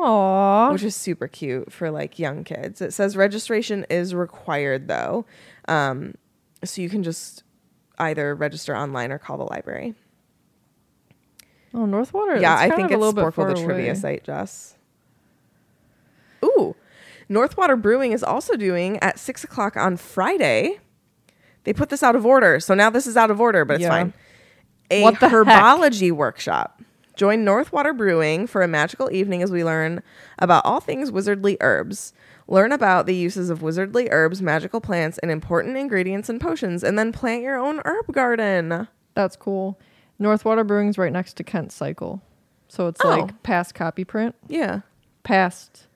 Aww. 0.00 0.72
which 0.72 0.82
is 0.82 0.96
super 0.96 1.28
cute 1.28 1.72
for 1.72 1.90
like 1.90 2.18
young 2.18 2.44
kids. 2.44 2.80
It 2.80 2.92
says 2.92 3.16
registration 3.16 3.84
is 3.90 4.14
required 4.14 4.88
though, 4.88 5.26
um, 5.68 6.14
so 6.64 6.80
you 6.80 6.88
can 6.88 7.02
just 7.02 7.42
either 7.98 8.34
register 8.34 8.74
online 8.76 9.12
or 9.12 9.18
call 9.18 9.36
the 9.36 9.44
library. 9.44 9.94
Oh, 11.74 11.86
Northwater. 11.86 12.36
yeah, 12.36 12.56
I 12.56 12.70
think 12.70 12.90
it's 12.90 12.94
a 12.94 12.98
little 12.98 13.12
Sporcle 13.12 13.54
the 13.54 13.62
trivia 13.62 13.94
site, 13.94 14.24
Jess. 14.24 14.76
Ooh, 16.44 16.74
Northwater 17.28 17.76
Brewing 17.76 18.12
is 18.12 18.24
also 18.24 18.56
doing 18.56 18.98
at 18.98 19.18
six 19.18 19.44
o'clock 19.44 19.76
on 19.76 19.96
Friday. 19.96 20.78
They 21.64 21.72
put 21.72 21.88
this 21.90 22.02
out 22.02 22.16
of 22.16 22.24
order, 22.24 22.58
so 22.60 22.74
now 22.74 22.90
this 22.90 23.06
is 23.06 23.16
out 23.16 23.30
of 23.30 23.40
order, 23.40 23.64
but 23.64 23.74
it's 23.74 23.82
Yeah. 23.82 23.88
fine. 23.90 24.12
A 24.90 25.02
What 25.02 25.20
the 25.20 25.28
heck? 25.28 25.46
herbology 25.46 26.10
workshop. 26.10 26.80
Join 27.16 27.44
Northwater 27.44 27.92
Brewing 27.92 28.46
for 28.46 28.62
a 28.62 28.68
magical 28.68 29.10
evening 29.12 29.42
as 29.42 29.50
we 29.50 29.62
learn 29.62 30.02
about 30.38 30.64
all 30.64 30.80
things 30.80 31.10
wizardly 31.10 31.56
herbs. 31.60 32.12
Learn 32.48 32.72
about 32.72 33.06
the 33.06 33.14
uses 33.14 33.50
of 33.50 33.60
wizardly 33.60 34.08
herbs, 34.10 34.40
magical 34.40 34.80
plants, 34.80 35.18
and 35.18 35.30
important 35.30 35.76
ingredients 35.76 36.28
and 36.28 36.40
potions, 36.40 36.82
and 36.82 36.98
then 36.98 37.12
plant 37.12 37.42
your 37.42 37.56
own 37.56 37.80
herb 37.84 38.10
garden. 38.12 38.88
That's 39.14 39.36
cool. 39.36 39.78
Northwater 40.18 40.64
Brewing's 40.64 40.98
right 40.98 41.12
next 41.12 41.34
to 41.34 41.44
Kent 41.44 41.72
Cycle, 41.72 42.22
so 42.68 42.86
it's 42.88 43.00
Oh. 43.04 43.08
like 43.08 43.42
past 43.42 43.74
copy 43.74 44.04
print, 44.04 44.34
Yeah. 44.48 44.80
past 45.22 45.86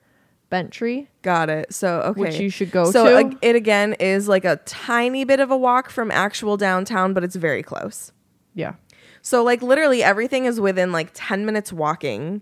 Bentry. 0.49 1.09
Got 1.21 1.49
it. 1.49 1.73
So 1.73 2.01
okay, 2.01 2.21
Which 2.21 2.39
you 2.39 2.49
should 2.49 2.71
go 2.71 2.91
so 2.91 3.05
to. 3.05 3.17
ag- 3.17 3.37
it 3.41 3.55
again 3.55 3.93
is 3.93 4.27
like 4.27 4.45
a 4.45 4.57
tiny 4.65 5.23
bit 5.23 5.39
of 5.39 5.49
a 5.51 5.57
walk 5.57 5.89
from 5.89 6.11
actual 6.11 6.55
downtown, 6.57 7.13
but 7.13 7.23
it's 7.23 7.35
very 7.35 7.63
close. 7.63 8.11
Yeah. 8.53 8.75
So 9.21 9.43
like 9.43 9.61
literally 9.61 10.03
everything 10.03 10.45
is 10.45 10.59
within 10.59 10.91
like 10.91 11.09
ten 11.13 11.45
minutes 11.45 11.73
walking 11.73 12.41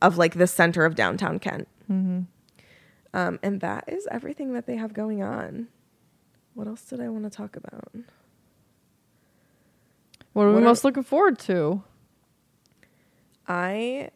of 0.00 0.16
like 0.18 0.34
the 0.34 0.46
center 0.46 0.84
of 0.84 0.94
downtown 0.94 1.38
Kent. 1.38 1.68
Mm-hmm. 1.90 2.20
Um, 3.14 3.38
and 3.42 3.60
that 3.60 3.84
is 3.88 4.08
everything 4.10 4.54
that 4.54 4.66
they 4.66 4.76
have 4.76 4.94
going 4.94 5.22
on. 5.22 5.68
What 6.54 6.66
else 6.66 6.82
did 6.82 7.00
I 7.00 7.08
want 7.10 7.24
to 7.24 7.30
talk 7.30 7.56
about? 7.56 7.90
What 10.32 10.44
are 10.44 10.48
we 10.48 10.54
What 10.54 10.62
are- 10.62 10.66
most 10.66 10.84
looking 10.84 11.02
forward 11.02 11.38
to? 11.40 11.82
I 13.46 14.10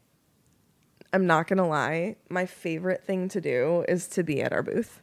am 1.17 1.27
not 1.27 1.49
gonna 1.49 1.67
lie. 1.67 2.17
My 2.29 2.47
favorite 2.47 3.03
thing 3.05 3.29
to 3.31 3.41
do 3.41 3.85
is 3.89 4.07
to 4.09 4.23
be 4.23 4.41
at 4.43 4.53
our 4.53 4.63
booth. 4.63 5.03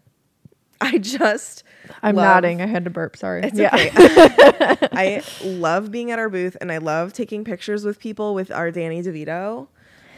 I 0.81 0.97
just 0.97 1.63
I'm 2.01 2.15
love- 2.15 2.25
nodding. 2.25 2.61
I 2.61 2.65
had 2.67 2.83
to 2.85 2.89
burp. 2.89 3.15
Sorry. 3.17 3.41
It's 3.43 3.57
yeah. 3.57 3.73
okay. 3.73 3.91
I 4.91 5.23
love 5.43 5.91
being 5.91 6.11
at 6.11 6.19
our 6.19 6.29
booth 6.29 6.57
and 6.59 6.71
I 6.71 6.77
love 6.79 7.13
taking 7.13 7.43
pictures 7.43 7.85
with 7.85 7.99
people 7.99 8.33
with 8.33 8.51
our 8.51 8.71
Danny 8.71 9.01
DeVito. 9.01 9.67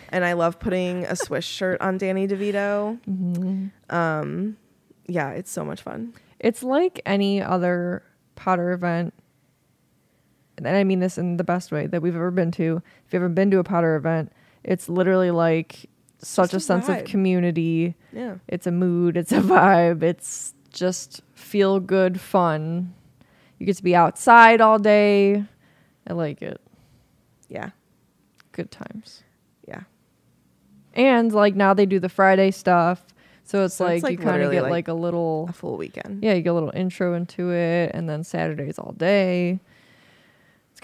And 0.10 0.24
I 0.24 0.34
love 0.34 0.60
putting 0.60 1.04
a 1.06 1.16
Swish 1.16 1.46
shirt 1.48 1.82
on 1.82 1.98
Danny 1.98 2.28
DeVito. 2.28 3.00
Um, 3.90 4.58
yeah, 5.08 5.32
it's 5.32 5.52
so 5.52 5.66
much 5.66 5.82
fun. 5.82 6.14
It's 6.40 6.64
like 6.64 7.02
any 7.06 7.42
other 7.42 8.04
Potter 8.36 8.72
event. 8.72 9.14
And 10.58 10.68
I 10.68 10.84
mean 10.84 11.00
this 11.00 11.18
in 11.18 11.38
the 11.38 11.44
best 11.44 11.72
way 11.72 11.88
that 11.88 12.02
we've 12.02 12.16
ever 12.16 12.32
been 12.32 12.52
to. 12.52 12.82
If 13.06 13.14
you've 13.14 13.22
ever 13.22 13.30
been 13.30 13.52
to 13.52 13.60
a 13.60 13.64
Potter 13.64 13.96
event, 13.96 14.32
it's 14.66 14.90
literally 14.90 15.32
like 15.32 15.90
such 16.18 16.54
a 16.54 16.58
a 16.58 16.60
sense 16.60 16.90
of 16.90 17.06
community. 17.06 17.96
Yeah. 18.12 18.36
It's 18.48 18.66
a 18.68 18.72
mood, 18.72 19.16
it's 19.16 19.32
a 19.32 19.40
vibe, 19.42 20.04
it's 20.04 20.54
just 20.74 21.22
feel 21.36 21.80
good 21.80 22.20
fun. 22.20 22.94
You 23.60 23.66
get 23.66 23.78
to 23.78 23.84
be 23.84 23.96
outside 23.96 24.60
all 24.60 24.80
day. 24.80 25.46
I 26.08 26.14
like 26.14 26.42
it. 26.42 26.60
Yeah. 27.48 27.70
Good 28.52 28.72
times. 28.72 29.24
Yeah. 29.68 29.84
And 30.94 31.32
like 31.32 31.56
now 31.56 31.74
they 31.74 31.86
do 31.86 32.00
the 32.00 32.10
Friday 32.10 32.52
stuff. 32.52 33.06
So 33.44 33.66
it's 33.66 33.76
So 33.76 33.86
like, 33.86 33.96
it's, 33.98 34.04
like, 34.04 34.12
you 34.14 34.18
kind 34.18 34.42
of 34.42 34.52
get 34.52 34.64
like, 34.64 34.72
like, 34.72 34.88
a 34.88 34.94
little 34.94 35.46
A 35.50 35.54
full 35.54 35.78
weekend. 35.78 36.24
yeah, 36.24 36.34
you 36.34 36.42
get 36.42 36.50
a 36.50 36.54
little 36.54 36.72
intro 36.74 37.14
into 37.14 37.52
it, 37.52 37.92
and 37.94 38.10
then 38.10 38.24
Saturdays 38.24 38.80
all 38.80 38.94
day. 38.94 39.60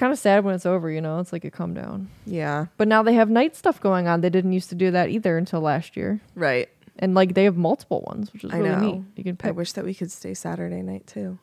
Kind 0.01 0.11
of 0.11 0.17
sad 0.17 0.43
when 0.43 0.55
it's 0.55 0.65
over, 0.65 0.89
you 0.89 0.99
know. 0.99 1.19
It's 1.19 1.31
like 1.31 1.45
a 1.45 1.51
come 1.51 1.75
down. 1.75 2.09
Yeah. 2.25 2.65
But 2.77 2.87
now 2.87 3.03
they 3.03 3.13
have 3.13 3.29
night 3.29 3.55
stuff 3.55 3.79
going 3.79 4.07
on. 4.07 4.21
They 4.21 4.31
didn't 4.31 4.51
used 4.51 4.69
to 4.69 4.75
do 4.75 4.89
that 4.89 5.09
either 5.09 5.37
until 5.37 5.61
last 5.61 5.95
year, 5.95 6.19
Right. 6.33 6.69
and 6.97 7.13
like 7.13 7.35
they 7.35 7.43
have 7.43 7.55
multiple 7.55 8.03
ones, 8.07 8.33
which 8.33 8.43
is 8.43 8.51
I 8.51 8.57
really 8.57 8.69
know. 8.71 8.79
neat. 8.93 9.03
You 9.15 9.23
can 9.23 9.37
pick. 9.37 9.49
I 9.49 9.51
wish 9.51 9.73
that 9.73 9.85
we 9.85 9.93
could 9.93 10.11
stay 10.11 10.33
Saturday 10.33 10.81
night 10.81 11.05
too. 11.05 11.37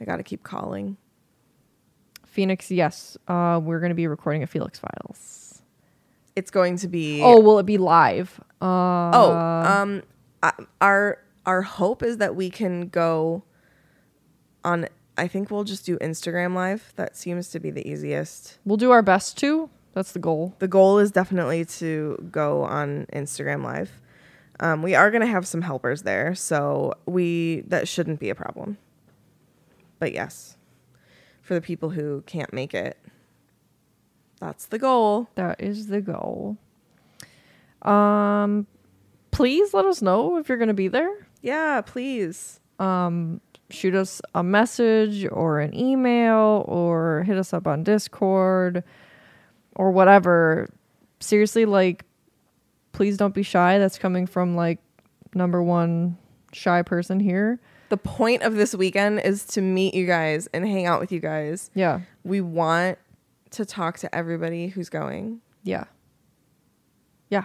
I 0.00 0.04
got 0.04 0.18
to 0.18 0.22
keep 0.22 0.44
calling. 0.44 0.96
Phoenix, 2.24 2.70
yes, 2.70 3.16
uh, 3.26 3.60
we're 3.60 3.80
going 3.80 3.90
to 3.90 3.96
be 3.96 4.06
recording 4.06 4.44
a 4.44 4.46
Felix 4.46 4.78
Files. 4.78 5.60
It's 6.36 6.52
going 6.52 6.76
to 6.78 6.88
be 6.88 7.20
Oh, 7.20 7.40
will 7.40 7.58
it 7.58 7.66
be 7.66 7.78
live? 7.78 8.38
Uh, 8.62 9.10
Oh, 9.12 9.32
um, 9.32 10.02
I, 10.40 10.52
our 10.80 11.18
our 11.44 11.62
hope 11.62 12.04
is 12.04 12.18
that 12.18 12.36
we 12.36 12.48
can 12.48 12.90
go 12.90 13.42
on. 14.64 14.86
I 15.16 15.28
think 15.28 15.50
we'll 15.50 15.64
just 15.64 15.86
do 15.86 15.96
Instagram 15.98 16.54
live. 16.54 16.92
That 16.96 17.16
seems 17.16 17.48
to 17.50 17.60
be 17.60 17.70
the 17.70 17.86
easiest. 17.88 18.58
we'll 18.64 18.76
do 18.76 18.90
our 18.90 19.02
best 19.02 19.38
to. 19.38 19.70
That's 19.92 20.10
the 20.12 20.18
goal. 20.18 20.54
The 20.58 20.66
goal 20.68 20.98
is 20.98 21.12
definitely 21.12 21.64
to 21.66 22.28
go 22.32 22.62
on 22.64 23.06
Instagram 23.12 23.62
live. 23.62 24.00
Um, 24.58 24.82
we 24.82 24.94
are 24.94 25.10
going 25.10 25.20
to 25.20 25.26
have 25.28 25.46
some 25.46 25.62
helpers 25.62 26.02
there, 26.02 26.34
so 26.34 26.94
we 27.06 27.62
that 27.68 27.86
shouldn't 27.86 28.18
be 28.20 28.28
a 28.30 28.34
problem. 28.34 28.78
But 30.00 30.12
yes, 30.12 30.56
for 31.42 31.54
the 31.54 31.60
people 31.60 31.90
who 31.90 32.22
can't 32.26 32.52
make 32.52 32.74
it, 32.74 32.98
that's 34.40 34.66
the 34.66 34.78
goal. 34.78 35.28
That 35.36 35.60
is 35.60 35.86
the 35.88 36.00
goal. 36.00 36.56
Um, 37.82 38.66
please 39.30 39.74
let 39.74 39.84
us 39.84 40.02
know 40.02 40.38
if 40.38 40.48
you're 40.48 40.58
going 40.58 40.68
to 40.68 40.74
be 40.74 40.88
there. 40.88 41.26
Yeah, 41.42 41.80
please. 41.82 42.58
um, 42.78 43.40
shoot 43.74 43.94
us 43.94 44.22
a 44.34 44.42
message 44.42 45.26
or 45.30 45.60
an 45.60 45.74
email 45.74 46.64
or 46.68 47.24
hit 47.26 47.36
us 47.36 47.52
up 47.52 47.66
on 47.66 47.82
Discord 47.82 48.84
or 49.74 49.90
whatever. 49.90 50.68
Seriously, 51.20 51.64
like, 51.64 52.04
please 52.92 53.16
don't 53.16 53.34
be 53.34 53.42
shy. 53.42 53.78
That's 53.78 53.98
coming 53.98 54.26
from 54.26 54.56
like 54.56 54.78
number 55.34 55.62
one 55.62 56.16
shy 56.52 56.82
person 56.82 57.20
here. 57.20 57.60
The 57.88 57.96
point 57.96 58.42
of 58.42 58.54
this 58.54 58.74
weekend 58.74 59.20
is 59.20 59.44
to 59.48 59.60
meet 59.60 59.94
you 59.94 60.06
guys 60.06 60.48
and 60.54 60.66
hang 60.66 60.86
out 60.86 61.00
with 61.00 61.12
you 61.12 61.20
guys. 61.20 61.70
Yeah. 61.74 62.00
We 62.24 62.40
want 62.40 62.98
to 63.50 63.64
talk 63.64 63.98
to 63.98 64.14
everybody 64.14 64.68
who's 64.68 64.88
going. 64.88 65.40
Yeah. 65.62 65.84
Yeah. 67.28 67.44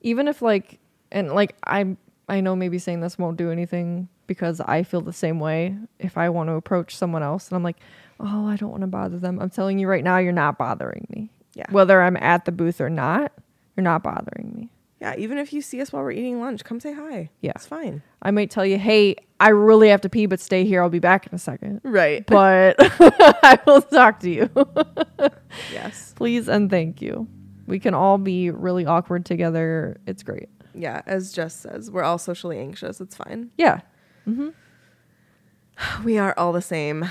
Even 0.00 0.28
if 0.28 0.42
like 0.42 0.78
and 1.10 1.32
like 1.32 1.56
I 1.64 1.96
I 2.28 2.40
know 2.40 2.54
maybe 2.56 2.78
saying 2.78 3.00
this 3.00 3.18
won't 3.18 3.36
do 3.36 3.50
anything 3.50 4.08
because 4.28 4.60
I 4.60 4.84
feel 4.84 5.00
the 5.00 5.12
same 5.12 5.40
way 5.40 5.76
if 5.98 6.16
I 6.16 6.28
want 6.28 6.48
to 6.48 6.52
approach 6.52 6.94
someone 6.96 7.24
else 7.24 7.48
and 7.48 7.56
I'm 7.56 7.64
like, 7.64 7.78
"Oh, 8.20 8.46
I 8.46 8.54
don't 8.54 8.70
want 8.70 8.82
to 8.82 8.86
bother 8.86 9.18
them." 9.18 9.40
I'm 9.40 9.50
telling 9.50 9.80
you 9.80 9.88
right 9.88 10.04
now, 10.04 10.18
you're 10.18 10.32
not 10.32 10.56
bothering 10.56 11.08
me. 11.10 11.30
Yeah. 11.54 11.66
Whether 11.70 12.00
I'm 12.00 12.16
at 12.18 12.44
the 12.44 12.52
booth 12.52 12.80
or 12.80 12.88
not, 12.88 13.32
you're 13.76 13.82
not 13.82 14.04
bothering 14.04 14.52
me. 14.54 14.70
Yeah, 15.00 15.14
even 15.16 15.38
if 15.38 15.52
you 15.52 15.62
see 15.62 15.80
us 15.80 15.92
while 15.92 16.02
we're 16.02 16.10
eating 16.12 16.40
lunch, 16.40 16.64
come 16.64 16.80
say 16.80 16.92
hi. 16.92 17.30
Yeah. 17.40 17.52
It's 17.54 17.66
fine. 17.66 18.02
I 18.20 18.30
might 18.32 18.50
tell 18.50 18.66
you, 18.66 18.78
hey, 18.78 19.16
I 19.38 19.50
really 19.50 19.88
have 19.88 20.00
to 20.00 20.08
pee, 20.08 20.26
but 20.26 20.40
stay 20.40 20.64
here. 20.64 20.82
I'll 20.82 20.88
be 20.88 20.98
back 20.98 21.26
in 21.26 21.34
a 21.34 21.38
second. 21.38 21.80
Right. 21.84 22.24
But 22.38 22.76
I 22.80 23.60
will 23.64 23.82
talk 23.82 24.20
to 24.20 24.30
you. 24.30 24.50
yes. 25.72 26.12
Please 26.16 26.48
and 26.48 26.68
thank 26.68 27.00
you. 27.00 27.28
We 27.66 27.78
can 27.78 27.94
all 27.94 28.18
be 28.18 28.50
really 28.50 28.86
awkward 28.86 29.24
together. 29.24 30.00
It's 30.06 30.22
great. 30.22 30.48
Yeah, 30.74 31.02
as 31.06 31.32
Jess 31.32 31.54
says, 31.54 31.90
we're 31.90 32.02
all 32.02 32.18
socially 32.18 32.58
anxious. 32.58 33.00
It's 33.00 33.16
fine. 33.16 33.50
Yeah. 33.56 33.80
We 36.04 36.18
are 36.18 36.34
all 36.36 36.52
the 36.52 36.62
same. 36.62 37.08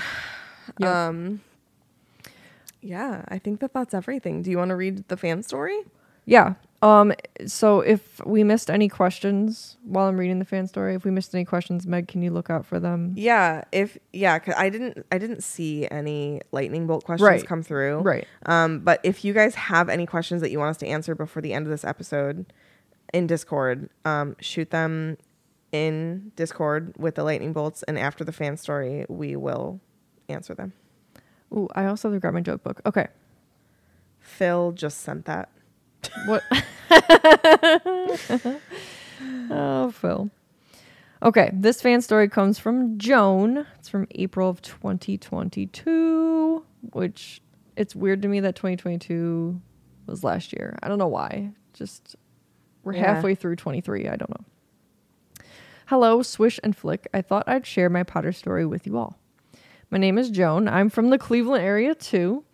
Yep. 0.78 0.88
Um 0.90 1.40
Yeah, 2.80 3.24
I 3.28 3.38
think 3.38 3.60
that 3.60 3.72
that's 3.72 3.94
everything. 3.94 4.42
Do 4.42 4.50
you 4.50 4.58
want 4.58 4.68
to 4.70 4.76
read 4.76 5.08
the 5.08 5.16
fan 5.16 5.42
story? 5.42 5.78
Yeah. 6.26 6.54
Um. 6.82 7.12
So 7.46 7.80
if 7.80 8.24
we 8.24 8.44
missed 8.44 8.70
any 8.70 8.88
questions 8.88 9.78
while 9.82 10.06
I'm 10.06 10.16
reading 10.18 10.38
the 10.38 10.44
fan 10.44 10.66
story, 10.68 10.94
if 10.94 11.04
we 11.04 11.10
missed 11.10 11.34
any 11.34 11.44
questions, 11.44 11.86
Meg, 11.88 12.06
can 12.06 12.22
you 12.22 12.30
look 12.30 12.50
out 12.50 12.64
for 12.66 12.78
them? 12.78 13.14
Yeah, 13.16 13.64
if 13.72 13.98
yeah, 14.12 14.38
cause 14.38 14.54
I 14.56 14.68
didn't 14.68 15.04
I 15.10 15.18
didn't 15.18 15.42
see 15.42 15.88
any 15.90 16.40
lightning 16.52 16.86
bolt 16.86 17.04
questions 17.04 17.26
Right. 17.26 17.46
come 17.46 17.62
through. 17.64 18.00
Right. 18.02 18.26
Um, 18.46 18.80
but 18.80 19.00
if 19.02 19.24
you 19.24 19.32
guys 19.32 19.54
have 19.56 19.88
any 19.88 20.06
questions 20.06 20.40
that 20.42 20.50
you 20.52 20.58
want 20.60 20.70
us 20.70 20.76
to 20.78 20.86
answer 20.86 21.14
before 21.16 21.42
the 21.42 21.52
end 21.52 21.66
of 21.66 21.70
this 21.70 21.84
episode 21.84 22.52
in 23.12 23.26
Discord, 23.26 23.88
um, 24.04 24.36
shoot 24.38 24.70
them 24.70 25.16
in 25.72 26.32
Discord 26.36 26.94
with 26.98 27.14
the 27.16 27.24
lightning 27.24 27.52
bolts, 27.52 27.82
and 27.84 27.98
after 27.98 28.24
the 28.24 28.32
fan 28.32 28.56
story, 28.56 29.04
we 29.08 29.36
will 29.36 29.80
answer 30.28 30.54
them. 30.54 30.72
Ooh, 31.52 31.68
I 31.74 31.86
also 31.86 32.08
have 32.08 32.16
to 32.16 32.20
grab 32.20 32.34
my 32.34 32.40
joke 32.40 32.62
book. 32.62 32.80
Okay. 32.86 33.06
Phil 34.20 34.72
just 34.72 35.00
sent 35.00 35.24
that. 35.26 35.50
What? 36.26 36.42
oh, 39.50 39.90
Phil. 39.90 40.30
Okay, 41.22 41.50
this 41.52 41.82
fan 41.82 42.00
story 42.00 42.28
comes 42.28 42.58
from 42.58 42.98
Joan. 42.98 43.66
It's 43.78 43.88
from 43.88 44.06
April 44.12 44.48
of 44.48 44.62
2022, 44.62 46.64
which 46.92 47.40
it's 47.76 47.96
weird 47.96 48.22
to 48.22 48.28
me 48.28 48.40
that 48.40 48.54
2022 48.54 49.60
was 50.06 50.22
last 50.22 50.52
year. 50.52 50.78
I 50.82 50.88
don't 50.88 50.98
know 50.98 51.08
why. 51.08 51.50
Just 51.72 52.14
we're 52.84 52.94
Yeah. 52.94 53.14
halfway 53.14 53.34
through 53.34 53.56
23. 53.56 54.06
I 54.08 54.16
don't 54.16 54.30
know. 54.30 54.44
Hello, 55.88 56.20
Swish 56.20 56.60
and 56.62 56.76
Flick. 56.76 57.08
I 57.14 57.22
thought 57.22 57.48
I'd 57.48 57.64
share 57.64 57.88
my 57.88 58.02
Potter 58.02 58.30
story 58.30 58.66
with 58.66 58.86
you 58.86 58.98
all. 58.98 59.16
My 59.90 59.96
name 59.96 60.18
is 60.18 60.28
Joan. 60.28 60.68
I'm 60.68 60.90
from 60.90 61.08
the 61.08 61.16
Cleveland 61.16 61.64
area 61.64 61.94
too. 61.94 62.44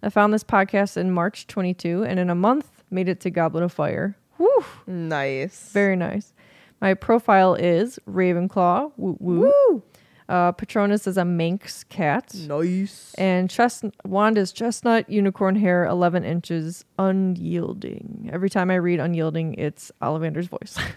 I 0.00 0.10
found 0.10 0.32
this 0.32 0.44
podcast 0.44 0.96
in 0.96 1.10
March 1.10 1.48
22 1.48 2.04
and 2.04 2.20
in 2.20 2.30
a 2.30 2.36
month 2.36 2.84
made 2.92 3.08
it 3.08 3.18
to 3.22 3.30
Goblet 3.30 3.64
of 3.64 3.72
Fire. 3.72 4.16
Woo! 4.38 4.64
Nice. 4.86 5.72
Very 5.72 5.96
nice. 5.96 6.32
My 6.80 6.94
profile 6.94 7.56
is 7.56 7.98
Ravenclaw. 8.08 8.92
Woo 8.96 9.16
woo. 9.18 9.40
Woo! 9.40 9.82
Uh, 10.28 10.52
Patronus 10.52 11.08
is 11.08 11.16
a 11.16 11.24
Manx 11.24 11.82
cat. 11.82 12.32
Nice. 12.46 13.12
And 13.18 13.50
chest- 13.50 13.86
wand 14.04 14.38
is 14.38 14.52
chestnut, 14.52 15.10
unicorn 15.10 15.56
hair, 15.56 15.84
11 15.84 16.22
inches, 16.22 16.84
unyielding. 16.96 18.30
Every 18.32 18.48
time 18.48 18.70
I 18.70 18.76
read 18.76 19.00
unyielding, 19.00 19.54
it's 19.54 19.90
Ollivander's 20.00 20.46
voice. 20.46 20.78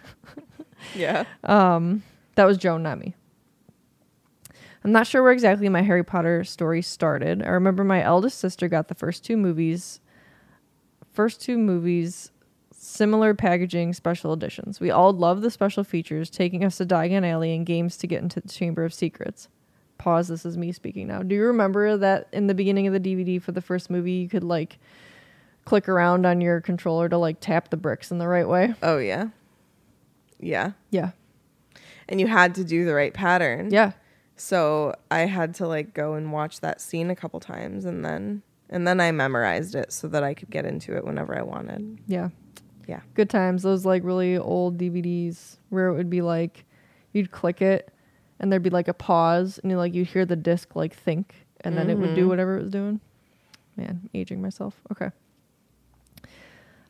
Yeah. 0.95 1.25
Um, 1.43 2.03
that 2.35 2.45
was 2.45 2.57
Joan, 2.57 2.83
not 2.83 2.99
me. 2.99 3.15
I'm 4.83 4.91
not 4.91 5.07
sure 5.07 5.21
where 5.23 5.31
exactly 5.31 5.67
my 5.69 5.81
Harry 5.81 6.03
Potter 6.03 6.43
story 6.43 6.81
started. 6.81 7.43
I 7.43 7.49
remember 7.49 7.83
my 7.83 8.01
eldest 8.01 8.37
sister 8.37 8.67
got 8.67 8.87
the 8.87 8.95
first 8.95 9.25
two 9.25 9.35
movies, 9.35 9.99
first 11.11 11.41
two 11.41 11.57
movies, 11.57 12.31
similar 12.71 13.33
packaging, 13.33 13.93
special 13.93 14.33
editions. 14.33 14.79
We 14.79 14.91
all 14.91 15.11
loved 15.11 15.41
the 15.41 15.51
special 15.51 15.83
features, 15.83 16.29
taking 16.29 16.63
us 16.63 16.77
to 16.77 16.85
Diagon 16.85 17.25
Alley 17.25 17.53
and 17.53 17.65
games 17.65 17.97
to 17.97 18.07
get 18.07 18.21
into 18.21 18.39
the 18.39 18.47
Chamber 18.47 18.85
of 18.85 18.93
Secrets. 18.93 19.49
Pause. 19.97 20.27
This 20.29 20.45
is 20.45 20.57
me 20.57 20.71
speaking 20.71 21.07
now. 21.07 21.23
Do 21.23 21.35
you 21.35 21.43
remember 21.43 21.97
that 21.97 22.27
in 22.31 22.47
the 22.47 22.53
beginning 22.53 22.87
of 22.87 22.93
the 22.93 22.99
DVD 22.99 23.41
for 23.41 23.51
the 23.51 23.61
first 23.61 23.89
movie, 23.89 24.11
you 24.11 24.29
could 24.29 24.43
like 24.43 24.77
click 25.65 25.89
around 25.89 26.25
on 26.25 26.39
your 26.39 26.61
controller 26.61 27.09
to 27.09 27.17
like 27.17 27.39
tap 27.41 27.71
the 27.71 27.77
bricks 27.77 28.11
in 28.11 28.19
the 28.19 28.27
right 28.27 28.47
way? 28.47 28.73
Oh 28.83 28.99
yeah. 28.99 29.29
Yeah. 30.39 30.71
Yeah. 30.89 31.11
And 32.09 32.19
you 32.19 32.27
had 32.27 32.55
to 32.55 32.63
do 32.63 32.85
the 32.85 32.93
right 32.93 33.13
pattern. 33.13 33.69
Yeah. 33.71 33.91
So 34.35 34.95
I 35.09 35.19
had 35.19 35.55
to 35.55 35.67
like 35.67 35.93
go 35.93 36.13
and 36.13 36.31
watch 36.31 36.61
that 36.61 36.79
scene 36.79 37.09
a 37.09 37.15
couple 37.15 37.39
times 37.39 37.85
and 37.85 38.05
then 38.05 38.43
and 38.69 38.87
then 38.87 38.99
I 38.99 39.11
memorized 39.11 39.75
it 39.75 39.91
so 39.93 40.07
that 40.09 40.23
I 40.23 40.33
could 40.33 40.49
get 40.49 40.65
into 40.65 40.95
it 40.95 41.05
whenever 41.05 41.37
I 41.37 41.41
wanted. 41.41 41.99
Yeah. 42.07 42.29
Yeah. 42.87 43.01
Good 43.13 43.29
times. 43.29 43.63
Those 43.63 43.85
like 43.85 44.03
really 44.03 44.37
old 44.37 44.77
DVDs 44.77 45.57
where 45.69 45.87
it 45.87 45.95
would 45.95 46.09
be 46.09 46.21
like 46.21 46.65
you'd 47.13 47.31
click 47.31 47.61
it 47.61 47.91
and 48.39 48.51
there'd 48.51 48.63
be 48.63 48.69
like 48.69 48.87
a 48.87 48.93
pause 48.93 49.59
and 49.61 49.71
you 49.71 49.77
like 49.77 49.93
you'd 49.93 50.07
hear 50.07 50.25
the 50.25 50.35
disc 50.35 50.75
like 50.75 50.93
think 50.93 51.47
and 51.61 51.77
then 51.77 51.89
it 51.89 51.97
would 51.97 52.13
do 52.15 52.27
whatever 52.27 52.57
it 52.57 52.61
was 52.61 52.71
doing. 52.71 53.01
Man, 53.75 54.09
aging 54.13 54.41
myself. 54.41 54.79
Okay. 54.91 55.09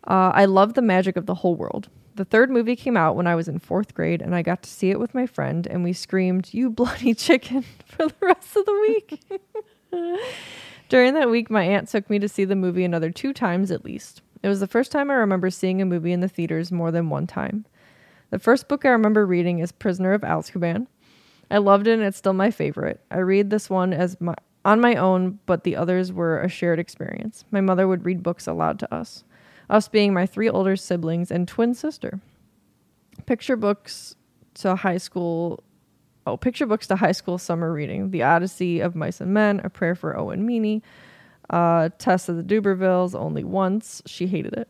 Uh, 0.06 0.32
I 0.34 0.46
love 0.46 0.74
the 0.74 0.82
magic 0.82 1.18
of 1.18 1.26
the 1.26 1.36
whole 1.36 1.56
world. 1.56 1.90
The 2.18 2.26
third 2.26 2.50
movie 2.50 2.76
came 2.76 2.98
out 2.98 3.16
when 3.16 3.28
I 3.28 3.36
was 3.36 3.48
in 3.48 3.60
fourth 3.60 3.94
grade, 3.94 4.24
and 4.24 4.34
I 4.34 4.42
got 4.42 4.64
to 4.64 4.70
see 4.70 4.90
it 4.90 5.00
with 5.00 5.14
my 5.14 5.28
friend, 5.28 5.68
and 5.68 5.84
we 5.84 5.94
screamed, 5.94 6.52
You 6.52 6.72
bloody 6.72 7.14
chicken, 7.16 7.64
for 7.86 8.08
the 8.08 8.16
rest 8.20 8.58
of 8.58 8.66
the 8.66 8.72
week. 8.72 9.22
During 10.90 11.14
that 11.14 11.30
week, 11.30 11.52
my 11.52 11.62
aunt 11.62 11.90
took 11.90 12.10
me 12.10 12.18
to 12.18 12.28
see 12.28 12.44
the 12.44 12.56
movie 12.56 12.84
another 12.84 13.12
two 13.12 13.34
times 13.34 13.70
at 13.70 13.86
least. 13.86 14.24
It 14.42 14.48
was 14.48 14.60
the 14.60 14.66
first 14.66 14.92
time 14.92 15.12
I 15.12 15.14
remember 15.14 15.52
seeing 15.52 15.80
a 15.80 15.86
movie 15.86 16.12
in 16.12 16.22
the 16.22 16.28
theaters 16.28 16.72
more 16.72 16.90
than 16.90 17.12
one 17.12 17.28
time. 17.28 17.66
The 18.32 18.40
first 18.40 18.68
book 18.68 18.84
I 18.84 18.90
remember 18.90 19.24
reading 19.24 19.60
is 19.60 19.72
Prisoner 19.72 20.14
of 20.14 20.22
Azkaban. 20.22 20.88
I 21.52 21.60
loved 21.60 21.86
it 21.86 21.94
and 21.94 22.02
it's 22.02 22.18
still 22.18 22.34
my 22.34 22.50
favorite. 22.50 23.00
I 23.12 23.20
read 23.20 23.52
this 23.52 23.70
one 23.70 23.94
as 23.94 24.20
my 24.20 24.34
on 24.66 24.82
my 24.82 24.96
own, 24.96 25.40
but 25.46 25.64
the 25.64 25.78
others 25.78 26.12
were 26.12 26.42
a 26.42 26.50
shared 26.50 26.78
experience. 26.78 27.46
My 27.52 27.62
mother 27.62 27.88
would 27.88 28.04
read 28.06 28.22
books 28.22 28.48
aloud 28.48 28.80
to 28.80 28.94
us, 28.94 29.24
us 29.70 29.88
being 29.88 30.14
my 30.14 30.26
three 30.26 30.50
older 30.50 30.76
siblings 30.76 31.32
and 31.32 31.48
twin 31.48 31.74
sister. 31.74 32.20
Picture 33.26 33.56
books 33.56 34.16
to 34.56 34.76
high 34.76 34.98
school 34.98 35.64
oh, 36.28 36.38
picture 36.38 36.66
books 36.66 36.88
to 36.88 36.96
high 36.96 37.14
school 37.14 37.38
summer 37.38 37.72
reading. 37.72 38.12
The 38.12 38.24
Odyssey 38.24 38.82
of 38.82 38.96
Mice 38.96 39.22
and 39.22 39.34
Men, 39.34 39.62
A 39.64 39.70
Prayer 39.70 39.96
for 39.96 40.18
Owen 40.18 40.46
Meany, 40.46 40.84
uh, 41.50 41.90
Tess 41.98 42.30
of 42.30 42.36
the 42.36 42.44
d'Urbervilles, 42.44 43.16
only 43.16 43.44
once. 43.44 44.02
She 44.06 44.28
hated 44.28 44.54
it. 44.54 44.68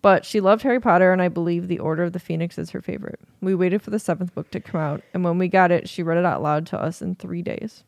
But 0.00 0.24
she 0.24 0.40
loved 0.40 0.62
Harry 0.62 0.78
Potter, 0.78 1.12
and 1.12 1.20
I 1.20 1.28
believe 1.28 1.66
The 1.66 1.80
Order 1.80 2.04
of 2.04 2.12
the 2.12 2.20
Phoenix 2.20 2.58
is 2.58 2.70
her 2.70 2.80
favorite. 2.80 3.18
We 3.40 3.56
waited 3.56 3.82
for 3.82 3.90
the 3.90 3.98
seventh 3.98 4.34
book 4.34 4.50
to 4.52 4.60
come 4.60 4.80
out, 4.80 5.02
and 5.12 5.24
when 5.24 5.38
we 5.38 5.48
got 5.48 5.72
it, 5.72 5.88
she 5.88 6.04
read 6.04 6.18
it 6.18 6.24
out 6.24 6.42
loud 6.42 6.66
to 6.68 6.80
us 6.80 7.02
in 7.02 7.16
three 7.16 7.42
days. 7.42 7.82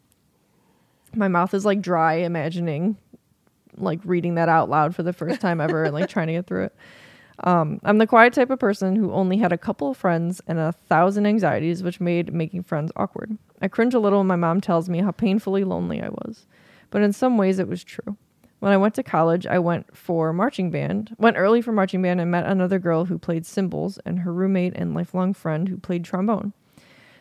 My 1.14 1.28
mouth 1.28 1.54
is 1.54 1.64
like 1.64 1.80
dry, 1.80 2.14
imagining 2.14 2.96
like 3.80 4.00
reading 4.04 4.34
that 4.36 4.48
out 4.48 4.68
loud 4.68 4.94
for 4.94 5.02
the 5.02 5.12
first 5.12 5.40
time 5.40 5.60
ever 5.60 5.84
and 5.84 5.94
like 5.94 6.08
trying 6.08 6.28
to 6.28 6.34
get 6.34 6.46
through 6.46 6.64
it. 6.64 6.76
Um, 7.44 7.80
I'm 7.84 7.98
the 7.98 8.06
quiet 8.06 8.32
type 8.32 8.50
of 8.50 8.58
person 8.58 8.96
who 8.96 9.12
only 9.12 9.36
had 9.36 9.52
a 9.52 9.58
couple 9.58 9.90
of 9.90 9.96
friends 9.96 10.40
and 10.48 10.58
a 10.58 10.72
thousand 10.72 11.26
anxieties, 11.26 11.82
which 11.82 12.00
made 12.00 12.32
making 12.32 12.64
friends 12.64 12.90
awkward. 12.96 13.38
I 13.62 13.68
cringe 13.68 13.94
a 13.94 14.00
little 14.00 14.18
when 14.18 14.26
my 14.26 14.36
mom 14.36 14.60
tells 14.60 14.88
me 14.88 15.00
how 15.00 15.12
painfully 15.12 15.62
lonely 15.62 16.02
I 16.02 16.08
was, 16.08 16.46
but 16.90 17.02
in 17.02 17.12
some 17.12 17.38
ways 17.38 17.58
it 17.58 17.68
was 17.68 17.84
true. 17.84 18.16
When 18.60 18.72
I 18.72 18.76
went 18.76 18.94
to 18.94 19.04
college, 19.04 19.46
I 19.46 19.60
went 19.60 19.96
for 19.96 20.32
marching 20.32 20.72
band, 20.72 21.14
went 21.16 21.36
early 21.36 21.62
for 21.62 21.70
marching 21.70 22.02
band, 22.02 22.20
and 22.20 22.30
met 22.30 22.44
another 22.44 22.80
girl 22.80 23.04
who 23.04 23.18
played 23.18 23.46
cymbals 23.46 23.98
and 24.04 24.20
her 24.20 24.32
roommate 24.32 24.74
and 24.74 24.94
lifelong 24.94 25.32
friend 25.32 25.68
who 25.68 25.76
played 25.76 26.04
trombone. 26.04 26.52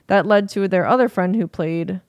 That 0.08 0.26
led 0.26 0.50
to 0.50 0.68
their 0.68 0.88
other 0.88 1.10
friend 1.10 1.36
who 1.36 1.48
played. 1.48 2.02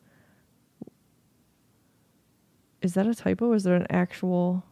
Is 2.83 2.95
that 2.95 3.07
a 3.07 3.15
typo? 3.15 3.53
Is 3.53 3.65
there 3.65 3.75
an 3.75 3.87
actual 3.91 4.65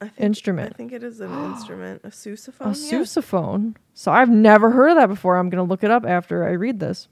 I 0.00 0.08
think, 0.08 0.20
instrument? 0.20 0.72
I 0.74 0.76
think 0.76 0.92
it 0.92 1.02
is 1.02 1.20
an 1.20 1.32
instrument, 1.52 2.00
a 2.04 2.08
sousaphone. 2.08 2.60
A 2.60 2.78
yeah. 2.78 3.00
sousaphone. 3.00 3.76
So 3.92 4.12
I've 4.12 4.30
never 4.30 4.70
heard 4.70 4.90
of 4.90 4.96
that 4.96 5.08
before. 5.08 5.36
I'm 5.36 5.50
going 5.50 5.64
to 5.64 5.68
look 5.68 5.84
it 5.84 5.90
up 5.90 6.04
after 6.06 6.44
I 6.44 6.52
read 6.52 6.80
this. 6.80 7.08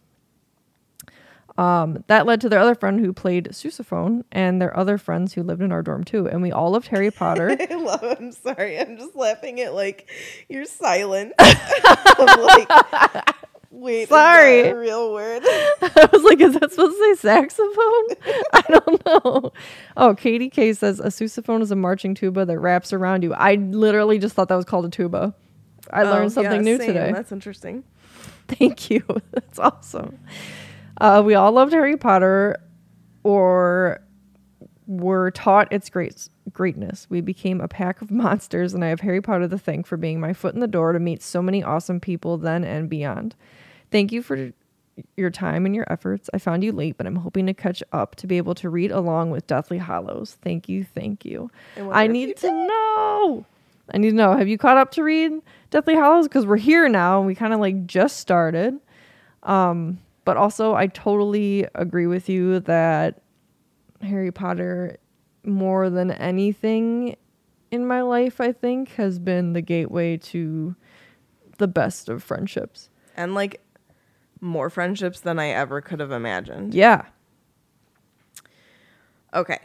Um, 1.59 2.03
that 2.07 2.25
led 2.25 2.41
to 2.41 2.49
their 2.49 2.61
other 2.61 2.75
friend 2.75 2.99
who 2.99 3.13
played 3.13 3.49
sousaphone 3.51 4.25
and 4.33 4.61
their 4.61 4.75
other 4.75 4.97
friends 4.97 5.35
who 5.35 5.43
lived 5.43 5.61
in 5.61 5.71
our 5.71 5.83
dorm 5.83 6.03
too. 6.03 6.27
And 6.27 6.41
we 6.41 6.51
all 6.51 6.71
loved 6.71 6.89
Harry 6.89 7.11
Potter. 7.11 7.55
I 7.71 7.75
love. 7.75 8.03
I'm 8.03 8.33
sorry. 8.33 8.79
I'm 8.79 8.97
just 8.97 9.15
laughing 9.15 9.61
at 9.61 9.75
like 9.75 10.11
your 10.49 10.65
silence. 10.65 11.35
Like, 12.19 12.69
wait, 13.93 14.09
Sorry. 14.09 14.59
is 14.61 14.65
that 14.67 14.75
a 14.75 14.79
real 14.79 15.13
word? 15.13 15.43
I 15.47 16.09
was 16.13 16.23
like, 16.23 16.41
is 16.41 16.55
that 16.55 16.71
supposed 16.71 16.97
to 16.97 17.17
say 17.17 17.29
saxophone? 17.29 18.43
I 18.53 18.63
don't 18.69 19.07
know. 19.07 19.53
Oh, 19.97 20.15
Katie 20.15 20.49
K 20.51 20.73
says 20.73 21.01
a 21.01 21.05
sousaphone 21.09 21.63
is 21.63 21.71
a 21.71 21.77
marching 21.77 22.15
tuba 22.15 22.45
that 22.47 22.59
wraps 22.59 22.93
around 22.93 23.23
you. 23.23 23.33
I 23.35 23.55
literally 23.57 24.19
just 24.19 24.35
thought 24.35 24.49
that 24.49 24.57
was 24.57 24.65
called 24.65 24.85
a 24.87 24.91
tuba. 24.91 25.35
I 25.91 26.03
Oh, 26.03 26.11
learned 26.11 26.33
something 26.33 26.53
yeah, 26.53 26.61
new 26.61 26.79
same. 26.79 26.87
today. 26.89 27.13
That's 27.13 27.33
interesting. 27.33 27.85
Thank 28.49 28.91
you. 28.91 29.05
That's 29.33 29.59
awesome. 29.59 30.19
Uh, 31.01 31.23
we 31.25 31.35
all 31.35 31.53
loved 31.53 31.73
Harry 31.73 31.97
Potter, 31.97 32.57
or 33.25 34.03
were 34.87 35.31
taught 35.31 35.73
its 35.73 35.89
great 35.89 36.29
greatness. 36.53 37.07
We 37.09 37.21
became 37.21 37.61
a 37.61 37.69
pack 37.69 38.03
of 38.03 38.11
monsters, 38.11 38.75
and 38.75 38.85
I 38.85 38.89
have 38.89 39.01
Harry 39.01 39.21
Potter 39.23 39.49
to 39.49 39.59
thank 39.59 39.87
for 39.87 39.97
being 39.97 40.21
my 40.21 40.33
foot 40.33 40.55
in 40.55 40.61
the 40.61 40.67
door 40.67 40.93
to 40.93 40.99
meet 41.01 41.23
so 41.23 41.41
many 41.41 41.63
awesome 41.63 42.01
people 42.01 42.37
then 42.37 42.65
and 42.65 42.89
beyond. 42.91 43.35
Thank 43.93 44.13
you 44.13 44.23
for 44.23 44.53
your 45.17 45.31
time 45.31 45.67
and 45.67 45.75
your 45.75 45.91
efforts. 45.91 46.29
I 46.35 46.39
found 46.39 46.65
you 46.65 46.73
late, 46.73 46.97
but 46.97 47.07
I'm 47.07 47.17
hoping 47.17 47.47
to 47.47 47.55
catch 47.55 47.83
up 47.93 48.17
to 48.17 48.27
be 48.27 48.37
able 48.37 48.55
to 48.57 48.69
read 48.69 48.91
along 48.91 49.31
with 49.31 49.47
Deathly 49.47 49.79
Hallows. 49.79 50.37
Thank 50.43 50.69
you, 50.69 50.85
thank 50.85 51.25
you. 51.25 51.51
wonder 51.77 51.95
I 51.95 52.07
need 52.07 52.29
you 52.29 52.35
to 52.35 52.53
know. 52.53 53.47
I 53.93 53.99
need 53.99 54.11
to 54.11 54.17
know. 54.17 54.37
Have 54.37 54.49
you 54.49 54.59
caught 54.59 54.77
up 54.77 54.93
to 54.93 55.03
read 55.03 55.33
Deathly 55.71 55.95
Hallows? 55.95 56.29
Because 56.29 56.47
we're 56.47 56.57
here 56.57 56.89
now 56.89 57.19
and 57.19 57.27
we 57.27 57.35
kind 57.35 57.53
of 57.53 57.61
like 57.61 57.87
just 57.87 58.19
started. 58.19 58.79
Um, 59.43 59.99
but 60.25 60.37
also, 60.37 60.75
I 60.75 60.87
totally 60.87 61.67
agree 61.75 62.07
with 62.07 62.29
you 62.29 62.61
that 62.61 63.23
Harry 64.03 64.31
Potter, 64.31 64.99
more 65.45 65.91
than 65.91 66.13
anything 66.13 67.17
in 67.71 67.87
my 67.87 68.03
life, 68.03 68.41
I 68.41 68.53
think, 68.53 68.91
has 68.93 69.19
been 69.19 69.53
the 69.53 69.63
gateway 69.63 70.17
to 70.19 70.77
the 71.59 71.67
best 71.67 72.09
of 72.09 72.23
friendships. 72.23 72.89
And 73.17 73.35
like 73.35 73.61
more 74.43 74.69
friendships 74.69 75.21
than 75.21 75.39
I 75.39 75.49
ever 75.49 75.81
could 75.81 76.01
have 76.01 76.11
imagined. 76.11 76.75
Yeah. 76.75 77.07
Okay. 79.33 79.59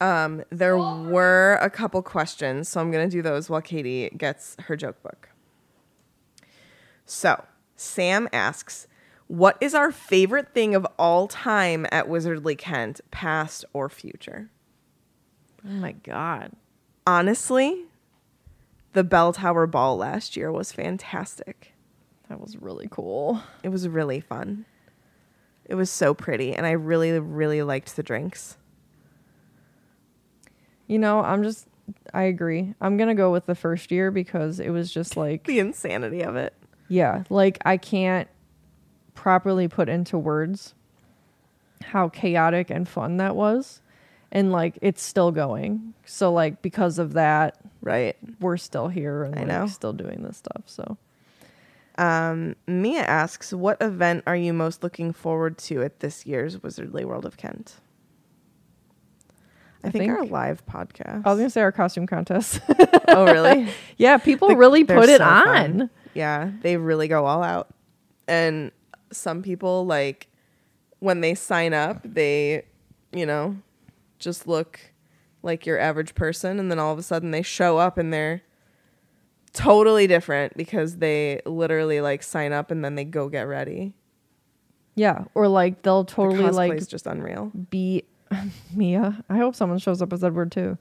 Um, 0.00 0.42
there 0.50 0.76
were 0.76 1.58
a 1.62 1.70
couple 1.70 2.02
questions, 2.02 2.68
so 2.68 2.80
I'm 2.80 2.90
gonna 2.90 3.08
do 3.08 3.22
those 3.22 3.48
while 3.48 3.62
Katie 3.62 4.10
gets 4.18 4.56
her 4.66 4.76
joke 4.76 5.02
book. 5.02 5.30
So, 7.06 7.44
Sam 7.76 8.28
asks, 8.32 8.88
"What 9.28 9.56
is 9.60 9.74
our 9.74 9.92
favorite 9.92 10.52
thing 10.52 10.74
of 10.74 10.86
all 10.98 11.28
time 11.28 11.86
at 11.92 12.08
Wizardly 12.08 12.58
Kent, 12.58 13.00
past 13.10 13.64
or 13.72 13.88
future?" 13.88 14.50
Oh 15.64 15.70
my 15.70 15.92
God. 15.92 16.52
Honestly, 17.06 17.84
the 18.94 19.04
Bell 19.04 19.32
Tower 19.32 19.66
Ball 19.66 19.96
last 19.96 20.36
year 20.36 20.50
was 20.50 20.72
fantastic. 20.72 21.73
That 22.28 22.40
was 22.40 22.56
really 22.56 22.88
cool. 22.90 23.40
It 23.62 23.68
was 23.68 23.88
really 23.88 24.20
fun. 24.20 24.64
It 25.66 25.74
was 25.74 25.90
so 25.90 26.14
pretty, 26.14 26.54
and 26.54 26.66
I 26.66 26.72
really, 26.72 27.18
really 27.18 27.62
liked 27.62 27.96
the 27.96 28.02
drinks. 28.02 28.56
You 30.86 30.98
know, 30.98 31.20
I'm 31.20 31.42
just, 31.42 31.66
I 32.12 32.22
agree. 32.24 32.74
I'm 32.80 32.96
going 32.96 33.08
to 33.08 33.14
go 33.14 33.32
with 33.32 33.46
the 33.46 33.54
first 33.54 33.90
year 33.90 34.10
because 34.10 34.60
it 34.60 34.70
was 34.70 34.92
just 34.92 35.16
like, 35.16 35.44
The 35.46 35.58
insanity 35.58 36.22
of 36.22 36.36
it. 36.36 36.52
yeah, 36.88 37.24
like 37.30 37.58
I 37.64 37.76
can't 37.78 38.28
properly 39.14 39.68
put 39.68 39.88
into 39.88 40.18
words 40.18 40.74
how 41.84 42.08
chaotic 42.08 42.70
and 42.70 42.88
fun 42.88 43.16
that 43.18 43.36
was. 43.36 43.80
And 44.32 44.50
like 44.50 44.78
it's 44.82 45.02
still 45.02 45.30
going. 45.30 45.94
So, 46.06 46.32
like, 46.32 46.60
because 46.60 46.98
of 46.98 47.12
that, 47.14 47.56
Right. 47.80 48.16
we're 48.40 48.56
still 48.56 48.88
here 48.88 49.22
and 49.24 49.34
I 49.36 49.38
like, 49.40 49.48
know. 49.48 49.66
still 49.68 49.92
doing 49.92 50.22
this 50.22 50.36
stuff. 50.38 50.62
So, 50.66 50.96
Um, 51.96 52.56
Mia 52.66 53.02
asks, 53.02 53.52
"What 53.52 53.80
event 53.80 54.24
are 54.26 54.36
you 54.36 54.52
most 54.52 54.82
looking 54.82 55.12
forward 55.12 55.58
to 55.58 55.82
at 55.82 56.00
this 56.00 56.26
year's 56.26 56.56
Wizardly 56.58 57.04
World 57.04 57.24
of 57.24 57.36
Kent?" 57.36 57.76
I, 59.82 59.88
I 59.88 59.90
think, 59.90 60.10
our 60.10 60.24
live 60.24 60.64
podcast. 60.66 61.22
I 61.26 61.30
was 61.30 61.38
going 61.38 61.46
to 61.46 61.50
say 61.50 61.60
our 61.60 61.72
costume 61.72 62.06
contest. 62.06 62.60
oh, 63.08 63.26
really? 63.26 63.68
yeah, 63.98 64.16
people 64.16 64.48
The- 64.48 64.56
really 64.56 64.82
put 64.84 65.08
it 65.08 65.18
so 65.18 65.24
on. 65.24 65.44
fun. 65.44 65.90
Yeah, 66.14 66.50
they 66.62 66.76
really 66.76 67.06
go 67.08 67.26
all 67.26 67.42
out. 67.42 67.68
And 68.26 68.72
some 69.12 69.42
people 69.42 69.84
like 69.84 70.28
when 71.00 71.20
they 71.20 71.34
sign 71.34 71.74
up, 71.74 72.00
they, 72.02 72.64
you 73.12 73.26
know, 73.26 73.56
just 74.18 74.48
look 74.48 74.80
like 75.42 75.66
your 75.66 75.78
average 75.78 76.14
person 76.14 76.58
and 76.58 76.70
then 76.70 76.78
all 76.78 76.92
of 76.92 76.98
a 76.98 77.02
sudden 77.02 77.30
they 77.30 77.42
show 77.42 77.76
up 77.76 77.98
and 77.98 78.10
they're 78.12 78.40
totally 79.54 80.06
different 80.06 80.56
because 80.56 80.98
they 80.98 81.40
literally 81.46 82.00
like 82.02 82.22
sign 82.22 82.52
up 82.52 82.70
and 82.70 82.84
then 82.84 82.96
they 82.96 83.04
go 83.04 83.28
get 83.28 83.42
ready. 83.42 83.94
Yeah. 84.96 85.24
Or 85.34 85.48
like 85.48 85.82
they'll 85.82 86.04
totally 86.04 86.44
the 86.44 86.52
like 86.52 86.74
is 86.74 86.86
just 86.86 87.06
unreal. 87.06 87.50
be 87.70 88.04
Mia. 88.74 89.24
I 89.30 89.38
hope 89.38 89.54
someone 89.54 89.78
shows 89.78 90.02
up 90.02 90.12
as 90.12 90.22
Edward 90.22 90.52
too. 90.52 90.76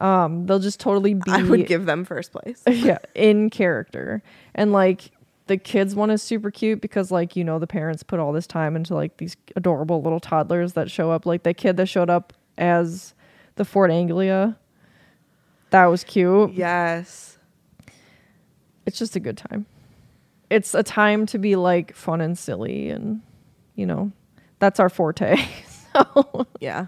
Um, 0.00 0.46
they'll 0.46 0.58
just 0.58 0.80
totally 0.80 1.14
be 1.14 1.30
I 1.30 1.42
would 1.42 1.66
give 1.66 1.86
them 1.86 2.04
first 2.04 2.32
place. 2.32 2.62
yeah, 2.68 2.98
in 3.14 3.50
character. 3.50 4.22
And 4.54 4.72
like 4.72 5.10
the 5.46 5.56
kids 5.56 5.94
one 5.94 6.10
is 6.10 6.22
super 6.22 6.50
cute 6.50 6.80
because 6.80 7.10
like, 7.10 7.36
you 7.36 7.44
know, 7.44 7.58
the 7.58 7.66
parents 7.66 8.02
put 8.02 8.18
all 8.18 8.32
this 8.32 8.46
time 8.46 8.76
into 8.76 8.94
like 8.94 9.18
these 9.18 9.36
adorable 9.56 10.02
little 10.02 10.20
toddlers 10.20 10.72
that 10.72 10.90
show 10.90 11.10
up. 11.10 11.26
Like 11.26 11.42
the 11.42 11.54
kid 11.54 11.76
that 11.76 11.86
showed 11.86 12.10
up 12.10 12.32
as 12.56 13.14
the 13.56 13.64
Ford 13.64 13.90
Anglia. 13.90 14.56
That 15.70 15.86
was 15.86 16.02
cute. 16.02 16.52
yes. 16.54 17.29
It's 18.86 18.98
just 18.98 19.16
a 19.16 19.20
good 19.20 19.36
time. 19.36 19.66
It's 20.50 20.74
a 20.74 20.82
time 20.82 21.26
to 21.26 21.38
be 21.38 21.56
like 21.56 21.94
fun 21.94 22.20
and 22.20 22.36
silly 22.36 22.90
and 22.90 23.22
you 23.76 23.86
know, 23.86 24.12
that's 24.58 24.80
our 24.80 24.88
forte. 24.90 25.36
so 25.92 26.46
Yeah. 26.60 26.86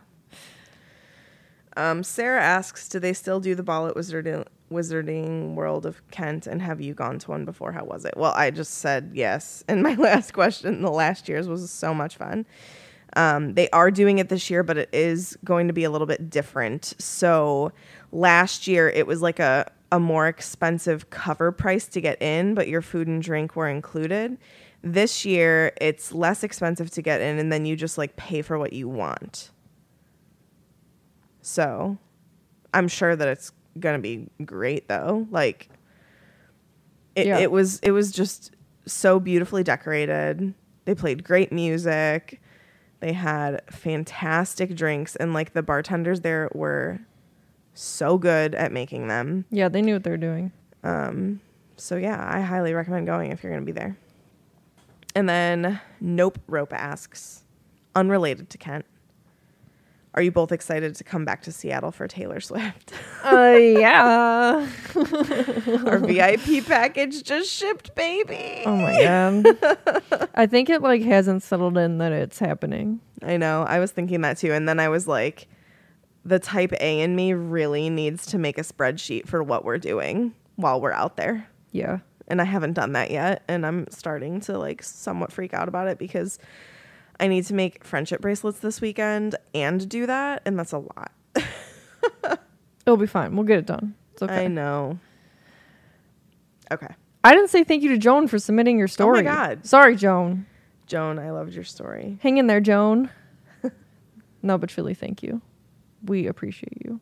Um, 1.76 2.02
Sarah 2.02 2.42
asks, 2.42 2.88
"Do 2.88 2.98
they 2.98 3.14
still 3.14 3.40
do 3.40 3.54
the 3.54 3.62
ball 3.62 3.86
at 3.86 3.94
Wizarding, 3.94 4.46
Wizarding 4.70 5.54
World 5.54 5.86
of 5.86 6.06
Kent? 6.10 6.46
And 6.46 6.60
have 6.60 6.80
you 6.82 6.92
gone 6.92 7.18
to 7.20 7.30
one 7.30 7.44
before? 7.44 7.72
How 7.72 7.84
was 7.84 8.04
it?" 8.04 8.14
Well, 8.16 8.32
I 8.36 8.50
just 8.50 8.74
said 8.74 9.12
yes. 9.14 9.64
And 9.68 9.82
my 9.82 9.94
last 9.94 10.32
question, 10.34 10.82
the 10.82 10.90
last 10.90 11.28
year's 11.28 11.48
was 11.48 11.70
so 11.70 11.94
much 11.94 12.16
fun. 12.16 12.44
Um, 13.14 13.54
they 13.54 13.68
are 13.70 13.90
doing 13.90 14.18
it 14.18 14.28
this 14.28 14.50
year, 14.50 14.62
but 14.62 14.78
it 14.78 14.88
is 14.92 15.36
going 15.44 15.66
to 15.66 15.72
be 15.72 15.84
a 15.84 15.90
little 15.90 16.06
bit 16.06 16.30
different. 16.30 16.94
So 16.98 17.72
last 18.10 18.66
year 18.66 18.88
it 18.88 19.06
was 19.06 19.20
like 19.20 19.38
a 19.38 19.70
a 19.92 20.00
more 20.00 20.26
expensive 20.26 21.10
cover 21.10 21.52
price 21.52 21.86
to 21.86 22.00
get 22.00 22.20
in, 22.20 22.54
but 22.54 22.66
your 22.66 22.82
food 22.82 23.06
and 23.06 23.22
drink 23.22 23.54
were 23.54 23.68
included. 23.68 24.36
This 24.82 25.24
year 25.24 25.72
it's 25.80 26.12
less 26.12 26.42
expensive 26.42 26.90
to 26.92 27.02
get 27.02 27.20
in, 27.20 27.38
and 27.38 27.52
then 27.52 27.64
you 27.66 27.76
just 27.76 27.98
like 27.98 28.16
pay 28.16 28.42
for 28.42 28.58
what 28.58 28.72
you 28.72 28.88
want. 28.88 29.50
So 31.42 31.98
I'm 32.72 32.88
sure 32.88 33.14
that 33.14 33.28
it's 33.28 33.52
gonna 33.78 33.98
be 33.98 34.28
great 34.44 34.88
though. 34.88 35.26
Like 35.30 35.68
it, 37.14 37.26
Yeah. 37.26 37.38
it 37.38 37.50
was 37.50 37.78
it 37.80 37.90
was 37.92 38.10
just 38.12 38.52
so 38.86 39.20
beautifully 39.20 39.62
decorated. 39.62 40.54
They 40.84 40.94
played 40.94 41.22
great 41.22 41.52
music. 41.52 42.40
They 43.00 43.12
had 43.12 43.62
fantastic 43.70 44.74
drinks 44.74 45.16
and 45.16 45.34
like 45.34 45.52
the 45.52 45.62
bartenders 45.62 46.20
there 46.22 46.48
were 46.54 47.00
so 47.74 48.18
good 48.18 48.54
at 48.54 48.72
making 48.72 49.08
them. 49.08 49.44
yeah, 49.50 49.68
they 49.68 49.82
knew 49.82 49.94
what 49.94 50.04
they 50.04 50.10
were 50.10 50.16
doing. 50.16 50.52
Um, 50.84 51.40
So 51.76 51.96
yeah, 51.96 52.24
I 52.30 52.40
highly 52.40 52.74
recommend 52.74 53.06
going 53.06 53.32
if 53.32 53.42
you're 53.42 53.52
going 53.52 53.62
to 53.62 53.66
be 53.66 53.72
there. 53.72 53.96
And 55.14 55.28
then 55.28 55.80
Nope 56.00 56.38
Rope 56.46 56.72
asks, 56.72 57.42
unrelated 57.94 58.48
to 58.50 58.58
Kent, 58.58 58.84
are 60.14 60.20
you 60.22 60.30
both 60.30 60.52
excited 60.52 60.94
to 60.96 61.04
come 61.04 61.24
back 61.24 61.42
to 61.42 61.52
Seattle 61.52 61.90
for 61.90 62.06
Taylor 62.08 62.40
Swift? 62.40 62.92
Uh 63.24 63.56
yeah. 63.56 64.66
Our 65.86 65.98
VIP 66.00 66.66
package 66.66 67.22
just 67.22 67.48
shipped, 67.50 67.94
baby. 67.94 68.64
Oh 68.66 68.74
my 68.76 69.00
god. 69.00 70.28
I 70.34 70.46
think 70.46 70.68
it 70.68 70.82
like 70.82 71.02
hasn't 71.02 71.44
settled 71.44 71.78
in 71.78 71.98
that 71.98 72.10
it's 72.10 72.40
happening. 72.40 73.00
I 73.22 73.36
know. 73.36 73.62
I 73.62 73.78
was 73.78 73.92
thinking 73.92 74.22
that 74.22 74.38
too. 74.38 74.52
And 74.52 74.68
then 74.68 74.80
I 74.80 74.88
was 74.88 75.06
like, 75.06 75.46
the 76.24 76.38
type 76.38 76.72
A 76.80 77.00
in 77.00 77.16
me 77.16 77.32
really 77.32 77.90
needs 77.90 78.26
to 78.26 78.38
make 78.38 78.58
a 78.58 78.62
spreadsheet 78.62 79.26
for 79.26 79.42
what 79.42 79.64
we're 79.64 79.78
doing 79.78 80.34
while 80.56 80.80
we're 80.80 80.92
out 80.92 81.16
there. 81.16 81.48
Yeah. 81.72 81.98
and 82.28 82.40
I 82.40 82.44
haven't 82.44 82.74
done 82.74 82.92
that 82.92 83.10
yet 83.10 83.42
and 83.48 83.66
I'm 83.66 83.86
starting 83.90 84.40
to 84.42 84.58
like 84.58 84.82
somewhat 84.82 85.32
freak 85.32 85.52
out 85.54 85.68
about 85.68 85.88
it 85.88 85.98
because 85.98 86.38
I 87.18 87.26
need 87.28 87.44
to 87.46 87.54
make 87.54 87.82
friendship 87.84 88.20
bracelets 88.20 88.60
this 88.60 88.80
weekend 88.80 89.36
and 89.54 89.88
do 89.88 90.06
that 90.06 90.42
and 90.44 90.58
that's 90.58 90.72
a 90.72 90.78
lot. 90.78 91.12
It'll 92.86 92.96
be 92.96 93.06
fine. 93.06 93.34
We'll 93.36 93.46
get 93.46 93.58
it 93.58 93.66
done. 93.66 93.94
It's 94.12 94.22
okay. 94.22 94.44
I 94.44 94.48
know. 94.48 94.98
Okay. 96.70 96.94
I 97.24 97.34
didn't 97.34 97.50
say 97.50 97.64
thank 97.64 97.82
you 97.82 97.90
to 97.90 97.98
Joan 97.98 98.26
for 98.28 98.38
submitting 98.38 98.78
your 98.78 98.88
story. 98.88 99.20
Oh 99.20 99.22
my 99.22 99.30
God. 99.30 99.66
Sorry, 99.66 99.94
Joan. 99.96 100.46
Joan, 100.86 101.18
I 101.18 101.30
loved 101.30 101.54
your 101.54 101.64
story. 101.64 102.18
Hang 102.22 102.38
in 102.38 102.48
there, 102.48 102.60
Joan. 102.60 103.08
no, 104.42 104.58
but 104.58 104.68
truly, 104.70 104.94
thank 104.94 105.22
you. 105.22 105.40
We 106.04 106.26
appreciate 106.26 106.78
you. 106.84 107.00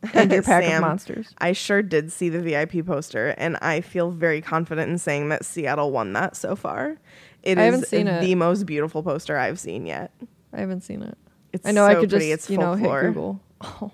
And 0.14 0.30
your 0.30 0.42
pack 0.44 0.62
Sam, 0.62 0.76
of 0.76 0.88
monsters. 0.88 1.34
I 1.38 1.50
sure 1.52 1.82
did 1.82 2.12
see 2.12 2.28
the 2.28 2.40
VIP 2.40 2.86
poster 2.86 3.34
and 3.36 3.56
I 3.60 3.80
feel 3.80 4.12
very 4.12 4.40
confident 4.40 4.88
in 4.92 4.96
saying 4.98 5.28
that 5.30 5.44
Seattle 5.44 5.90
won 5.90 6.12
that 6.12 6.36
so 6.36 6.54
far. 6.54 6.98
It 7.42 7.58
I 7.58 7.66
is 7.68 7.88
seen 7.88 8.06
it. 8.06 8.20
the 8.20 8.36
most 8.36 8.64
beautiful 8.64 9.02
poster 9.02 9.36
I've 9.36 9.58
seen 9.58 9.86
yet. 9.86 10.12
I 10.52 10.60
haven't 10.60 10.82
seen 10.82 11.02
it. 11.02 11.18
It's 11.52 11.66
I 11.66 11.72
know 11.72 11.84
I 11.84 11.94
so 11.94 12.00
could 12.02 12.10
pretty. 12.10 12.30
just, 12.30 12.44
it's 12.44 12.50
you 12.50 12.58
know, 12.58 12.74
folklore. 12.76 13.00
hit 13.02 13.08
Google. 13.08 13.40
Oh. 13.60 13.92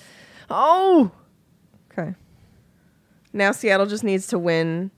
oh. 0.50 1.10
Okay. 1.92 2.14
Now 3.32 3.52
Seattle 3.52 3.86
just 3.86 4.02
needs 4.02 4.26
to 4.28 4.38
win 4.40 4.90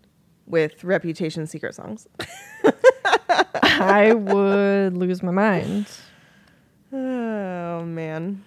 with 0.47 0.85
Reputation 0.85 1.47
secret 1.47 1.75
songs. 1.75 2.07
I 3.63 4.15
would 4.15 4.97
lose 4.97 5.23
my 5.23 5.33
mind. 5.33 5.87
Oh 6.93 7.85
man. 7.85 8.43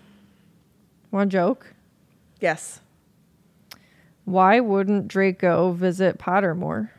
A 1.12 1.26
joke? 1.26 1.74
Yes. 2.40 2.82
Why 4.26 4.60
wouldn't 4.60 5.08
Draco 5.08 5.72
visit 5.72 6.18
Pottermore? 6.20 6.92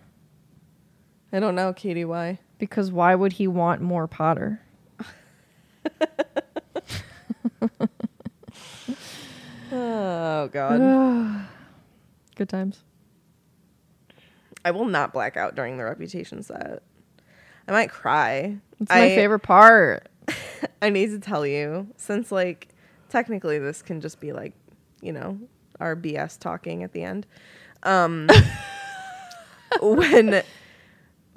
I 1.32 1.38
don't 1.38 1.54
know, 1.54 1.72
Katie. 1.72 2.04
Why? 2.04 2.40
Because 2.58 2.90
why 2.90 3.14
would 3.14 3.34
he 3.34 3.46
want 3.46 3.80
more 3.80 4.06
Potter? 4.08 4.60
Oh 9.72 10.48
god. 10.52 11.46
Good 12.36 12.48
times. 12.48 12.82
I 14.64 14.72
will 14.72 14.84
not 14.86 15.12
black 15.12 15.36
out 15.36 15.54
during 15.54 15.78
the 15.78 15.84
reputation 15.84 16.42
set. 16.42 16.82
I 17.68 17.72
might 17.72 17.90
cry. 17.90 18.56
It's 18.80 18.90
my 18.90 19.04
I- 19.04 19.14
favorite 19.14 19.40
part. 19.40 20.08
I 20.82 20.90
need 20.90 21.10
to 21.10 21.18
tell 21.18 21.46
you, 21.46 21.86
since 21.96 22.32
like 22.32 22.68
technically 23.10 23.58
this 23.58 23.82
can 23.82 24.00
just 24.00 24.20
be 24.20 24.32
like, 24.32 24.54
you 25.02 25.12
know, 25.12 25.38
our 25.78 25.94
BS 25.96 26.38
talking 26.38 26.82
at 26.82 26.92
the 26.92 27.02
end. 27.02 27.26
Um 27.82 28.28
when 29.80 30.42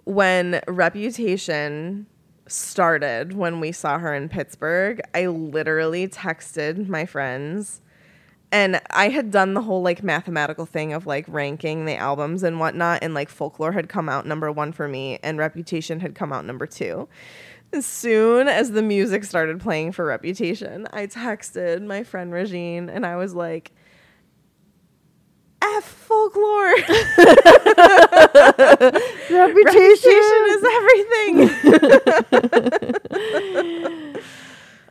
when 0.05 0.61
Reputation 0.67 2.07
started 2.47 3.33
when 3.33 3.59
we 3.59 3.71
saw 3.71 3.97
her 3.99 4.13
in 4.13 4.29
Pittsburgh, 4.29 5.01
I 5.13 5.27
literally 5.27 6.07
texted 6.07 6.87
my 6.87 7.05
friends 7.05 7.81
and 8.53 8.79
I 8.91 9.09
had 9.09 9.31
done 9.31 9.55
the 9.55 9.61
whole 9.61 9.81
like 9.81 10.03
mathematical 10.03 10.67
thing 10.67 10.93
of 10.93 11.07
like 11.07 11.25
ranking 11.27 11.85
the 11.85 11.95
albums 11.95 12.43
and 12.43 12.59
whatnot, 12.59 12.99
and 13.01 13.15
like 13.15 13.27
Folklore 13.27 13.71
had 13.71 13.89
come 13.89 14.07
out 14.07 14.27
number 14.27 14.51
one 14.51 14.71
for 14.71 14.87
me, 14.87 15.17
and 15.23 15.39
Reputation 15.39 15.99
had 15.99 16.13
come 16.13 16.31
out 16.31 16.45
number 16.45 16.67
two. 16.67 17.09
As 17.73 17.85
soon 17.87 18.47
as 18.47 18.71
the 18.71 18.83
music 18.83 19.23
started 19.23 19.59
playing 19.59 19.93
for 19.93 20.05
Reputation, 20.05 20.87
I 20.93 21.07
texted 21.07 21.83
my 21.83 22.03
friend 22.03 22.31
Regine 22.31 22.87
and 22.89 23.03
I 23.05 23.15
was 23.15 23.33
like, 23.33 23.71
F 25.61 25.83
folklore. 25.83 26.75
Reputation 29.29 30.11
is 30.49 30.63
everything. 30.77 31.49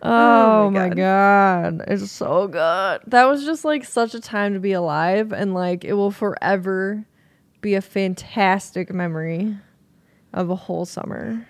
Oh, 0.04 0.68
my 0.70 0.86
oh 0.86 0.88
my 0.88 0.88
god. 0.88 1.84
It's 1.86 2.10
so 2.10 2.48
good. 2.48 3.02
That 3.06 3.26
was 3.26 3.44
just 3.44 3.64
like 3.64 3.84
such 3.84 4.14
a 4.14 4.20
time 4.20 4.52
to 4.54 4.58
be 4.58 4.72
alive 4.72 5.32
and 5.32 5.54
like 5.54 5.84
it 5.84 5.92
will 5.92 6.10
forever 6.10 7.06
be 7.60 7.74
a 7.74 7.80
fantastic 7.80 8.92
memory 8.92 9.56
of 10.32 10.50
a 10.50 10.56
whole 10.56 10.84
summer. 10.84 11.46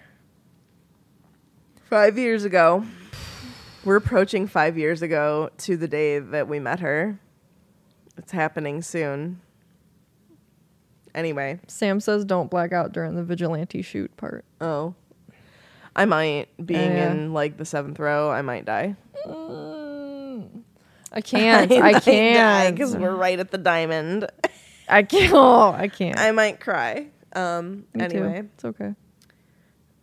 Five 1.93 2.16
years 2.16 2.45
ago, 2.45 2.86
we're 3.84 3.97
approaching 3.97 4.47
five 4.47 4.78
years 4.78 5.03
ago 5.03 5.51
to 5.59 5.76
the 5.76 5.86
day 5.86 6.20
that 6.20 6.49
we 6.49 6.59
met 6.59 6.80
her. 6.80 7.20
It's 8.16 8.32
happening 8.32 8.80
soon. 8.80 9.43
Anyway, 11.14 11.61
Sam 11.66 12.01
says 12.01 12.24
don't 12.24 12.51
black 12.51 12.72
out 12.72 12.93
during 12.93 13.14
the 13.14 13.22
vigilante 13.22 13.82
shoot 13.82 14.16
part. 14.16 14.47
oh, 14.62 14.95
I 15.95 16.07
might 16.07 16.49
being 16.64 16.93
yeah. 16.93 17.12
in 17.12 17.34
like 17.34 17.59
the 17.59 17.66
seventh 17.66 17.99
row. 17.99 18.30
I 18.30 18.40
might 18.40 18.64
die. 18.64 18.97
I 21.12 21.20
can't. 21.20 21.70
I 21.72 22.01
can't. 22.01 22.74
because 22.74 22.97
we're 22.97 23.14
right 23.14 23.38
at 23.38 23.51
the 23.51 23.59
diamond. 23.59 24.30
I 24.88 25.03
can't. 25.03 25.30
Oh, 25.34 25.70
I 25.70 25.88
can't. 25.88 26.18
I 26.18 26.32
might 26.32 26.59
cry. 26.59 27.09
Um. 27.34 27.84
Me 27.93 28.09
too. 28.09 28.16
anyway, 28.16 28.49
It's 28.55 28.64
okay. 28.64 28.95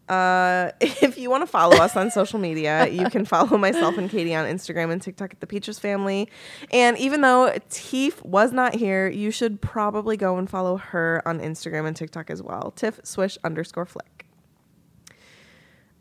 Uh, 0.09 0.71
if 0.81 1.17
you 1.17 1.29
want 1.29 1.43
to 1.43 1.47
follow 1.47 1.77
us 1.77 1.95
on 1.95 2.09
social 2.09 2.39
media, 2.39 2.87
you 2.87 3.09
can 3.09 3.25
follow 3.25 3.57
myself 3.57 3.97
and 3.97 4.09
Katie 4.09 4.33
on 4.35 4.45
Instagram 4.45 4.91
and 4.91 5.01
TikTok 5.01 5.33
at 5.33 5.39
the 5.39 5.47
Petras 5.47 5.79
Family. 5.79 6.27
And 6.71 6.97
even 6.97 7.21
though 7.21 7.55
Tiff 7.69 8.23
was 8.25 8.51
not 8.51 8.73
here, 8.75 9.07
you 9.07 9.29
should 9.31 9.61
probably 9.61 10.17
go 10.17 10.37
and 10.37 10.49
follow 10.49 10.77
her 10.77 11.21
on 11.25 11.39
Instagram 11.39 11.87
and 11.87 11.95
TikTok 11.95 12.29
as 12.29 12.41
well. 12.41 12.73
Tiff 12.75 12.99
Swish 13.03 13.37
underscore 13.43 13.85
Flick. 13.85 14.25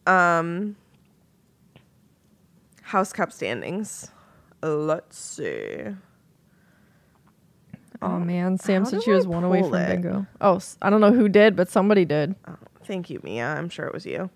Um, 0.07 0.77
House 2.83 3.13
Cup 3.13 3.31
standings. 3.31 4.11
Let's 4.63 5.19
see. 5.19 5.85
Oh 8.01 8.19
man, 8.19 8.59
Sam 8.59 8.85
said 8.85 9.03
she 9.03 9.11
was 9.11 9.27
one 9.27 9.45
away 9.45 9.61
from 9.63 9.75
it? 9.75 9.89
bingo. 9.89 10.27
Oh, 10.41 10.61
I 10.81 10.89
don't 10.89 11.01
know 11.01 11.13
who 11.13 11.29
did, 11.29 11.57
but 11.57 11.69
somebody 11.69 12.05
did. 12.05 12.35
Oh, 12.47 12.57
thank 12.89 13.11
you, 13.11 13.21
Mia. 13.23 13.47
I'm 13.47 13.69
sure 13.69 13.87
it 13.87 13.95
was 13.95 14.05
you. 14.07 14.31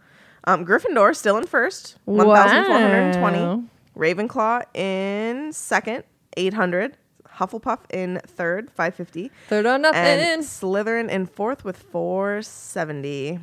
Um, 0.44 0.64
Gryffindor 0.64 1.16
still 1.16 1.36
in 1.38 1.46
first, 1.46 1.96
1,420. 2.04 3.64
Ravenclaw 3.96 4.62
in 4.76 5.52
second, 5.52 6.04
800. 6.36 6.96
Hufflepuff 7.38 7.78
in 7.90 8.20
third, 8.26 8.70
550. 8.70 9.30
Third 9.48 9.64
on 9.64 9.82
nothing. 9.82 10.00
And 10.00 10.42
Slytherin 10.42 11.08
in 11.08 11.24
fourth 11.26 11.64
with 11.64 11.78
470. 11.78 13.40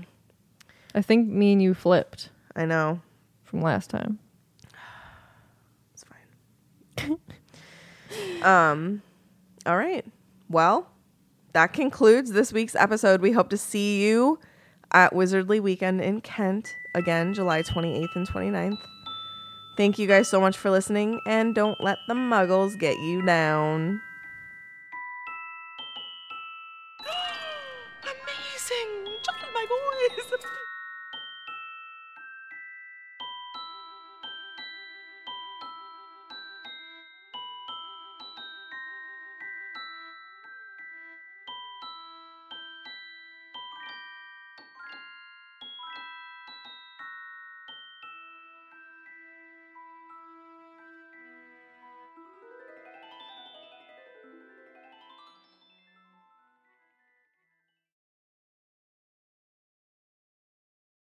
I 0.93 1.01
think 1.01 1.27
me 1.27 1.53
and 1.53 1.61
you 1.61 1.73
flipped 1.73 2.29
I 2.55 2.65
know. 2.65 3.01
from 3.43 3.61
last 3.61 3.89
time. 3.89 4.19
It's 5.93 6.05
fine. 6.97 7.17
um, 8.43 9.01
all 9.65 9.75
right. 9.75 10.05
Well, 10.49 10.87
that 11.53 11.73
concludes 11.73 12.31
this 12.31 12.53
week's 12.53 12.75
episode. 12.75 13.21
We 13.21 13.31
hope 13.31 13.49
to 13.49 13.57
see 13.57 14.05
you 14.07 14.39
at 14.91 15.13
Wizardly 15.13 15.59
Weekend 15.59 16.01
in 16.01 16.21
Kent 16.21 16.77
again, 16.93 17.33
July 17.33 17.61
28th 17.61 18.15
and 18.15 18.27
29th. 18.27 18.81
Thank 19.77 19.97
you 19.97 20.07
guys 20.07 20.27
so 20.27 20.41
much 20.41 20.57
for 20.57 20.69
listening, 20.69 21.21
and 21.25 21.55
don't 21.55 21.79
let 21.81 21.99
the 22.07 22.13
muggles 22.13 22.77
get 22.77 22.99
you 22.99 23.21
down. 23.25 24.01